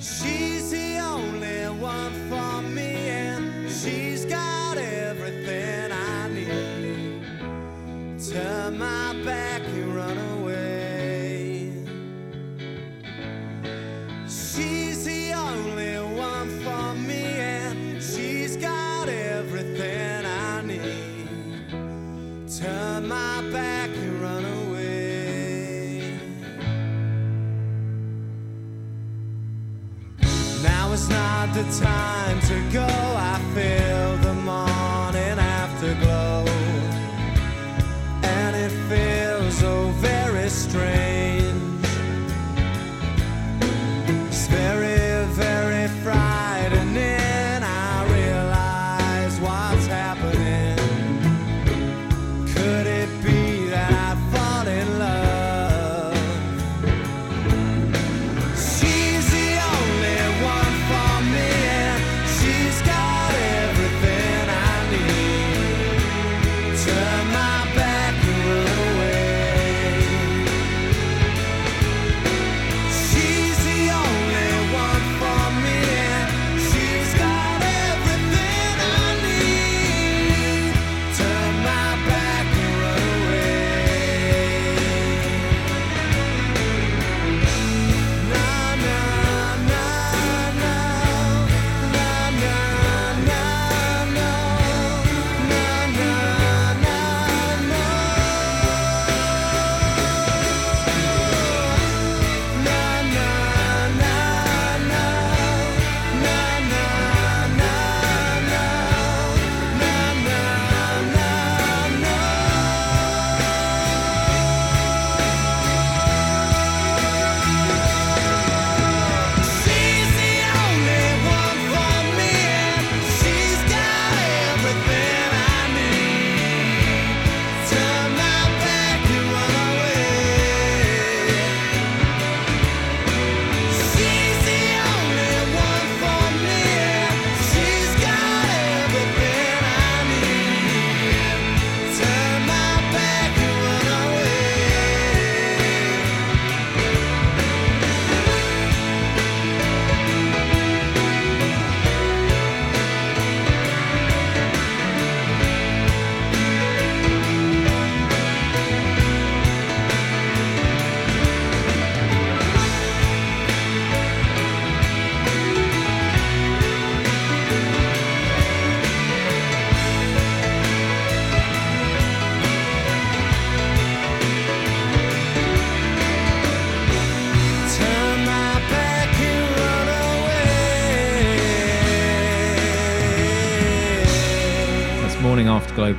She's 0.00 0.70
the 0.70 0.98
only 0.98 1.66
one 1.80 2.12
for 2.28 2.62
me, 2.62 3.08
and 3.08 3.68
she's 3.68 4.24
got 4.24 4.78
everything 4.78 5.90
I 5.90 6.28
need. 6.28 7.22
Turn 8.30 8.78
my 8.78 9.12
back 9.24 9.62
and 9.62 9.96
run 9.96 10.16
away. 10.16 10.37
Is 30.98 31.08
not 31.08 31.54
the 31.54 31.64
time 31.80 32.40
to 32.40 32.56
go. 32.72 32.86
I 32.86 33.40
feel 33.54 33.97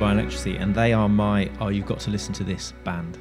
Afterglow 0.00 0.06
by 0.06 0.12
Electricity, 0.12 0.56
and 0.56 0.74
they 0.74 0.92
are 0.92 1.08
my 1.08 1.50
oh, 1.60 1.68
you've 1.68 1.86
got 1.86 2.00
to 2.00 2.10
listen 2.10 2.32
to 2.34 2.44
this 2.44 2.72
band. 2.84 3.18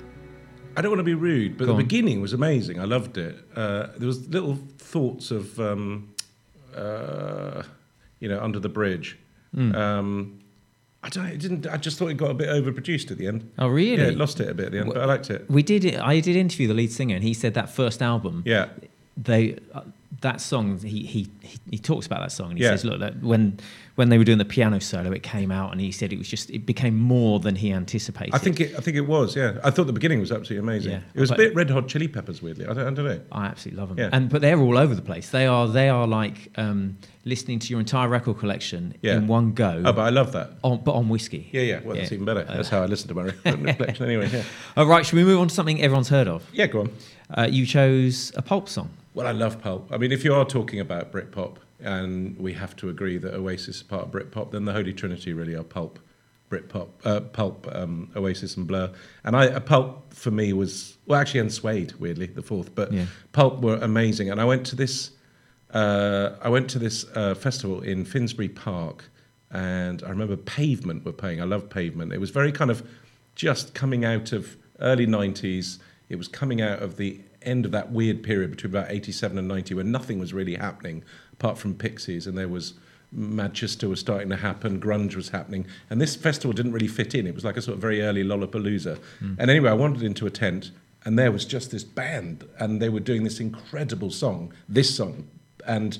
I 0.77 0.81
don't 0.81 0.91
want 0.91 0.99
to 0.99 1.03
be 1.03 1.13
rude, 1.13 1.57
but 1.57 1.65
Go 1.65 1.67
the 1.67 1.71
on. 1.73 1.77
beginning 1.79 2.21
was 2.21 2.31
amazing. 2.33 2.79
I 2.79 2.85
loved 2.85 3.17
it. 3.17 3.35
Uh, 3.55 3.87
there 3.97 4.07
was 4.07 4.27
little 4.29 4.57
thoughts 4.77 5.31
of, 5.31 5.59
um, 5.59 6.13
uh, 6.75 7.63
you 8.19 8.29
know, 8.29 8.39
under 8.39 8.59
the 8.59 8.69
bridge. 8.69 9.17
Hmm. 9.53 9.75
Um, 9.75 10.39
I 11.03 11.09
don't. 11.09 11.25
It 11.27 11.39
didn't. 11.39 11.67
I 11.67 11.77
just 11.77 11.97
thought 11.97 12.07
it 12.07 12.15
got 12.15 12.31
a 12.31 12.33
bit 12.33 12.47
overproduced 12.49 13.11
at 13.11 13.17
the 13.17 13.27
end. 13.27 13.49
Oh, 13.57 13.67
really? 13.67 14.01
Yeah, 14.01 14.09
it 14.09 14.17
lost 14.17 14.39
it 14.39 14.49
a 14.49 14.53
bit 14.53 14.67
at 14.67 14.71
the 14.71 14.79
end, 14.79 14.87
but 14.93 14.97
I 15.01 15.05
liked 15.05 15.29
it. 15.29 15.49
We 15.49 15.63
did. 15.63 15.95
I 15.95 16.19
did 16.19 16.35
interview 16.35 16.67
the 16.67 16.73
lead 16.73 16.91
singer, 16.91 17.15
and 17.15 17.23
he 17.23 17.33
said 17.33 17.53
that 17.55 17.69
first 17.69 18.01
album. 18.01 18.43
Yeah. 18.45 18.67
They 19.17 19.57
uh, 19.73 19.81
that 20.21 20.39
song. 20.41 20.77
He, 20.79 21.03
he 21.05 21.27
he 21.41 21.59
he 21.71 21.77
talks 21.77 22.05
about 22.05 22.21
that 22.21 22.31
song, 22.31 22.51
and 22.51 22.57
he 22.57 22.63
Yeah. 22.63 22.71
says, 22.71 22.85
"Look, 22.85 22.99
that 22.99 23.21
when 23.21 23.59
when 23.99 24.09
they 24.09 24.17
were 24.17 24.23
doing 24.23 24.37
the 24.39 24.45
piano 24.45 24.79
solo, 24.79 25.11
it 25.11 25.21
came 25.21 25.51
out, 25.51 25.71
and 25.73 25.79
he 25.81 25.91
said 25.91 26.11
it 26.11 26.17
was 26.17 26.27
just 26.27 26.49
it 26.49 26.65
became 26.65 26.95
more 26.95 27.39
than 27.39 27.55
he 27.55 27.71
anticipated." 27.71 28.33
I 28.33 28.39
think 28.39 28.59
it. 28.59 28.73
I 28.75 28.79
think 28.81 28.97
it 28.97 29.01
was. 29.07 29.35
Yeah. 29.35 29.59
I 29.63 29.69
thought 29.69 29.85
the 29.87 29.93
beginning 29.93 30.19
was 30.21 30.31
absolutely 30.31 30.67
amazing. 30.67 30.91
Yeah. 30.93 31.01
It 31.13 31.19
was 31.19 31.29
a 31.31 31.35
bit 31.35 31.53
Red 31.53 31.69
Hot 31.69 31.87
Chili 31.87 32.07
Peppers, 32.07 32.41
weirdly. 32.41 32.65
I 32.65 32.73
don't, 32.73 32.87
I 32.87 32.89
don't 32.91 33.05
know. 33.05 33.21
I 33.31 33.45
absolutely 33.45 33.79
love 33.79 33.89
them. 33.89 33.97
Yeah. 33.99 34.09
And 34.11 34.29
but 34.29 34.41
they're 34.41 34.59
all 34.59 34.77
over 34.77 34.95
the 34.95 35.01
place. 35.03 35.29
They 35.29 35.45
are 35.45 35.67
they 35.67 35.89
are 35.89 36.07
like 36.07 36.49
um, 36.55 36.97
listening 37.25 37.59
to 37.59 37.67
your 37.69 37.79
entire 37.79 38.07
record 38.07 38.39
collection 38.39 38.95
Yeah. 39.01 39.17
in 39.17 39.27
one 39.27 39.51
go. 39.51 39.83
Oh, 39.85 39.91
but 39.93 40.01
I 40.01 40.09
love 40.09 40.31
that. 40.31 40.51
on, 40.63 40.81
but 40.83 40.93
on 40.93 41.09
whiskey. 41.09 41.49
Yeah, 41.51 41.61
yeah. 41.61 41.79
Well, 41.83 41.95
that's 41.97 42.11
even 42.11 42.25
better. 42.25 42.45
That's 42.45 42.69
how 42.69 42.81
I 42.81 42.85
listen 42.85 43.09
to 43.09 43.13
my 43.15 43.23
record 43.23 43.43
collection 43.77 44.05
anyway. 44.05 44.29
Yeah. 44.31 44.43
All 44.77 44.85
right, 44.87 45.05
should 45.05 45.17
we 45.17 45.23
move 45.25 45.39
on 45.41 45.49
to 45.49 45.53
something 45.53 45.81
everyone's 45.81 46.09
heard 46.09 46.27
of? 46.27 46.47
Yeah. 46.53 46.67
Go 46.67 46.79
on. 46.81 46.89
Uh, 47.37 47.47
you 47.51 47.65
chose 47.65 48.31
a 48.35 48.41
pulp 48.41 48.69
song. 48.69 48.89
Well, 49.13 49.27
I 49.27 49.31
love 49.31 49.61
pulp. 49.61 49.89
I 49.91 49.97
mean, 49.97 50.11
if 50.11 50.23
you 50.23 50.33
are 50.33 50.45
talking 50.45 50.79
about 50.79 51.11
Britpop, 51.11 51.57
and 51.79 52.37
we 52.37 52.53
have 52.53 52.75
to 52.77 52.89
agree 52.89 53.17
that 53.17 53.33
Oasis 53.33 53.77
is 53.77 53.83
part 53.83 54.03
of 54.05 54.11
Britpop, 54.11 54.51
then 54.51 54.65
the 54.65 54.73
Holy 54.73 54.93
Trinity 54.93 55.33
really 55.33 55.55
are 55.55 55.63
pulp, 55.63 55.99
Britpop, 56.49 56.89
uh, 57.05 57.21
pulp, 57.21 57.67
um, 57.73 58.11
Oasis, 58.15 58.57
and 58.57 58.67
Blur. 58.67 58.91
And 59.23 59.35
I, 59.35 59.45
a 59.45 59.61
pulp 59.61 60.13
for 60.13 60.31
me 60.31 60.51
was 60.53 60.97
well, 61.05 61.19
actually, 61.19 61.39
and 61.41 61.51
Suede, 61.51 61.93
weirdly, 61.93 62.27
the 62.27 62.41
fourth, 62.41 62.73
but 62.75 62.91
Yeah. 62.91 63.05
pulp 63.31 63.61
were 63.61 63.77
amazing. 63.77 64.29
And 64.29 64.39
I 64.41 64.45
went 64.45 64.65
to 64.67 64.75
this, 64.75 65.11
uh, 65.73 66.31
I 66.41 66.49
went 66.49 66.69
to 66.71 66.79
this 66.79 67.05
uh, 67.15 67.33
festival 67.35 67.81
in 67.81 68.05
Finsbury 68.05 68.49
Park, 68.49 69.05
and 69.51 70.03
I 70.03 70.09
remember 70.09 70.35
Pavement 70.37 71.05
were 71.05 71.11
playing. 71.13 71.41
I 71.41 71.45
love 71.45 71.69
Pavement. 71.69 72.13
It 72.13 72.19
was 72.19 72.29
very 72.29 72.51
kind 72.51 72.69
of 72.71 72.83
just 73.35 73.73
coming 73.73 74.03
out 74.05 74.31
of 74.31 74.57
early 74.79 75.07
'90s. 75.07 75.79
It 76.09 76.17
was 76.17 76.27
coming 76.27 76.61
out 76.61 76.81
of 76.81 76.97
the 76.97 77.19
end 77.41 77.65
of 77.65 77.71
that 77.71 77.91
weird 77.91 78.23
period 78.23 78.51
between 78.51 78.71
about 78.71 78.91
87 78.91 79.37
and 79.37 79.47
90 79.47 79.73
when 79.75 79.91
nothing 79.91 80.19
was 80.19 80.33
really 80.33 80.55
happening 80.55 81.03
apart 81.33 81.57
from 81.57 81.73
Pixies 81.73 82.27
and 82.27 82.37
there 82.37 82.47
was 82.47 82.73
Manchester 83.11 83.89
was 83.89 83.99
starting 83.99 84.29
to 84.29 84.35
happen, 84.35 84.79
grunge 84.79 85.15
was 85.15 85.29
happening, 85.29 85.65
and 85.89 85.99
this 85.99 86.15
festival 86.15 86.53
didn't 86.53 86.73
really 86.73 86.87
fit 86.87 87.15
in. 87.15 87.25
It 87.25 87.33
was 87.33 87.43
like 87.43 87.57
a 87.57 87.61
sort 87.61 87.75
of 87.75 87.81
very 87.81 88.03
early 88.03 88.23
Lollapalooza. 88.23 88.99
Hmm. 89.19 89.33
And 89.39 89.49
anyway, 89.49 89.71
I 89.71 89.73
wandered 89.73 90.03
into 90.03 90.27
a 90.27 90.29
tent, 90.29 90.69
and 91.05 91.17
there 91.17 91.31
was 91.31 91.43
just 91.43 91.71
this 91.71 91.83
band, 91.83 92.47
and 92.59 92.79
they 92.79 92.89
were 92.89 92.99
doing 92.99 93.23
this 93.23 93.39
incredible 93.39 94.11
song, 94.11 94.53
this 94.67 94.95
song, 94.95 95.27
and 95.65 95.97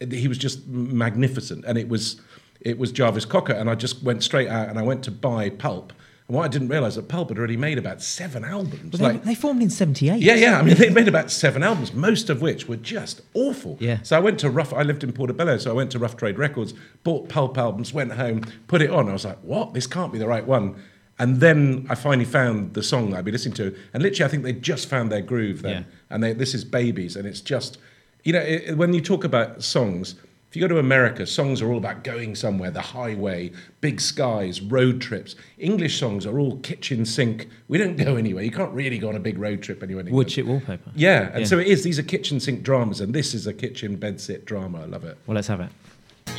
he 0.00 0.28
was 0.28 0.38
just 0.38 0.66
magnificent. 0.68 1.64
And 1.64 1.76
it 1.76 1.88
was 1.88 2.20
it 2.60 2.78
was 2.78 2.92
Jarvis 2.92 3.24
Cocker, 3.24 3.52
and 3.52 3.68
I 3.68 3.74
just 3.74 4.02
went 4.02 4.22
straight 4.22 4.48
out 4.48 4.68
and 4.68 4.78
I 4.78 4.82
went 4.82 5.02
to 5.04 5.10
buy 5.10 5.50
Pulp. 5.50 5.92
And 6.26 6.36
what 6.36 6.44
I 6.44 6.48
didn't 6.48 6.68
realise 6.68 6.94
that 6.94 7.06
Pulp 7.08 7.28
had 7.28 7.38
already 7.38 7.58
made 7.58 7.76
about 7.76 8.00
seven 8.00 8.44
albums. 8.44 8.98
They, 8.98 9.04
like, 9.04 9.24
they 9.24 9.34
formed 9.34 9.62
in 9.62 9.68
78. 9.68 10.22
yeah, 10.22 10.34
yeah. 10.34 10.58
I 10.58 10.62
mean, 10.62 10.74
they 10.76 10.88
made 10.88 11.06
about 11.06 11.30
seven 11.30 11.62
albums, 11.62 11.92
most 11.92 12.30
of 12.30 12.40
which 12.40 12.66
were 12.66 12.76
just 12.78 13.20
awful. 13.34 13.76
Yeah. 13.78 13.98
So 14.02 14.16
I 14.16 14.20
went 14.20 14.40
to 14.40 14.48
Rough. 14.48 14.72
I 14.72 14.84
lived 14.84 15.04
in 15.04 15.12
Portobello, 15.12 15.58
so 15.58 15.70
I 15.70 15.74
went 15.74 15.90
to 15.92 15.98
Rough 15.98 16.16
Trade 16.16 16.38
Records, 16.38 16.72
bought 17.02 17.28
Pulp 17.28 17.58
albums, 17.58 17.92
went 17.92 18.12
home, 18.12 18.42
put 18.68 18.80
it 18.80 18.88
on. 18.88 19.10
I 19.10 19.12
was 19.12 19.26
like, 19.26 19.38
"What? 19.42 19.74
This 19.74 19.86
can't 19.86 20.12
be 20.12 20.18
the 20.18 20.26
right 20.26 20.46
one." 20.46 20.76
And 21.18 21.40
then 21.40 21.86
I 21.90 21.94
finally 21.94 22.24
found 22.24 22.72
the 22.72 22.82
song 22.82 23.10
that 23.10 23.18
I'd 23.18 23.24
be 23.26 23.30
listening 23.30 23.54
to, 23.56 23.76
and 23.92 24.02
literally, 24.02 24.26
I 24.26 24.28
think 24.28 24.44
they 24.44 24.54
just 24.54 24.88
found 24.88 25.12
their 25.12 25.20
groove 25.20 25.60
then. 25.60 25.82
Yeah. 25.82 25.94
And 26.08 26.22
they, 26.24 26.32
this 26.32 26.54
is 26.54 26.64
Babies, 26.64 27.16
and 27.16 27.26
it's 27.26 27.42
just, 27.42 27.76
you 28.24 28.32
know, 28.32 28.40
it, 28.40 28.78
when 28.78 28.94
you 28.94 29.02
talk 29.02 29.24
about 29.24 29.62
songs. 29.62 30.14
If 30.54 30.58
you 30.58 30.68
go 30.68 30.72
to 30.72 30.78
America, 30.78 31.26
songs 31.26 31.60
are 31.60 31.68
all 31.68 31.78
about 31.78 32.04
going 32.04 32.36
somewhere, 32.36 32.70
the 32.70 32.80
highway, 32.80 33.50
big 33.80 34.00
skies, 34.00 34.60
road 34.60 35.00
trips. 35.00 35.34
English 35.58 35.98
songs 35.98 36.24
are 36.26 36.38
all 36.38 36.58
kitchen 36.58 37.04
sink. 37.04 37.48
We 37.66 37.76
don't 37.76 37.96
go 37.96 38.14
anywhere. 38.14 38.44
You 38.44 38.52
can't 38.52 38.72
really 38.72 38.98
go 38.98 39.08
on 39.08 39.16
a 39.16 39.18
big 39.18 39.36
road 39.36 39.62
trip 39.64 39.82
anywhere. 39.82 40.06
in 40.06 40.12
Wood 40.14 40.28
chip 40.28 40.46
wallpaper. 40.46 40.92
Yeah, 40.94 41.30
and 41.32 41.40
Yeah. 41.40 41.46
so 41.46 41.58
it 41.58 41.66
is. 41.66 41.82
These 41.82 41.98
are 41.98 42.04
kitchen 42.04 42.38
sink 42.38 42.62
dramas, 42.62 43.00
and 43.00 43.12
this 43.12 43.34
is 43.34 43.48
a 43.48 43.52
kitchen 43.52 43.96
bedsit 43.98 44.44
drama. 44.44 44.82
I 44.82 44.84
love 44.84 45.02
it. 45.02 45.18
Well, 45.26 45.34
let's 45.34 45.48
have 45.48 45.58
it. 45.58 45.70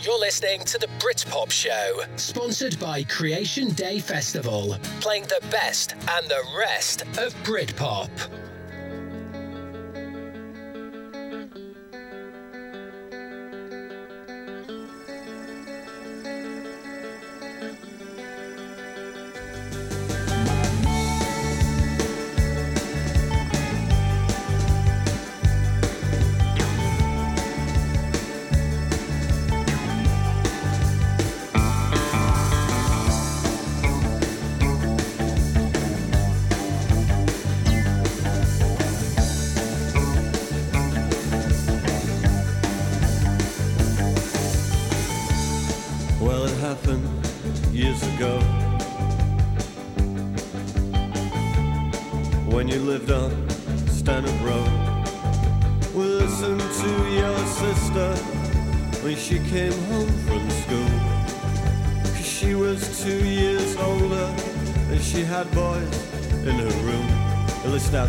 You're 0.01 0.17
listening 0.17 0.61
to 0.63 0.77
the 0.77 0.87
Britpop 0.99 1.51
Show, 1.51 2.03
sponsored 2.15 2.79
by 2.79 3.03
Creation 3.03 3.73
Day 3.73 3.99
Festival, 3.99 4.77
playing 5.01 5.23
the 5.23 5.45
best 5.51 5.91
and 5.91 6.25
the 6.29 6.41
rest 6.57 7.01
of 7.19 7.35
Britpop. 7.43 8.09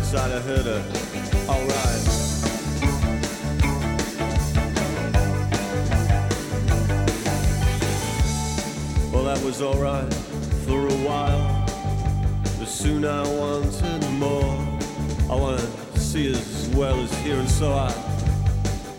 Outside, 0.07 0.31
I 0.31 0.39
heard 0.39 0.65
her. 0.65 0.83
Alright. 1.49 2.03
Well, 9.11 9.23
that 9.25 9.41
was 9.43 9.61
alright 9.61 10.13
for 10.65 10.87
a 10.87 10.97
while. 11.05 11.65
But 12.57 12.67
soon 12.67 13.03
I 13.03 13.21
wanted 13.23 14.09
more. 14.11 14.57
I 15.29 15.35
wanted 15.35 15.69
to 15.93 15.99
see 15.99 16.31
as 16.31 16.69
well 16.73 16.97
as 17.01 17.13
hear, 17.19 17.35
and 17.35 17.49
so 17.49 17.73
I, 17.73 17.91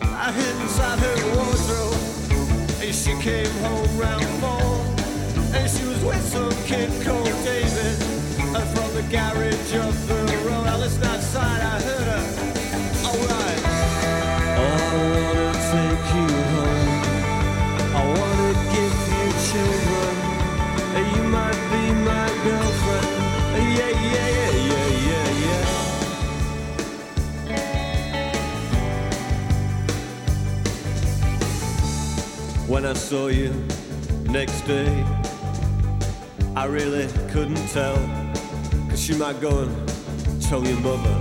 I 0.02 0.32
hid 0.32 0.61
inside 0.61 0.98
her 0.98 1.16
wardrobe. 1.34 1.94
And 2.82 2.94
she 2.94 3.12
came 3.22 3.50
home 3.62 3.98
round 3.98 4.24
four. 4.42 4.74
And 5.56 5.70
she 5.70 5.86
was 5.86 6.04
with 6.04 6.22
some 6.22 6.52
kid 6.66 6.90
called 7.02 7.24
David. 7.44 7.96
And 8.54 8.68
from 8.76 8.92
the 8.94 9.02
garage 9.11 9.74
up 9.74 9.94
the 10.06 10.28
I 14.61 14.92
wanna 15.05 15.53
take 15.72 16.07
you 16.14 16.28
home. 16.53 16.92
I 17.94 18.03
wanna 18.18 18.53
give 18.74 18.96
you 19.18 19.26
children. 19.49 20.14
You 21.14 21.22
might 21.24 21.61
be 21.72 21.84
my 22.11 22.28
girlfriend. 22.44 23.11
Yeah, 23.78 23.92
yeah, 24.14 24.28
yeah, 24.36 24.53
yeah, 24.70 24.88
yeah, 25.09 25.28
yeah. 25.44 25.64
When 32.66 32.84
I 32.84 32.94
saw 32.94 33.28
you 33.28 33.51
next 34.24 34.61
day, 34.66 35.05
I 36.57 36.64
really 36.66 37.07
couldn't 37.30 37.68
tell. 37.68 37.96
Cause 38.90 39.09
you 39.09 39.16
might 39.16 39.40
go 39.40 39.61
and 39.61 39.88
tell 40.49 40.64
your 40.64 40.80
mother. 40.80 41.14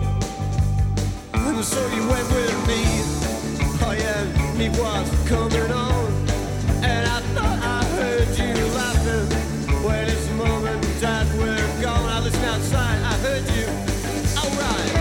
And 1.34 1.62
so 1.62 1.86
you 1.90 2.08
went 2.08 2.28
with 2.32 2.58
me. 2.66 2.82
Oh 3.84 3.92
yeah, 3.92 4.56
me 4.58 4.70
was 4.70 5.10
coming 5.28 5.70
on. 5.70 6.06
And 6.82 7.04
I 7.06 7.20
thought 7.36 7.60
I 7.62 7.84
heard 7.98 8.30
you 8.40 8.56
laughing. 8.80 9.28
When 9.84 10.08
it's 10.08 10.30
mom 10.32 10.66
and 10.66 10.82
dad 11.02 11.28
were 11.38 11.82
gone, 11.82 12.10
I 12.10 12.22
listened 12.22 12.46
outside, 12.46 13.00
I 13.04 13.16
heard 13.26 13.46
you. 13.58 13.68
Alright. 14.40 14.92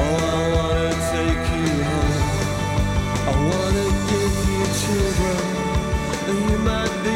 Oh, 0.00 0.14
I 0.34 0.46
wanna 0.56 0.90
take 1.14 1.44
you 1.54 1.68
home. 1.90 2.18
I 3.22 3.34
wanna 3.50 3.86
give 4.10 4.36
you 4.50 4.62
children. 4.82 5.38
And 6.26 6.50
you 6.50 6.58
might 6.58 7.07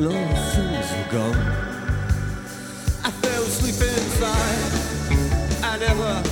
and 0.00 0.14
all 0.14 0.28
the 0.28 0.40
things 0.54 0.90
were 0.96 1.12
gone. 1.12 1.36
I 3.04 3.10
fell 3.10 3.42
asleep 3.42 3.74
inside. 3.74 4.60
I 5.62 5.76
never 5.78 6.29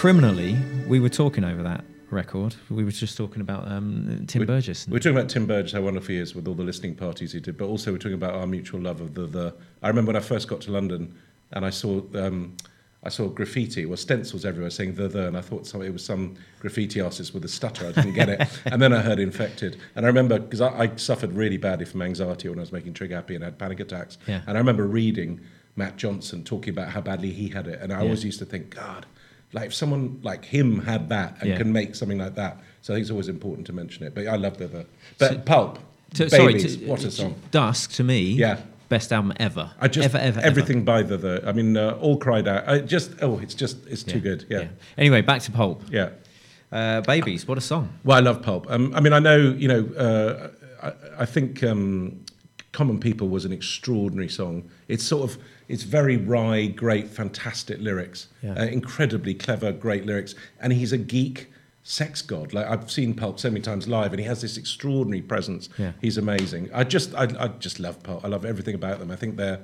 criminally, 0.00 0.56
we 0.88 0.98
were 0.98 1.10
talking 1.10 1.44
over 1.44 1.62
that 1.62 1.84
record. 2.08 2.56
We 2.70 2.84
were 2.84 2.90
just 2.90 3.18
talking 3.18 3.42
about 3.42 3.70
um, 3.70 4.24
Tim 4.26 4.40
We- 4.40 4.46
Burgess. 4.46 4.88
We're 4.88 4.98
talking 4.98 5.14
about 5.18 5.28
Tim 5.28 5.44
Burgess, 5.46 5.72
how 5.72 5.82
wonderful 5.82 6.14
he 6.14 6.16
is 6.18 6.34
with 6.34 6.48
all 6.48 6.54
the 6.54 6.62
listening 6.62 6.94
parties 6.94 7.32
he 7.32 7.40
did, 7.40 7.58
but 7.58 7.66
also 7.66 7.92
we're 7.92 7.98
talking 7.98 8.14
about 8.14 8.32
our 8.34 8.46
mutual 8.46 8.80
love 8.80 9.02
of 9.02 9.12
the. 9.12 9.26
the 9.26 9.54
I 9.82 9.88
remember 9.88 10.08
when 10.08 10.16
I 10.16 10.24
first 10.24 10.48
got 10.48 10.62
to 10.62 10.72
London 10.72 11.14
and 11.52 11.66
I 11.66 11.68
saw 11.68 12.00
um, 12.14 12.56
I 13.04 13.10
saw 13.10 13.28
graffiti, 13.28 13.84
well 13.84 13.98
stencils 13.98 14.46
everywhere 14.46 14.70
saying 14.70 14.94
the 14.94 15.06
the, 15.06 15.28
and 15.28 15.36
I 15.36 15.42
thought 15.42 15.66
some, 15.66 15.82
it 15.82 15.92
was 15.92 16.02
some 16.02 16.34
graffiti 16.60 17.02
artist 17.02 17.34
with 17.34 17.44
a 17.44 17.48
stutter. 17.48 17.88
I 17.88 17.92
didn't 17.92 18.14
get 18.14 18.30
it, 18.30 18.48
and 18.64 18.80
then 18.80 18.94
I 18.94 19.02
heard 19.02 19.18
infected, 19.18 19.76
and 19.96 20.06
I 20.06 20.08
remember 20.08 20.38
because 20.38 20.62
I, 20.62 20.84
I 20.84 20.96
suffered 20.96 21.34
really 21.34 21.58
badly 21.58 21.84
from 21.84 22.00
anxiety 22.00 22.48
when 22.48 22.58
I 22.58 22.62
was 22.62 22.72
making 22.72 22.94
Trigger 22.94 23.16
Happy 23.16 23.34
and 23.34 23.44
had 23.44 23.58
panic 23.58 23.80
attacks, 23.80 24.16
Yeah. 24.26 24.40
and 24.46 24.56
I 24.56 24.60
remember 24.60 24.86
reading 24.86 25.40
Matt 25.76 25.98
Johnson 25.98 26.42
talking 26.42 26.72
about 26.72 26.88
how 26.88 27.02
badly 27.02 27.32
he 27.32 27.48
had 27.50 27.66
it, 27.68 27.80
and 27.82 27.92
I 27.92 28.00
always 28.00 28.24
used 28.24 28.38
to 28.38 28.46
think, 28.46 28.70
God. 28.74 29.04
Like 29.52 29.66
if 29.66 29.74
someone 29.74 30.20
like 30.22 30.44
him 30.44 30.80
had 30.80 31.08
that 31.08 31.36
and 31.40 31.50
Yeah. 31.50 31.56
can 31.58 31.72
make 31.72 31.94
something 31.94 32.18
like 32.18 32.34
that, 32.36 32.58
so 32.82 32.92
I 32.92 32.96
think 32.96 33.02
it's 33.02 33.10
always 33.10 33.28
important 33.28 33.66
to 33.66 33.72
mention 33.72 34.06
it. 34.06 34.14
But 34.14 34.26
I 34.28 34.36
love 34.36 34.58
the, 34.58 34.68
the 34.68 34.86
but 35.18 35.44
Pulp, 35.44 35.78
To- 36.14 36.30
sorry, 36.30 36.54
Babies, 36.54 36.76
to- 36.76 36.86
what 36.86 37.04
a 37.04 37.10
song! 37.10 37.34
Dusk 37.50 37.92
to 37.92 38.04
me, 38.04 38.20
Yeah. 38.20 38.58
best 38.88 39.12
album 39.12 39.32
ever. 39.40 39.70
I 39.80 39.88
just 39.88 40.04
ever, 40.06 40.18
ever, 40.18 40.38
ever. 40.38 40.46
everything 40.46 40.84
by 40.84 41.02
the 41.02 41.16
the. 41.16 41.42
I 41.46 41.52
mean, 41.52 41.76
uh, 41.76 41.90
all 42.00 42.16
cried 42.16 42.46
out. 42.48 42.68
I 42.68 42.78
just 42.80 43.10
oh, 43.22 43.38
it's 43.40 43.54
just 43.54 43.76
it's 43.88 44.02
too 44.04 44.20
good. 44.20 44.44
Yeah, 44.48 44.60
yeah. 44.60 44.68
Anyway, 44.96 45.20
back 45.22 45.42
to 45.42 45.50
Pulp. 45.50 45.82
yeah. 45.90 46.10
Uh, 46.72 47.00
Babies, 47.00 47.48
what 47.48 47.58
a 47.58 47.60
song. 47.60 47.88
Well, 48.04 48.16
I 48.16 48.20
love 48.20 48.42
Pulp. 48.42 48.66
Um, 48.70 48.92
I 48.94 49.00
mean, 49.00 49.12
I 49.12 49.18
know 49.18 49.36
you 49.36 49.66
know. 49.66 49.84
Uh, 49.96 50.50
I, 50.86 51.22
I 51.22 51.26
think 51.26 51.64
um, 51.64 52.24
Common 52.72 53.00
People 53.00 53.28
was 53.28 53.44
an 53.44 53.50
extraordinary 53.52 54.28
song. 54.28 54.70
It's 54.86 55.02
sort 55.04 55.28
of 55.28 55.36
it's 55.70 55.84
very 55.84 56.16
wry, 56.16 56.66
great, 56.66 57.08
fantastic 57.08 57.78
lyrics. 57.80 58.28
Yeah. 58.42 58.54
Uh, 58.58 58.64
incredibly 58.66 59.34
clever, 59.34 59.72
great 59.72 60.04
lyrics. 60.06 60.34
And 60.60 60.72
he's 60.72 60.92
a 60.92 60.98
geek 60.98 61.50
sex 61.82 62.22
god. 62.22 62.52
Like 62.52 62.66
I've 62.66 62.90
seen 62.90 63.14
Pulp 63.14 63.38
so 63.40 63.50
many 63.50 63.62
times 63.62 63.88
live, 63.88 64.12
and 64.12 64.20
he 64.20 64.26
has 64.26 64.40
this 64.42 64.56
extraordinary 64.56 65.22
presence. 65.22 65.68
Yeah. 65.78 65.92
He's 66.00 66.18
amazing. 66.18 66.70
I 66.74 66.84
just 66.84 67.14
I, 67.14 67.24
I 67.38 67.48
just 67.48 67.80
love 67.80 68.02
Pulp. 68.02 68.24
I 68.24 68.28
love 68.28 68.44
everything 68.44 68.74
about 68.74 68.98
them. 68.98 69.10
I 69.10 69.16
think 69.16 69.36
they're 69.36 69.60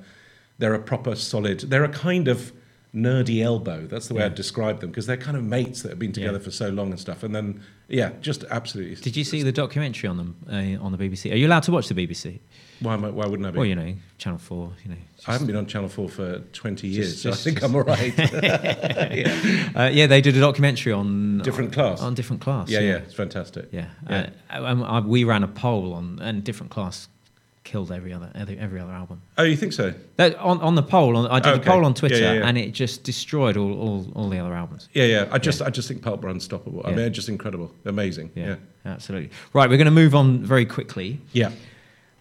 they're 0.59 0.73
a 0.73 0.79
proper 0.79 1.15
solid. 1.15 1.59
They're 1.61 1.83
a 1.83 1.89
kind 1.89 2.27
of 2.27 2.51
nerdy 2.95 3.43
elbow. 3.43 3.85
That's 3.85 4.07
the 4.07 4.13
way 4.15 4.23
I'd 4.23 4.33
describe 4.33 4.79
them 4.79 4.89
because 4.89 5.05
they're 5.05 5.17
kind 5.17 5.37
of 5.37 5.43
mates 5.43 5.81
that 5.83 5.89
have 5.89 5.99
been 5.99 6.13
together 6.13 6.37
Yeah. 6.39 6.43
for 6.45 6.51
so 6.51 6.69
long 6.69 6.89
and 6.91 6.99
stuff. 6.99 7.21
And 7.21 7.35
then 7.35 7.61
yeah, 7.89 8.11
just 8.21 8.43
absolutely. 8.49 8.95
Did 8.95 9.15
you 9.15 9.23
see 9.23 9.43
the 9.43 9.51
documentary 9.51 10.09
on 10.09 10.17
them 10.17 10.35
uh, 10.49 10.83
on 10.83 10.91
the 10.93 10.97
BBC? 10.97 11.31
Are 11.31 11.35
you 11.35 11.47
allowed 11.47 11.63
to 11.63 11.71
watch 11.71 11.87
the 11.89 11.93
BBC? 12.07 12.39
Why, 12.79 12.93
I, 12.93 12.97
why 12.97 13.25
wouldn't 13.25 13.47
I 13.47 13.51
be? 13.51 13.57
Well, 13.57 13.65
you 13.65 13.75
know, 13.75 13.93
Channel 14.17 14.39
Four. 14.39 14.71
You 14.83 14.91
know, 14.91 14.97
I 15.27 15.31
haven't 15.31 15.47
been 15.47 15.55
on 15.55 15.65
Channel 15.65 15.89
4 15.89 16.09
for 16.09 16.39
20 16.53 16.87
years, 16.87 17.21
Just- 17.21 17.23
so 17.23 17.29
just- 17.31 17.41
I 17.41 17.43
think 17.43 17.59
just- 17.59 17.69
I'm 17.69 17.75
all 17.75 17.83
right. 17.83 18.13
yeah. 18.77 19.69
uh, 19.75 19.89
yeah, 19.91 20.07
they 20.07 20.21
did 20.21 20.37
a 20.37 20.39
documentary 20.39 20.93
on 20.93 21.39
Different 21.39 21.73
class. 21.73 22.01
On 22.01 22.13
different 22.13 22.41
class. 22.41 22.69
yeah, 22.69 22.79
yeah, 22.79 22.97
it's 22.97 23.13
fantastic. 23.13 23.69
Yeah, 23.71 23.87
Yeah. 24.09 24.29
Uh, 24.49 24.63
um, 24.63 24.83
I, 24.83 24.99
we 24.99 25.23
ran 25.23 25.43
a 25.43 25.47
poll 25.47 25.93
on, 25.93 26.19
and 26.21 26.43
different 26.43 26.71
class 26.71 27.07
killed 27.63 27.91
every 27.91 28.13
other 28.13 28.31
every, 28.33 28.57
every 28.57 28.79
other 28.79 28.93
album. 28.93 29.21
Oh, 29.37 29.43
you 29.43 29.57
think 29.57 29.73
so? 29.73 29.93
That, 30.15 30.37
on, 30.37 30.61
on 30.61 30.75
the 30.75 30.83
poll, 30.83 31.17
on, 31.17 31.27
I 31.27 31.39
did 31.41 31.53
Okay. 31.55 31.61
a 31.69 31.71
poll 31.73 31.83
on 31.83 31.93
Twitter, 31.93 32.15
yeah, 32.17 32.33
yeah. 32.33 32.47
and 32.47 32.57
it 32.57 32.71
just 32.71 33.03
destroyed 33.03 33.57
all, 33.57 33.73
all, 33.73 34.07
all 34.15 34.29
the 34.29 34.39
other 34.39 34.53
albums. 34.53 34.87
Yeah, 34.93 35.03
yeah. 35.03 35.27
I 35.31 35.37
just, 35.37 35.61
I 35.61 35.69
just 35.69 35.87
think 35.89 36.01
Pulp 36.01 36.23
are 36.23 36.29
unstoppable. 36.29 36.81
I 36.85 36.91
mean, 36.91 37.11
just 37.11 37.27
incredible, 37.27 37.71
amazing. 37.85 38.31
Yeah, 38.35 38.45
Yeah, 38.45 38.55
absolutely. 38.93 39.31
Right, 39.51 39.69
we're 39.69 39.75
going 39.77 39.85
to 39.85 39.91
move 39.91 40.15
on 40.15 40.45
very 40.45 40.65
quickly. 40.65 41.19
yeah. 41.33 41.51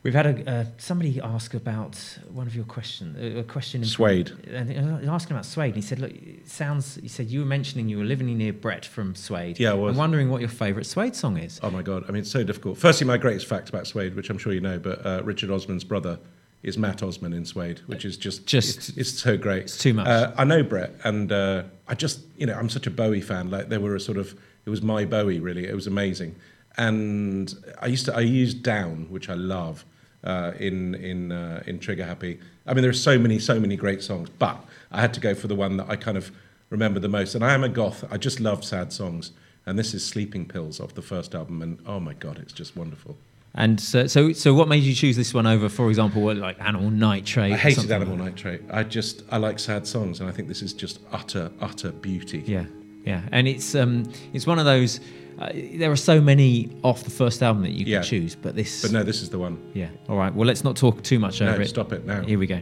We've 0.06 0.14
had 0.14 0.26
a, 0.26 0.48
uh, 0.50 0.64
somebody 0.78 1.20
ask 1.20 1.52
about 1.54 1.96
one 2.30 2.46
of 2.46 2.54
your 2.54 2.64
questions. 2.64 3.38
A 3.38 3.42
question. 3.42 3.82
In 3.82 3.88
Suede. 3.88 4.30
And 4.46 4.70
asking 5.10 5.32
about 5.34 5.44
Suede. 5.44 5.74
He 5.74 5.82
said, 5.82 5.98
"Look, 5.98 6.12
it 6.12 6.48
sounds." 6.48 6.94
He 6.94 7.08
said 7.08 7.26
you 7.26 7.40
were 7.40 7.46
mentioning 7.46 7.88
you 7.88 7.98
were 7.98 8.04
living 8.04 8.28
near 8.38 8.52
Brett 8.52 8.84
from 8.86 9.16
Suede. 9.16 9.58
Yeah, 9.58 9.72
I 9.72 9.74
was. 9.74 9.90
I'm 9.90 9.98
wondering 9.98 10.30
what 10.30 10.40
your 10.40 10.48
favourite 10.48 10.86
Suede 10.86 11.16
song 11.16 11.38
is. 11.38 11.58
Oh 11.60 11.70
my 11.70 11.82
God! 11.82 12.04
I 12.08 12.12
mean, 12.12 12.20
it's 12.22 12.30
so 12.30 12.44
difficult. 12.44 12.78
Firstly, 12.78 13.04
my 13.04 13.16
greatest 13.16 13.46
fact 13.48 13.68
about 13.68 13.88
Suede, 13.88 14.14
which 14.14 14.30
I'm 14.30 14.38
sure 14.38 14.52
you 14.52 14.60
know, 14.60 14.78
but 14.78 15.04
uh, 15.04 15.22
Richard 15.24 15.50
Osman's 15.50 15.82
brother 15.82 16.20
is 16.62 16.78
Matt 16.78 17.02
Osman 17.02 17.32
in 17.32 17.44
Suede, 17.44 17.80
which 17.86 18.04
is 18.04 18.16
just, 18.16 18.46
Just- 18.46 18.76
it's, 18.76 18.88
it's 18.96 19.10
so 19.10 19.36
great. 19.36 19.64
it's 19.64 19.76
too 19.78 19.92
much. 19.92 20.06
Uh, 20.06 20.32
I 20.38 20.44
know 20.44 20.62
Brett, 20.62 20.92
and 21.02 21.32
uh, 21.32 21.64
I 21.88 21.94
just, 21.96 22.20
you 22.36 22.46
know, 22.46 22.54
I'm 22.54 22.68
such 22.68 22.86
a 22.86 22.90
Bowie 22.90 23.20
fan. 23.20 23.50
Like, 23.50 23.68
they 23.70 23.78
were 23.78 23.94
a 23.96 24.00
sort 24.00 24.18
of, 24.18 24.34
it 24.64 24.70
was 24.70 24.82
my 24.82 25.04
Bowie, 25.04 25.38
really. 25.40 25.66
It 25.66 25.74
was 25.74 25.86
amazing. 25.88 26.34
And 26.76 27.52
I 27.80 27.86
used 27.86 28.06
to, 28.06 28.16
I 28.16 28.20
used 28.20 28.62
Down, 28.62 29.06
which 29.10 29.28
I 29.28 29.34
love. 29.34 29.84
Uh, 30.26 30.52
in 30.58 30.96
in 30.96 31.30
uh, 31.30 31.62
in 31.66 31.78
Trigger 31.78 32.04
Happy, 32.04 32.40
I 32.66 32.74
mean, 32.74 32.82
there 32.82 32.90
are 32.90 33.04
so 33.10 33.18
many 33.18 33.38
so 33.38 33.60
many 33.60 33.76
great 33.76 34.02
songs, 34.02 34.28
but 34.28 34.58
I 34.90 35.00
had 35.00 35.14
to 35.14 35.20
go 35.20 35.34
for 35.34 35.46
the 35.46 35.54
one 35.54 35.76
that 35.76 35.88
I 35.88 35.96
kind 35.96 36.16
of 36.16 36.32
remember 36.68 36.98
the 36.98 37.08
most. 37.08 37.34
And 37.36 37.44
I 37.44 37.54
am 37.54 37.62
a 37.62 37.68
goth; 37.68 38.04
I 38.10 38.16
just 38.16 38.40
love 38.40 38.64
sad 38.64 38.92
songs. 38.92 39.32
And 39.66 39.76
this 39.76 39.94
is 39.94 40.04
Sleeping 40.04 40.46
Pills 40.46 40.78
off 40.78 40.94
the 40.94 41.02
first 41.02 41.34
album, 41.34 41.60
and 41.62 41.78
oh 41.86 41.98
my 41.98 42.14
god, 42.14 42.38
it's 42.38 42.52
just 42.52 42.76
wonderful. 42.76 43.16
And 43.58 43.80
so, 43.80 44.06
so, 44.06 44.32
so, 44.32 44.52
what 44.52 44.68
made 44.68 44.82
you 44.82 44.94
choose 44.94 45.16
this 45.16 45.32
one 45.32 45.46
over, 45.46 45.70
for 45.70 45.88
example, 45.88 46.20
what, 46.20 46.36
like 46.36 46.60
Animal 46.60 46.90
Nitrate? 46.90 47.54
I 47.54 47.56
hated 47.56 47.90
Animal 47.90 48.16
like 48.16 48.34
Nitrate. 48.34 48.62
I 48.70 48.82
just 48.82 49.22
I 49.30 49.38
like 49.38 49.58
sad 49.58 49.86
songs, 49.86 50.20
and 50.20 50.28
I 50.28 50.32
think 50.32 50.48
this 50.48 50.60
is 50.60 50.72
just 50.72 51.00
utter 51.10 51.50
utter 51.60 51.90
beauty. 51.90 52.44
Yeah, 52.46 52.66
yeah. 53.04 53.22
And 53.32 53.48
it's 53.48 53.74
um, 53.74 54.12
it's 54.32 54.46
one 54.46 54.58
of 54.58 54.66
those. 54.66 55.00
Uh, 55.38 55.50
there 55.74 55.90
are 55.90 55.96
so 55.96 56.20
many 56.20 56.70
off 56.82 57.04
the 57.04 57.10
first 57.10 57.42
album 57.42 57.62
that 57.62 57.72
you 57.72 57.84
Yeah. 57.84 57.98
can 58.00 58.08
choose, 58.08 58.34
but 58.34 58.54
this. 58.56 58.82
But 58.82 58.92
no, 58.92 59.02
this 59.02 59.20
is 59.22 59.28
the 59.28 59.38
one. 59.38 59.58
Yeah. 59.74 59.88
All 60.08 60.16
right. 60.16 60.34
Well, 60.34 60.46
let's 60.46 60.64
not 60.64 60.76
talk 60.76 61.02
too 61.02 61.18
much 61.18 61.40
No, 61.40 61.50
over 61.52 61.60
it. 61.62 61.68
stop 61.68 61.92
it 61.92 62.06
now. 62.06 62.22
Here 62.22 62.38
we 62.38 62.46
go. 62.46 62.60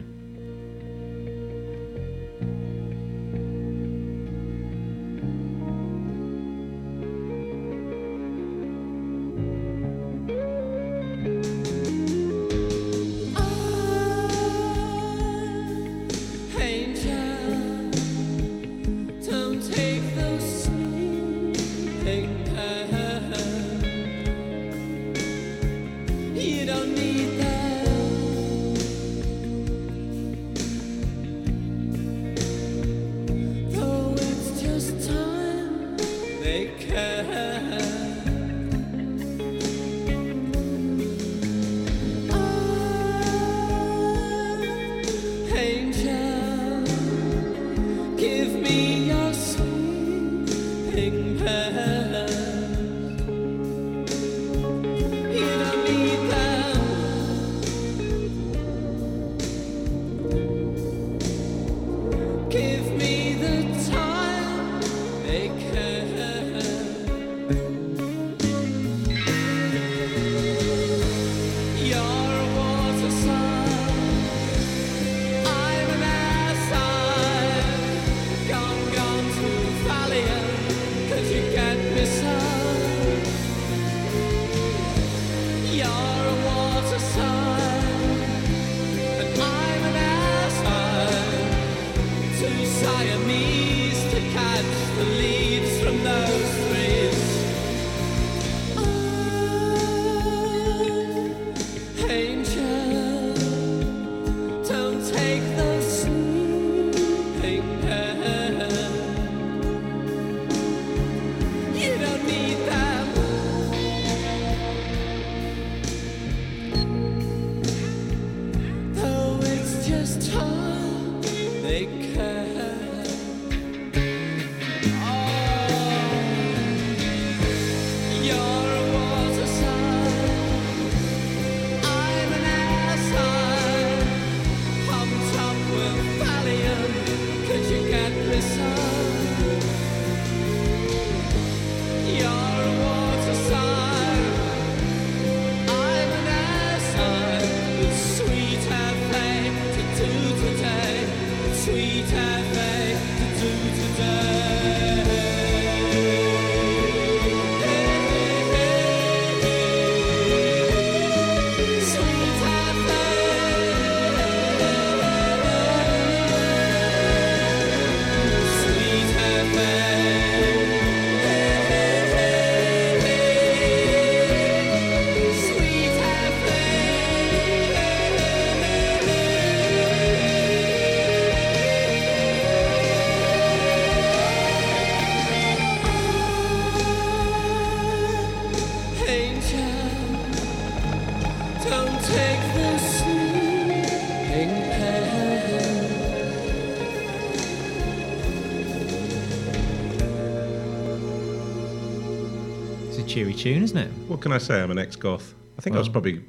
Tune, 203.35 203.63
isn't 203.63 203.77
it? 203.77 203.91
What 204.07 204.21
can 204.21 204.31
I 204.31 204.37
say? 204.37 204.61
I'm 204.61 204.71
an 204.71 204.79
ex-goth. 204.79 205.33
I 205.57 205.61
think 205.61 205.75
I 205.75 205.79
was 205.79 205.89
probably 205.89 206.23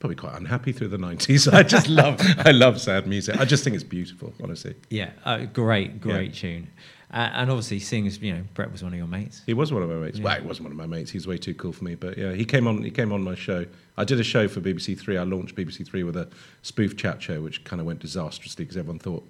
probably 0.00 0.16
quite 0.16 0.34
unhappy 0.34 0.72
through 0.72 0.88
the 0.88 0.96
90s. 0.96 1.52
I 1.52 1.62
just 1.62 1.88
love 2.02 2.20
I 2.38 2.50
love 2.50 2.80
sad 2.80 3.06
music. 3.06 3.38
I 3.38 3.44
just 3.44 3.64
think 3.64 3.74
it's 3.74 3.84
beautiful, 3.84 4.32
honestly. 4.42 4.74
Yeah, 4.90 5.10
uh, 5.24 5.44
great, 5.46 6.00
great 6.00 6.34
tune. 6.34 6.68
Uh, 7.12 7.28
and 7.34 7.50
obviously, 7.50 7.78
seeing 7.78 8.06
as 8.06 8.18
you 8.20 8.32
know, 8.32 8.42
Brett 8.54 8.72
was 8.72 8.82
one 8.82 8.92
of 8.92 8.98
your 8.98 9.06
mates. 9.06 9.42
He 9.44 9.52
was 9.52 9.70
one 9.70 9.82
of 9.82 9.90
my 9.90 9.96
mates. 9.96 10.18
Well, 10.18 10.40
he 10.40 10.46
wasn't 10.46 10.64
one 10.64 10.72
of 10.72 10.78
my 10.78 10.86
mates. 10.86 11.10
He's 11.10 11.26
way 11.26 11.36
too 11.36 11.54
cool 11.54 11.72
for 11.72 11.84
me. 11.84 11.94
But 11.94 12.16
yeah, 12.16 12.32
he 12.32 12.46
came 12.46 12.66
on. 12.66 12.82
He 12.82 12.90
came 12.90 13.12
on 13.12 13.22
my 13.22 13.34
show. 13.34 13.66
I 13.98 14.04
did 14.04 14.18
a 14.18 14.24
show 14.24 14.48
for 14.48 14.60
BBC 14.60 14.98
Three. 14.98 15.18
I 15.18 15.24
launched 15.24 15.54
BBC 15.54 15.86
Three 15.86 16.04
with 16.04 16.16
a 16.16 16.28
spoof 16.62 16.96
chat 16.96 17.22
show, 17.22 17.42
which 17.42 17.64
kind 17.64 17.80
of 17.80 17.86
went 17.86 17.98
disastrously 17.98 18.64
because 18.64 18.78
everyone 18.78 18.98
thought 18.98 19.28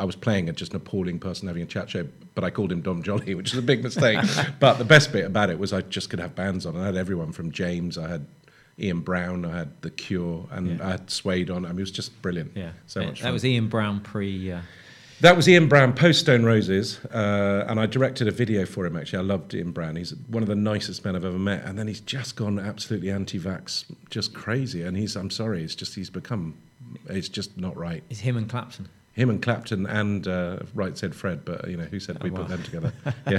I 0.00 0.04
was 0.04 0.16
playing 0.16 0.48
a 0.48 0.52
just 0.52 0.72
an 0.72 0.78
appalling 0.78 1.18
person 1.18 1.46
having 1.46 1.62
a 1.62 1.66
chat 1.66 1.90
show. 1.90 2.06
But 2.34 2.44
I 2.44 2.50
called 2.50 2.72
him 2.72 2.80
Dom 2.80 3.02
Jolly, 3.02 3.34
which 3.36 3.52
is 3.52 3.58
a 3.58 3.62
big 3.62 3.82
mistake. 3.82 4.18
but 4.60 4.78
the 4.78 4.84
best 4.84 5.12
bit 5.12 5.26
about 5.26 5.50
it 5.50 5.58
was 5.58 5.72
I 5.72 5.82
just 5.82 6.08
could 6.10 6.20
have 6.20 6.34
bands 6.34 6.64
on. 6.64 6.76
I 6.76 6.86
had 6.86 6.96
everyone 6.96 7.32
from 7.32 7.52
James. 7.52 7.98
I 7.98 8.08
had 8.08 8.26
Ian 8.78 9.00
Brown. 9.00 9.44
I 9.44 9.58
had 9.58 9.82
The 9.82 9.90
Cure, 9.90 10.48
and 10.50 10.78
Yeah. 10.78 10.86
I 10.86 10.90
had 10.92 11.10
Suede 11.10 11.50
on. 11.50 11.66
I 11.66 11.68
mean, 11.68 11.78
it 11.78 11.82
was 11.82 11.90
just 11.90 12.20
brilliant. 12.22 12.52
Yeah, 12.54 12.70
so 12.86 13.02
much. 13.04 13.20
That 13.20 13.26
fun. 13.26 13.32
was 13.34 13.44
Ian 13.44 13.68
Brown 13.68 14.00
pre. 14.00 14.52
Uh, 14.52 14.60
That 15.20 15.36
was 15.36 15.46
Ian 15.46 15.68
Brown, 15.68 15.92
post 15.92 16.20
Stone 16.20 16.44
Roses, 16.46 16.98
uh, 17.12 17.66
and 17.68 17.78
I 17.78 17.84
directed 17.84 18.26
a 18.26 18.30
video 18.30 18.64
for 18.64 18.86
him. 18.86 18.96
Actually, 18.96 19.18
I 19.18 19.22
loved 19.34 19.52
Ian 19.52 19.72
Brown. 19.72 19.96
He's 19.96 20.14
one 20.28 20.42
of 20.42 20.48
the 20.48 20.56
nicest 20.56 21.04
men 21.04 21.14
I've 21.14 21.26
ever 21.26 21.38
met, 21.38 21.62
and 21.66 21.78
then 21.78 21.86
he's 21.88 22.00
just 22.00 22.36
gone 22.36 22.58
absolutely 22.58 23.10
anti-vax, 23.10 23.84
just 24.08 24.32
crazy. 24.32 24.80
And 24.80 24.96
he's, 24.96 25.16
I'm 25.16 25.28
sorry, 25.28 25.62
it's 25.62 25.74
just 25.74 25.94
he's 25.94 26.08
become, 26.08 26.54
it's 27.06 27.28
just 27.28 27.58
not 27.58 27.76
right. 27.76 28.02
it's 28.08 28.20
him 28.20 28.38
and 28.38 28.48
Clapton. 28.48 28.88
Him 29.12 29.28
and 29.28 29.42
Clapton 29.42 29.86
and 29.86 30.26
uh, 30.28 30.58
Right 30.74 30.96
Said 30.96 31.14
Fred, 31.14 31.44
but 31.44 31.68
you 31.68 31.76
know 31.76 31.84
who 31.84 31.98
said 32.00 32.22
we 32.22 32.30
Oh, 32.30 32.32
wow. 32.32 32.38
put 32.40 32.48
them 32.48 32.62
together? 32.62 32.92
Yeah, 33.28 33.38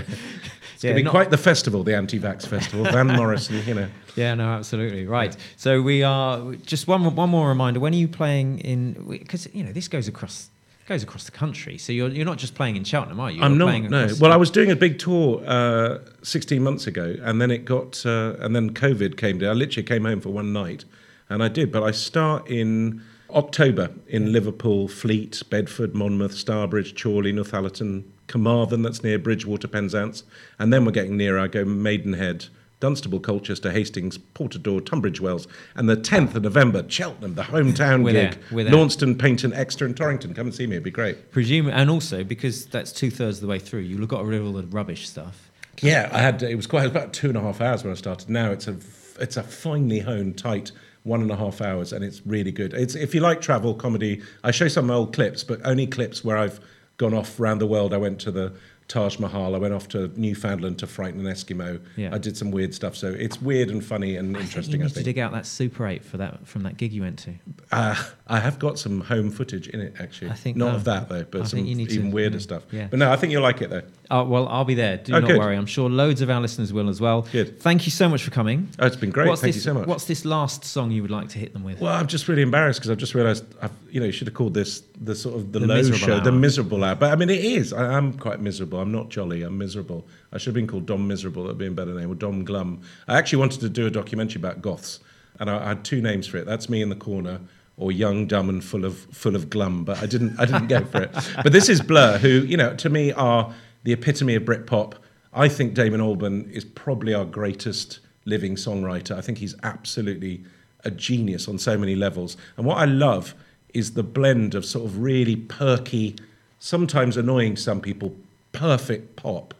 it's 0.75 0.83
Yeah, 0.83 0.91
going 0.91 0.97
to 0.97 1.03
be 1.05 1.09
quite 1.09 1.29
the 1.31 1.37
festival, 1.37 1.83
the 1.83 1.95
anti-vax 1.95 2.45
festival. 2.45 2.83
Van 2.85 3.07
Morrison, 3.17 3.63
you 3.65 3.73
know. 3.73 3.87
Yeah, 4.15 4.33
no, 4.35 4.43
absolutely 4.49 5.07
right. 5.07 5.35
So 5.55 5.81
we 5.81 6.03
are 6.03 6.53
just 6.55 6.87
one 6.87 7.15
one 7.15 7.29
more 7.29 7.47
reminder. 7.47 7.79
When 7.79 7.93
are 7.93 7.97
you 7.97 8.07
playing 8.09 8.59
in? 8.59 8.93
Because 9.09 9.47
you 9.53 9.63
know 9.63 9.71
this 9.71 9.87
goes 9.87 10.07
across 10.09 10.49
goes 10.87 11.03
across 11.03 11.23
the 11.23 11.31
country. 11.31 11.77
So 11.77 11.93
you're 11.93 12.09
you're 12.09 12.25
not 12.25 12.37
just 12.37 12.53
playing 12.53 12.75
in 12.75 12.83
Cheltenham, 12.83 13.19
are 13.21 13.31
you? 13.31 13.41
I'm 13.41 13.57
not. 13.57 13.81
No. 13.83 14.09
Well, 14.19 14.33
I 14.33 14.35
was 14.35 14.51
doing 14.51 14.71
a 14.71 14.75
big 14.75 14.99
tour 14.99 15.41
uh, 15.47 15.99
16 16.21 16.61
months 16.61 16.85
ago, 16.85 17.15
and 17.21 17.39
then 17.41 17.49
it 17.49 17.63
got, 17.63 18.05
uh, 18.05 18.35
and 18.39 18.53
then 18.53 18.71
COVID 18.73 19.15
came 19.15 19.37
down. 19.39 19.51
I 19.51 19.53
literally 19.53 19.87
came 19.87 20.03
home 20.03 20.19
for 20.19 20.29
one 20.29 20.51
night, 20.51 20.83
and 21.29 21.41
I 21.41 21.47
did. 21.47 21.71
But 21.71 21.83
I 21.83 21.91
start 21.91 22.49
in 22.49 23.01
October 23.33 23.91
in 24.07 24.31
Liverpool, 24.31 24.87
Fleet, 24.87 25.41
Bedford, 25.49 25.93
Monmouth, 25.93 26.33
Stourbridge, 26.33 27.01
Chorley, 27.01 27.33
Northallerton, 27.33 28.03
Carmarthen, 28.27 28.81
that's 28.81 29.03
near 29.03 29.19
Bridgewater, 29.19 29.67
Penzance, 29.67 30.23
and 30.59 30.71
then 30.71 30.85
we're 30.85 30.91
getting 30.91 31.17
nearer. 31.17 31.39
I 31.39 31.47
go 31.47 31.65
Maidenhead. 31.65 32.47
Dunstable, 32.79 33.19
Colchester, 33.19 33.71
Hastings, 33.71 34.17
Portador, 34.17 34.83
Tunbridge 34.83 35.21
Wells, 35.21 35.47
and 35.75 35.87
the 35.87 35.95
10th 35.95 36.33
of 36.33 36.41
November, 36.41 36.83
Cheltenham, 36.89 37.35
the 37.35 37.43
hometown 37.43 38.03
We're 38.03 38.13
there, 38.13 38.29
gig. 38.31 38.39
we're 38.51 38.63
there. 38.63 38.73
Launceston, 38.73 39.15
Paignton, 39.15 39.55
Exeter, 39.55 39.85
and 39.85 39.95
Torrington. 39.95 40.33
Come 40.33 40.47
and 40.47 40.55
see 40.55 40.65
me; 40.65 40.77
it'd 40.77 40.83
be 40.83 40.89
great. 40.89 41.29
presume, 41.31 41.67
and 41.69 41.91
also 41.91 42.23
because 42.23 42.65
that's 42.65 42.91
two 42.91 43.11
thirds 43.11 43.37
of 43.37 43.41
the 43.41 43.47
way 43.47 43.59
through, 43.59 43.81
you've 43.81 44.07
got 44.07 44.25
rid 44.25 44.39
of 44.39 44.47
all 44.47 44.53
the 44.53 44.63
rubbish 44.63 45.07
stuff. 45.07 45.51
Yeah, 45.81 46.09
I 46.11 46.21
had. 46.21 46.41
It 46.41 46.55
was 46.55 46.65
quite. 46.65 46.85
It 46.85 46.87
was 46.87 46.91
about 46.91 47.13
two 47.13 47.29
and 47.29 47.37
a 47.37 47.41
half 47.41 47.61
hours 47.61 47.83
when 47.83 47.91
I 47.91 47.95
started. 47.95 48.29
Now 48.31 48.51
it's 48.51 48.67
a 48.67 48.75
it's 49.19 49.37
a 49.37 49.43
finely 49.43 49.99
honed, 49.99 50.39
tight 50.39 50.71
one 51.03 51.21
and 51.21 51.31
a 51.31 51.35
half 51.35 51.61
hours, 51.61 51.93
and 51.93 52.03
it's 52.03 52.25
really 52.25 52.51
good. 52.51 52.73
It's 52.73 52.95
if 52.95 53.15
you 53.15 53.21
like 53.21 53.41
travel 53.41 53.73
comedy. 53.73 54.21
I 54.43 54.51
show 54.51 54.67
some 54.67 54.91
old 54.91 55.13
clips, 55.13 55.43
but 55.43 55.59
only 55.65 55.87
clips 55.87 56.23
where 56.23 56.37
I've 56.37 56.59
gone 56.97 57.13
off 57.13 57.39
around 57.39 57.59
the 57.59 57.67
world. 57.67 57.93
I 57.93 57.97
went 57.97 58.19
to 58.21 58.31
the 58.31 58.53
Taj 58.91 59.19
Mahal. 59.19 59.55
I 59.55 59.57
went 59.57 59.73
off 59.73 59.87
to 59.89 60.11
Newfoundland 60.19 60.77
to 60.79 60.87
frighten 60.87 61.25
an 61.25 61.33
Eskimo. 61.33 61.79
Yeah. 61.95 62.13
I 62.13 62.17
did 62.17 62.35
some 62.35 62.51
weird 62.51 62.73
stuff. 62.73 62.97
So 62.97 63.07
it's 63.07 63.41
weird 63.41 63.69
and 63.69 63.83
funny 63.83 64.17
and 64.17 64.35
I 64.35 64.41
think 64.41 64.51
you 64.51 64.57
interesting. 64.59 64.81
need 64.81 64.85
I 64.85 64.89
to 64.89 65.03
dig 65.03 65.17
out 65.17 65.31
that 65.31 65.45
Super 65.45 65.87
8 65.87 66.03
for 66.03 66.17
that 66.17 66.45
from 66.45 66.63
that 66.63 66.75
gig 66.75 66.91
you 66.91 67.03
went 67.03 67.17
to. 67.19 67.33
Uh, 67.71 67.95
I 68.27 68.39
have 68.39 68.59
got 68.59 68.77
some 68.77 68.99
home 68.99 69.31
footage 69.31 69.69
in 69.69 69.79
it 69.79 69.95
actually. 69.97 70.29
I 70.29 70.33
think 70.33 70.57
not 70.57 70.71
no. 70.71 70.75
of 70.75 70.83
that 70.83 71.07
though, 71.07 71.23
but 71.23 71.41
I 71.41 71.43
some 71.45 71.63
think 71.63 71.77
need 71.77 71.87
to- 71.87 71.95
even 71.95 72.11
weirder 72.11 72.35
yeah, 72.35 72.41
stuff. 72.41 72.63
yeah. 72.69 72.87
But 72.89 72.99
no, 72.99 73.09
I 73.09 73.15
think 73.15 73.31
you'll 73.31 73.43
like 73.43 73.61
it 73.61 73.69
though. 73.69 73.83
Oh, 74.11 74.25
well, 74.25 74.47
I'll 74.49 74.65
be 74.65 74.75
there. 74.75 74.97
Do 74.97 75.13
Oh, 75.15 75.19
not 75.19 75.27
good. 75.27 75.39
worry. 75.39 75.55
I'm 75.55 75.65
sure 75.65 75.89
loads 75.89 76.21
of 76.21 76.29
our 76.29 76.41
listeners 76.41 76.73
will 76.73 76.89
as 76.89 76.99
well. 76.99 77.21
Good. 77.31 77.61
Thank 77.61 77.85
you 77.85 77.91
so 77.91 78.09
much 78.09 78.23
for 78.23 78.29
coming. 78.29 78.67
Oh, 78.77 78.85
it's 78.85 78.97
been 78.97 79.09
great. 79.09 79.29
What's 79.29 79.39
Thank 79.41 79.55
this, 79.55 79.63
you 79.65 79.71
so 79.71 79.73
much. 79.79 79.87
What's 79.87 80.03
this 80.05 80.25
last 80.25 80.65
song 80.65 80.91
you 80.91 81.01
would 81.01 81.11
like 81.11 81.29
to 81.29 81.39
hit 81.39 81.53
them 81.53 81.63
with? 81.63 81.79
Well, 81.79 81.93
I'm 81.93 82.07
just 82.07 82.27
really 82.27 82.41
embarrassed 82.41 82.79
because 82.81 82.91
I've 82.91 82.97
just 82.97 83.15
realised, 83.15 83.45
I've, 83.61 83.71
you 83.89 84.01
know, 84.01 84.05
you 84.05 84.11
should 84.11 84.27
have 84.27 84.33
called 84.35 84.53
this 84.53 84.83
the 84.99 85.15
sort 85.15 85.35
of 85.37 85.53
the, 85.53 85.59
The 85.59 85.67
low 85.67 85.83
show, 85.91 86.19
the 86.19 86.31
miserable 86.31 86.83
hour. 86.83 86.95
But 86.95 87.13
I 87.13 87.15
mean, 87.15 87.29
it 87.29 87.43
is. 87.43 87.71
I 87.71 87.93
am 87.97 88.11
quite 88.13 88.41
miserable. 88.41 88.79
I'm 88.81 88.91
not 88.91 89.07
jolly. 89.09 89.43
I'm 89.43 89.57
miserable. 89.57 90.05
I 90.33 90.37
should 90.37 90.47
have 90.47 90.55
been 90.55 90.67
called 90.67 90.85
Dom 90.85 91.07
Miserable. 91.07 91.43
That'd 91.43 91.57
be 91.57 91.67
a 91.67 91.71
better 91.71 91.93
name, 91.93 92.11
or 92.11 92.15
Dom 92.15 92.43
Glum. 92.43 92.81
I 93.07 93.17
actually 93.17 93.39
wanted 93.39 93.61
to 93.61 93.69
do 93.69 93.87
a 93.87 93.89
documentary 93.89 94.41
about 94.41 94.61
goths, 94.61 94.99
and 95.39 95.49
I, 95.49 95.63
I 95.63 95.67
had 95.69 95.85
two 95.85 96.01
names 96.01 96.27
for 96.27 96.35
it. 96.37 96.45
That's 96.45 96.67
me 96.69 96.81
in 96.81 96.89
the 96.89 96.95
corner, 96.95 97.39
or 97.77 97.93
young, 97.93 98.27
dumb, 98.27 98.49
and 98.49 98.61
full 98.61 98.83
of 98.83 98.97
full 99.11 99.35
of 99.37 99.49
glum. 99.49 99.85
But 99.85 100.03
I 100.03 100.05
didn't. 100.05 100.37
I 100.37 100.43
didn't 100.45 100.67
go 100.67 100.83
for 100.83 101.03
it. 101.03 101.11
But 101.43 101.53
this 101.53 101.69
is 101.69 101.81
Blur, 101.81 102.17
who 102.17 102.27
you 102.41 102.57
know, 102.57 102.75
to 102.75 102.89
me 102.89 103.13
are 103.13 103.53
the 103.83 103.93
epitome 103.93 104.35
of 104.35 104.43
Britpop. 104.43 104.93
I 105.33 105.47
think 105.47 105.73
Damon 105.73 106.01
Albarn 106.01 106.51
is 106.51 106.65
probably 106.65 107.13
our 107.13 107.25
greatest 107.25 107.99
living 108.25 108.55
songwriter. 108.55 109.15
I 109.17 109.21
think 109.21 109.37
he's 109.37 109.55
absolutely 109.63 110.43
a 110.83 110.91
genius 110.91 111.47
on 111.47 111.57
so 111.57 111.77
many 111.77 111.95
levels. 111.95 112.37
And 112.57 112.65
what 112.65 112.77
I 112.77 112.85
love 112.85 113.33
is 113.73 113.93
the 113.93 114.03
blend 114.03 114.55
of 114.55 114.65
sort 114.65 114.85
of 114.85 114.99
really 114.99 115.35
perky, 115.35 116.15
sometimes 116.59 117.17
annoying 117.17 117.55
some 117.55 117.79
people, 117.81 118.13
perfect 118.51 119.15
pop, 119.15 119.53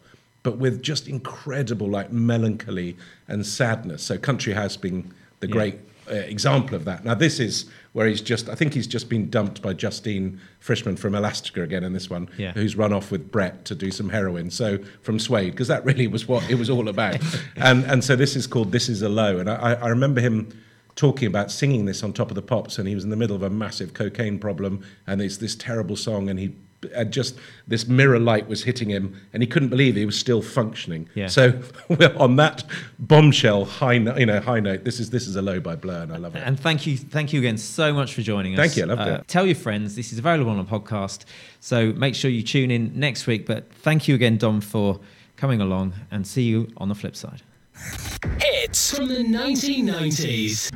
but 0.44 0.58
with 0.58 0.82
just 0.82 1.08
incredible 1.08 1.88
like 1.88 2.12
melancholy 2.12 2.98
and 3.28 3.46
sadness. 3.46 4.04
So 4.04 4.18
Country 4.18 4.54
House 4.54 4.76
being 4.76 5.12
the 5.40 5.48
Yeah. 5.48 5.54
great 5.54 5.76
uh, 6.12 6.16
example 6.16 6.76
of 6.76 6.84
that. 6.86 7.06
Now 7.06 7.14
this 7.14 7.40
is 7.40 7.66
where 7.94 8.08
he's 8.08 8.22
just 8.22 8.48
I 8.50 8.56
think 8.56 8.74
he's 8.74 8.88
just 8.88 9.10
been 9.10 9.30
dumped 9.30 9.62
by 9.62 9.74
Justine 9.74 10.40
Frischmann 10.64 10.98
from 10.98 11.14
Elastica 11.16 11.62
again 11.62 11.84
in 11.84 11.94
this 11.94 12.10
one, 12.10 12.30
Yeah. 12.38 12.54
who's 12.54 12.76
run 12.76 12.94
off 12.94 13.12
with 13.12 13.32
Brett 13.32 13.66
to 13.66 13.76
do 13.76 13.92
some 13.92 14.10
heroin. 14.10 14.50
So 14.50 14.80
from 15.02 15.20
Suede, 15.20 15.52
because 15.52 15.68
that 15.68 15.84
really 15.86 16.08
was 16.08 16.28
what 16.28 16.50
it 16.50 16.56
was 16.56 16.70
all 16.70 16.88
about. 16.88 17.18
and 17.58 17.84
and 17.86 18.04
so 18.04 18.16
this 18.16 18.36
is 18.36 18.48
called 18.48 18.72
This 18.72 18.88
Is 18.90 19.02
a 19.02 19.10
Low. 19.10 19.40
And 19.40 19.50
I, 19.50 19.74
I 19.74 19.88
remember 19.90 20.22
him 20.22 20.50
talking 20.96 21.28
about 21.28 21.52
singing 21.52 21.86
this 21.86 22.04
on 22.04 22.12
top 22.14 22.30
of 22.30 22.36
the 22.36 22.42
pops 22.42 22.78
and 22.78 22.88
he 22.88 22.96
was 22.96 23.04
in 23.06 23.10
the 23.10 23.16
middle 23.16 23.36
of 23.36 23.44
a 23.44 23.50
massive 23.50 23.94
cocaine 23.94 24.38
problem 24.38 24.84
and 25.08 25.22
it's 25.22 25.38
this 25.38 25.56
terrible 25.56 25.96
song 25.96 26.30
and 26.30 26.38
he 26.38 26.54
had 26.96 27.12
just 27.12 27.38
this 27.68 27.88
mirror 27.88 28.20
light 28.20 28.48
was 28.48 28.64
hitting 28.64 28.90
him 28.90 29.20
and 29.34 29.44
he 29.44 29.48
couldn't 29.48 29.70
believe 29.70 29.96
he 29.96 30.06
was 30.06 30.18
still 30.20 30.42
functioning 30.42 31.08
Yeah. 31.16 31.28
so 31.28 31.60
we're 31.90 32.16
on 32.18 32.36
that 32.38 32.64
bombshell 33.00 33.66
high 33.66 33.98
no- 34.00 34.18
you 34.18 34.26
know 34.26 34.40
high 34.40 34.60
note 34.60 34.84
this 34.84 35.00
is 35.00 35.10
this 35.12 35.28
is 35.28 35.36
a 35.36 35.42
low 35.42 35.60
by 35.60 35.76
blur 35.76 36.04
and 36.04 36.12
i 36.14 36.18
love 36.18 36.36
it 36.36 36.44
And 36.46 36.60
thank 36.60 36.88
you, 36.88 36.98
thank 36.98 37.34
you 37.34 37.40
again 37.40 37.58
so 37.58 37.94
much 37.94 38.14
for 38.16 38.22
joining 38.22 38.54
us. 38.54 38.60
Thank 38.60 38.78
you, 38.78 38.84
I 38.84 38.88
loved 38.88 39.02
Uh, 39.10 39.14
it. 39.22 39.28
Tell 39.28 39.46
your 39.46 39.56
friends 39.56 39.96
this 39.96 40.12
is 40.12 40.20
available 40.20 40.52
on 40.52 40.60
a 40.60 40.66
podcast, 40.66 41.26
so 41.60 41.92
make 41.94 42.16
sure 42.16 42.32
you 42.32 42.42
tune 42.44 42.72
in 42.72 42.92
next 43.00 43.28
week. 43.28 43.46
But 43.46 43.72
thank 43.74 44.08
you 44.08 44.16
again, 44.16 44.38
Dom, 44.38 44.60
for 44.62 45.00
coming 45.38 45.62
along, 45.62 45.94
and 46.12 46.26
see 46.26 46.44
you 46.44 46.68
on 46.78 46.90
the 46.90 46.96
flip 46.96 47.16
side. 47.16 47.42
Hits 48.40 48.96
from 48.96 49.08
the 49.08 49.24
1990s. 49.24 50.72